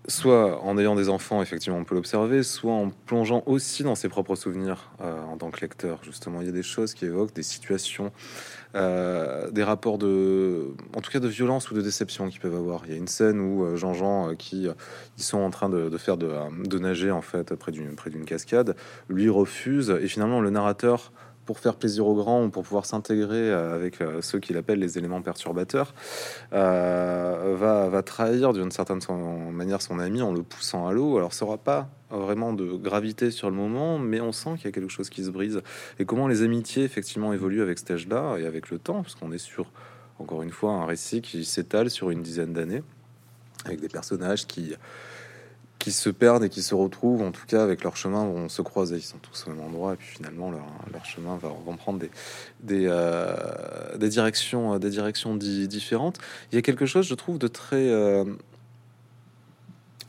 soit 0.09 0.61
en 0.63 0.77
ayant 0.77 0.95
des 0.95 1.09
enfants, 1.09 1.41
effectivement, 1.41 1.77
on 1.77 1.83
peut 1.83 1.95
l'observer, 1.95 2.43
soit 2.43 2.73
en 2.73 2.89
plongeant 2.89 3.43
aussi 3.45 3.83
dans 3.83 3.95
ses 3.95 4.09
propres 4.09 4.35
souvenirs 4.35 4.91
euh, 5.01 5.21
en 5.23 5.37
tant 5.37 5.49
que 5.49 5.61
lecteur. 5.61 5.99
Justement, 6.03 6.41
il 6.41 6.47
y 6.47 6.49
a 6.49 6.53
des 6.53 6.63
choses 6.63 6.93
qui 6.93 7.05
évoquent 7.05 7.33
des 7.33 7.43
situations, 7.43 8.11
euh, 8.75 9.51
des 9.51 9.63
rapports 9.63 9.97
de, 9.97 10.73
en 10.95 11.01
tout 11.01 11.11
cas, 11.11 11.19
de 11.19 11.27
violence 11.27 11.71
ou 11.71 11.73
de 11.73 11.81
déception 11.81 12.29
qu'ils 12.29 12.39
peuvent 12.39 12.55
avoir. 12.55 12.83
Il 12.85 12.91
y 12.91 12.95
a 12.95 12.97
une 12.97 13.07
scène 13.07 13.39
où 13.39 13.63
euh, 13.63 13.75
Jean-Jean, 13.75 14.35
qui 14.35 14.67
ils 15.17 15.23
sont 15.23 15.39
en 15.39 15.49
train 15.49 15.69
de, 15.69 15.97
faire 15.97 16.17
de, 16.17 16.31
de, 16.65 16.79
nager 16.79 17.11
en 17.11 17.21
fait 17.21 17.55
près 17.55 17.71
d'une 17.71 17.95
près 17.95 18.09
d'une 18.09 18.25
cascade, 18.25 18.75
lui 19.09 19.29
refuse 19.29 19.89
et 19.89 20.07
finalement 20.07 20.41
le 20.41 20.49
narrateur 20.49 21.11
pour 21.47 21.59
faire 21.59 21.75
plaisir 21.75 22.05
aux 22.05 22.13
grands 22.13 22.43
ou 22.43 22.49
pour 22.49 22.61
pouvoir 22.61 22.85
s'intégrer 22.85 23.49
euh, 23.49 23.73
avec 23.73 24.01
euh, 24.01 24.21
ceux 24.21 24.39
qu'il 24.39 24.57
appelle 24.57 24.79
les 24.79 24.97
éléments 24.99 25.21
perturbateurs, 25.21 25.95
euh, 26.53 27.55
va, 27.57 27.87
va, 27.87 28.03
trahir 28.03 28.53
d'une 28.53 28.69
certaine 28.69 28.99
manière 29.51 29.81
son 29.81 29.97
ami 29.97 30.21
en 30.21 30.33
le 30.33 30.43
poussant 30.43 30.87
à 30.87 30.91
l'eau. 30.91 31.17
Alors, 31.17 31.33
ça 31.33 31.45
aura 31.45 31.57
pas 31.57 31.89
vraiment 32.11 32.53
de 32.53 32.65
gravité 32.73 33.31
sur 33.31 33.49
le 33.49 33.55
moment, 33.55 33.97
mais 33.97 34.21
on 34.21 34.33
sent 34.33 34.55
qu'il 34.57 34.65
y 34.65 34.67
a 34.67 34.71
quelque 34.71 34.91
chose 34.91 35.09
qui 35.09 35.23
se 35.23 35.31
brise. 35.31 35.61
Et 35.99 36.05
comment 36.05 36.27
les 36.27 36.43
amitiés, 36.43 36.83
effectivement, 36.83 37.33
évoluent 37.33 37.61
avec 37.61 37.79
cet 37.79 37.91
âge-là 37.91 38.37
et 38.37 38.45
avec 38.45 38.69
le 38.69 38.77
temps, 38.77 39.01
parce 39.01 39.15
qu'on 39.15 39.31
est 39.31 39.37
sur, 39.37 39.71
encore 40.19 40.43
une 40.43 40.51
fois, 40.51 40.73
un 40.73 40.85
récit 40.85 41.21
qui 41.21 41.45
s'étale 41.45 41.89
sur 41.89 42.09
une 42.11 42.21
dizaine 42.21 42.51
d'années, 42.51 42.83
avec 43.65 43.79
des 43.79 43.89
personnages 43.89 44.47
qui 44.47 44.75
qui 45.79 45.91
se 45.91 46.09
perdent 46.09 46.43
et 46.43 46.49
qui 46.49 46.63
se 46.63 46.75
retrouvent, 46.75 47.21
en 47.21 47.31
tout 47.31 47.45
cas 47.47 47.63
avec 47.63 47.83
leur 47.83 47.97
chemin, 47.97 48.25
vont 48.25 48.49
se 48.49 48.61
croiser. 48.61 48.97
Ils 48.97 49.01
sont 49.01 49.19
tous 49.19 49.45
au 49.47 49.51
même 49.51 49.61
endroit, 49.61 49.93
et 49.93 49.95
puis 49.95 50.07
finalement 50.07 50.51
leur, 50.51 50.65
leur 50.91 51.05
chemin 51.05 51.37
va, 51.37 51.49
vont 51.49 51.77
prendre 51.77 51.99
des, 51.99 52.09
des, 52.61 52.85
euh, 52.87 53.97
des 53.97 54.09
directions, 54.09 54.79
des 54.79 54.89
directions 54.89 55.35
différentes. 55.35 56.19
Il 56.51 56.55
y 56.55 56.57
a 56.57 56.61
quelque 56.61 56.85
chose, 56.85 57.07
je 57.07 57.15
trouve, 57.15 57.37
de 57.37 57.47
très 57.47 57.89
euh, 57.89 58.25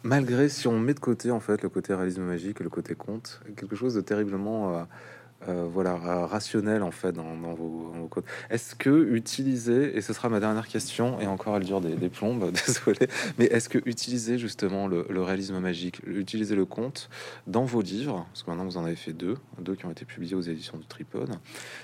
malgré 0.03 0.49
si 0.49 0.69
on 0.69 0.79
met 0.79 0.95
de 0.95 1.01
côté 1.01 1.31
en 1.31 1.41
fait 1.41 1.63
le 1.63 1.69
côté 1.69 1.95
réalisme 1.95 2.23
magique 2.23 2.61
le 2.61 2.71
côté 2.71 2.95
conte, 2.95 3.41
quelque 3.57 3.77
chose 3.77 3.95
de 3.95 4.01
terriblement 4.01 4.75
euh, 4.75 4.83
euh, 5.47 5.69
voilà, 5.71 5.95
rationnel 6.27 6.83
en 6.83 6.91
fait 6.91 7.13
dans, 7.13 7.35
vos, 7.55 8.09
codes. 8.11 8.25
Est-ce 8.51 8.75
que 8.75 9.15
utiliser, 9.15 9.97
et 9.97 10.01
ce 10.01 10.13
sera 10.13 10.29
ma 10.29 10.41
dernière 10.41 10.67
question, 10.67 11.21
et 11.21 11.29
encore 11.29 11.57
elle 11.57 11.65
dure 11.65 11.81
des, 11.81 12.09
plombes, 12.09 12.51
désolé, 12.67 13.09
mais 13.39 13.45
est-ce 13.45 13.69
que 13.69 13.79
utiliser 13.87 14.37
justement 14.37 14.89
le, 14.89 15.23
réalisme 15.23 15.61
magique, 15.61 16.01
utiliser 16.07 16.57
le 16.57 16.65
conte 16.65 17.09
dans 17.47 17.65
vos 17.65 17.83
livres, 17.83 18.27
parce 18.33 18.43
que 18.43 18.51
maintenant 18.51 18.65
vous 18.65 18.79
en 18.79 18.85
avez 18.85 18.97
fait 18.97 19.13
deux, 19.13 19.37
deux 19.61 19.77
qui 19.77 19.87
ont 19.87 19.93
été 19.93 20.05
publiés 20.05 20.35
aux 20.35 20.41
éditions 20.41 20.77
du 20.77 20.87
Tripode, 20.87 21.31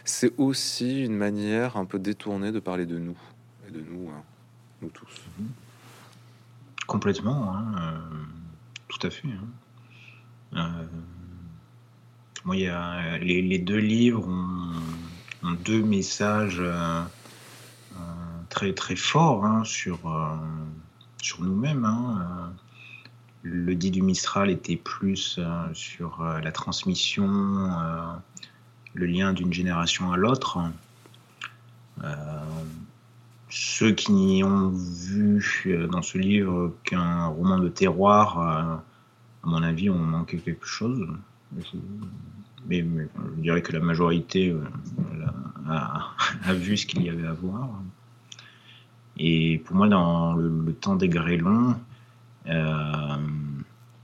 c'est 0.04 0.32
aussi 0.36 1.04
une 1.04 1.16
manière 1.16 1.76
un 1.76 1.84
peu 1.84 2.00
détournée 2.00 2.50
de 2.50 2.58
parler 2.58 2.86
de 2.86 2.98
nous, 2.98 3.16
et 3.68 3.70
de 3.70 3.80
nous, 3.80 4.10
hein, 4.10 4.22
nous 4.82 4.90
tous. 4.90 5.22
Complètement, 6.88 7.54
hein, 7.54 7.64
euh, 7.78 7.98
tout 8.88 9.06
à 9.06 9.10
fait. 9.10 9.28
Hein. 9.28 10.56
Euh, 10.56 10.84
moi, 12.44 12.56
il 12.56 12.70
les, 13.22 13.58
deux 13.58 13.78
livres 13.78 14.28
ont, 14.28 15.52
deux 15.64 15.82
messages 15.82 16.60
euh, 16.60 17.00
euh, 17.96 17.98
très 18.50 18.72
très 18.74 18.96
forts 18.96 19.44
hein, 19.46 19.64
sur, 19.64 19.98
euh, 20.06 20.36
sur 21.22 21.42
nous-mêmes. 21.42 21.86
Hein. 21.86 22.52
Le 23.42 23.74
dit 23.74 23.90
du 23.90 24.02
Mistral 24.02 24.50
était 24.50 24.76
plus 24.76 25.38
sur 25.74 26.22
la 26.22 26.50
transmission, 26.50 27.68
le 28.94 29.04
lien 29.04 29.34
d'une 29.34 29.52
génération 29.52 30.12
à 30.12 30.16
l'autre. 30.16 30.60
ceux 33.50 33.92
qui 33.92 34.40
ont 34.42 34.70
vu 34.70 35.44
dans 35.92 36.00
ce 36.00 36.16
livre 36.16 36.72
qu'un 36.84 37.26
roman 37.26 37.58
de 37.58 37.68
terroir, 37.68 38.38
à 38.38 38.82
mon 39.42 39.62
avis, 39.62 39.90
ont 39.90 39.98
manqué 39.98 40.38
quelque 40.38 40.66
chose 40.66 41.06
mais, 42.66 42.84
je 43.36 43.42
dirais 43.42 43.62
que 43.62 43.72
la 43.72 43.80
majorité 43.80 44.50
euh, 44.50 44.64
a, 45.68 46.52
vu 46.54 46.76
ce 46.76 46.86
qu'il 46.86 47.02
y 47.02 47.10
avait 47.10 47.26
à 47.26 47.32
voir. 47.32 47.70
Et 49.16 49.62
pour 49.64 49.76
moi, 49.76 49.88
dans 49.88 50.34
le, 50.34 50.72
temps 50.72 50.96
des 50.96 51.08
grêlons, 51.08 51.76
euh, 52.48 53.16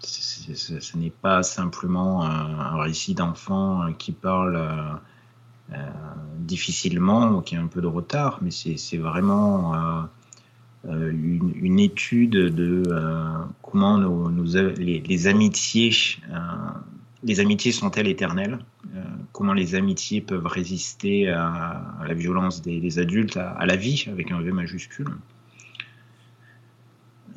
ce 0.00 0.96
n'est 0.96 1.10
pas 1.10 1.42
simplement 1.42 2.22
un, 2.24 2.80
récit 2.80 3.14
d'enfant 3.14 3.92
qui 3.98 4.12
parle 4.12 4.56
euh, 5.72 5.90
difficilement 6.38 7.30
ou 7.30 7.40
qui 7.40 7.56
a 7.56 7.60
un 7.60 7.66
peu 7.66 7.80
de 7.80 7.86
retard, 7.86 8.38
mais 8.40 8.50
c'est 8.50 8.96
vraiment 8.96 9.74
une, 10.84 11.78
étude 11.80 12.30
de 12.32 12.82
comment 13.62 13.98
les, 14.78 15.26
amitiés 15.26 15.92
les 17.22 17.40
amitiés 17.40 17.72
sont-elles 17.72 18.06
éternelles 18.06 18.58
euh, 18.94 19.04
Comment 19.32 19.52
les 19.52 19.74
amitiés 19.74 20.20
peuvent 20.20 20.46
résister 20.46 21.28
à, 21.28 21.98
la 22.06 22.14
violence 22.14 22.62
des, 22.62 22.98
adultes, 22.98 23.36
à, 23.36 23.64
la 23.66 23.76
vie 23.76 24.06
avec 24.10 24.30
un 24.30 24.40
V 24.40 24.52
majuscule 24.52 25.10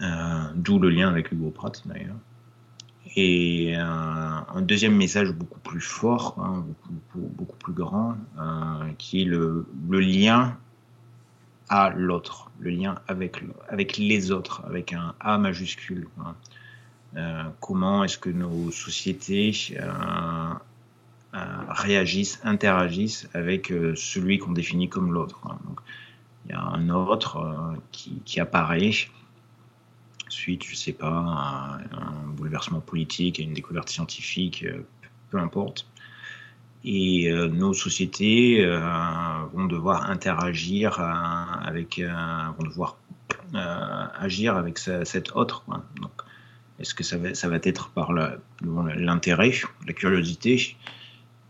euh, 0.02 0.44
D'où 0.56 0.80
le 0.80 0.90
lien 0.90 1.10
avec 1.10 1.32
Hugo 1.32 1.50
Pratt 1.50 1.82
d'ailleurs. 1.86 2.16
Et 3.16 3.76
euh, 3.78 3.82
un 3.84 4.62
deuxième 4.62 4.96
message 4.96 5.32
beaucoup 5.32 5.60
plus 5.60 5.82
fort, 5.82 6.36
hein, 6.40 6.66
beaucoup, 7.14 7.56
plus 7.58 7.74
grand, 7.74 8.16
qui 8.98 9.22
est 9.22 9.26
le, 9.26 9.68
lien 9.92 10.58
à 11.70 11.92
l'autre, 11.92 12.50
le 12.60 12.72
lien 12.72 12.96
avec, 13.08 13.44
les 13.98 14.32
autres, 14.32 14.64
avec 14.66 14.94
un 14.94 15.14
A 15.20 15.38
majuscule. 15.38 16.08
Hein. 16.20 16.36
Euh, 17.16 17.44
comment 17.60 18.04
est-ce 18.04 18.18
que 18.18 18.30
nos 18.30 18.72
sociétés 18.72 19.54
euh, 19.80 20.54
euh, 21.36 21.38
réagissent, 21.70 22.40
interagissent 22.44 23.30
avec 23.34 23.72
celui 23.96 24.40
qu'on 24.40 24.52
définit 24.52 24.90
comme 24.90 25.14
l'autre. 25.14 25.40
Hein. 25.46 25.58
il 26.46 26.52
y 26.52 26.56
a 26.56 26.62
un 26.62 26.90
autre 26.90 27.76
qui, 27.92 28.40
apparaît 28.40 28.92
suite, 30.30 30.64
je 30.66 30.76
sais 30.76 30.94
pas, 30.94 31.08
à 31.08 31.80
un 31.96 32.28
bouleversement 32.30 32.82
politique, 32.82 33.40
à 33.40 33.44
une 33.44 33.54
découverte 33.54 33.90
scientifique, 33.90 34.66
peu 35.30 35.38
importe. 35.38 35.86
Et 36.84 37.32
nos 37.32 37.74
sociétés 37.74 38.66
vont 39.54 39.66
devoir 39.66 40.10
interagir 40.10 41.00
avec, 41.00 42.02
vont 42.02 42.66
devoir 42.66 42.98
agir 43.54 44.58
avec 44.58 44.80
cet 44.80 45.36
autre. 45.36 45.64
Donc, 46.02 46.23
est-ce 46.80 46.94
que 46.94 47.04
ça 47.04 47.18
va, 47.18 47.60
être 47.64 47.90
par 47.90 48.12
l'intérêt, 48.14 49.52
la, 49.86 49.94
curiosité, 49.94 50.76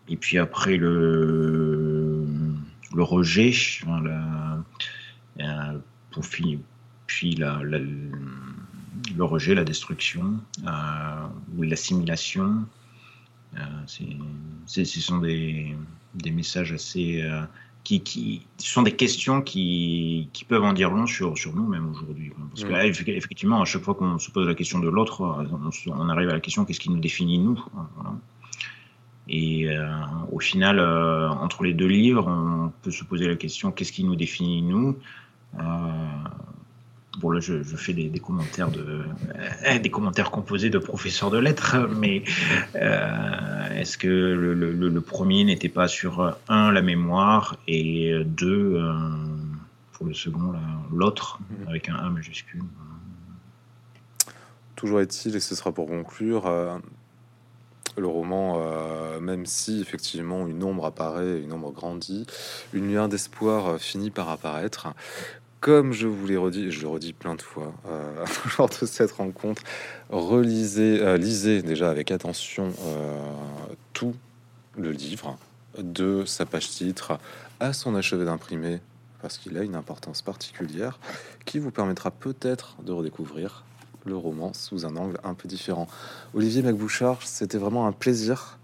et 0.10 0.18
puis 0.18 0.38
après 0.38 0.78
le, 0.78 2.26
rejet, 2.94 3.52
pour 6.12 6.26
finir, 6.26 6.60
puis 7.08 7.36
le 7.36 9.24
rejet, 9.24 9.56
la 9.56 9.64
destruction 9.64 10.40
euh, 10.66 11.28
ou 11.58 11.64
l'assimilation. 11.64 12.66
Euh, 13.58 13.60
ce 14.66 14.84
sont 14.86 15.20
des, 15.20 15.76
des, 16.16 16.32
messages 16.32 16.72
assez, 16.72 17.22
euh, 17.22 17.44
qui, 17.84 18.02
qui, 18.02 18.46
sont 18.58 18.82
des 18.82 18.94
questions 18.94 19.42
qui, 19.42 20.30
qui 20.34 20.46
peuvent 20.46 20.64
en 20.64 20.74
dire 20.74 20.90
long 20.90 21.06
sur, 21.06 21.38
sur 21.38 21.54
nous 21.54 21.68
même 21.68 21.90
aujourd'hui. 21.90 22.32
Parce 22.50 22.64
que 22.64 22.72
là, 22.72 22.86
effectivement, 22.86 23.62
à 23.62 23.66
chaque 23.66 23.84
fois 23.84 23.94
qu'on 23.96 24.20
se 24.20 24.32
pose 24.32 24.48
la 24.48 24.56
question 24.56 24.80
de 24.80 24.90
l'autre, 24.90 25.22
on, 25.88 26.10
arrive 26.10 26.30
à 26.30 26.34
la 26.34 26.40
question 26.40 26.66
qu'est-ce 26.66 26.80
qui 26.80 26.90
nous 26.90 27.00
définit 27.00 27.40
nous 27.40 27.64
Et 29.28 29.68
euh, 29.70 29.92
au 30.32 30.40
final, 30.40 30.80
euh, 30.80 31.30
entre 31.30 31.64
les 31.64 31.74
deux 31.74 31.88
livres, 31.88 32.28
on 32.28 32.72
peut 32.82 32.92
se 32.92 33.04
poser 33.04 33.28
la 33.28 33.36
question 33.36 33.72
qu'est-ce 33.72 33.92
qui 33.92 34.04
nous 34.06 34.16
définit 34.16 34.62
nous 34.62 34.98
euh, 35.60 35.62
Bon, 37.20 37.30
là, 37.30 37.40
je, 37.40 37.62
fais 37.64 37.94
des, 37.94 38.20
commentaires 38.20 38.72
de, 38.72 39.06
euh, 39.66 39.80
des 39.80 39.92
commentaires 39.92 40.32
composés 40.32 40.72
de 40.72 40.80
professeurs 40.80 41.30
de 41.30 41.38
lettres, 41.38 41.78
mais 41.96 42.24
euh, 42.76 43.80
est-ce 43.80 43.98
que 44.00 44.08
le, 44.08 45.02
premier 45.02 45.44
n'était 45.44 45.70
pas 45.70 45.88
sur 45.88 46.38
un 46.48 46.72
la 46.72 46.82
mémoire 46.82 47.58
et 47.68 48.24
deux 48.26 48.82
pour 49.92 50.08
le 50.08 50.14
second 50.14 50.54
l'autre 50.92 51.40
mhm. 51.40 51.68
avec 51.68 51.90
un 51.90 51.96
A 51.96 52.10
majuscule? 52.10 52.64
Toujours 54.76 55.00
est-il, 55.00 55.36
et 55.36 55.40
ce 55.40 55.56
sera 55.56 55.72
pour 55.72 55.88
conclure, 55.88 56.48
euh, 56.48 56.78
le 57.96 58.08
roman, 58.08 58.60
même 59.22 59.46
si 59.46 59.80
effectivement 59.82 60.48
une 60.48 60.64
ombre 60.64 60.88
apparaît, 60.88 61.40
une 61.40 61.54
ombre 61.54 61.72
grandit, 61.72 62.26
une 62.74 62.88
lueur 62.88 63.08
d'espoir 63.08 63.80
finit 63.80 64.10
par 64.10 64.30
apparaître 64.30 64.88
comme 65.64 65.94
je 65.94 66.08
vous 66.08 66.28
l'ai 66.28 66.36
redit, 66.36 66.72
je 66.72 66.82
le 66.82 66.90
redis 66.90 67.14
plein 67.14 67.36
de 67.36 67.42
fois 67.42 67.74
euh, 67.88 68.26
lors 68.58 68.68
de 68.68 68.86
cette 68.86 69.14
rencontre, 69.14 69.64
relisez, 70.10 71.00
euh, 71.02 71.16
lisez 71.16 71.62
déjà 71.62 71.90
avec 71.90 72.12
attention 72.12 72.74
euh, 72.86 73.18
tout 73.94 74.14
le 74.78 74.92
livre, 74.92 75.38
de 75.78 76.26
sa 76.26 76.46
page 76.46 76.70
titre 76.70 77.18
à 77.62 77.72
son 77.72 77.96
achevé 77.96 78.26
d'imprimer, 78.26 78.82
parce 79.22 79.38
qu'il 79.38 79.58
a 79.58 79.64
une 79.64 79.76
importance 79.76 80.22
particulière 80.22 81.00
qui 81.46 81.60
vous 81.60 81.72
permettra 81.72 82.12
peut-être 82.12 82.76
de 82.84 82.92
redécouvrir 82.92 83.64
le 84.04 84.18
roman 84.18 84.52
sous 84.52 84.86
un 84.86 84.98
angle 84.98 85.18
un 85.24 85.34
peu 85.34 85.48
différent. 85.48 85.88
Olivier 86.34 86.62
Macbouchard, 86.62 87.20
c'était 87.24 87.58
vraiment 87.58 87.88
un 87.88 87.94
plaisir 87.94 88.60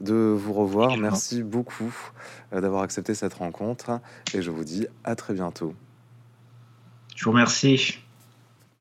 de 0.00 0.14
vous 0.14 0.52
revoir. 0.52 0.96
Merci 0.98 1.42
beaucoup 1.42 1.92
d'avoir 2.52 2.82
accepté 2.82 3.12
cette 3.14 3.34
rencontre 3.34 3.98
et 4.34 4.40
je 4.40 4.52
vous 4.52 4.62
dis 4.62 4.86
à 5.02 5.16
très 5.16 5.34
bientôt. 5.34 5.74
Je 7.24 7.30
vous 7.30 7.32
remercie. 7.32 8.03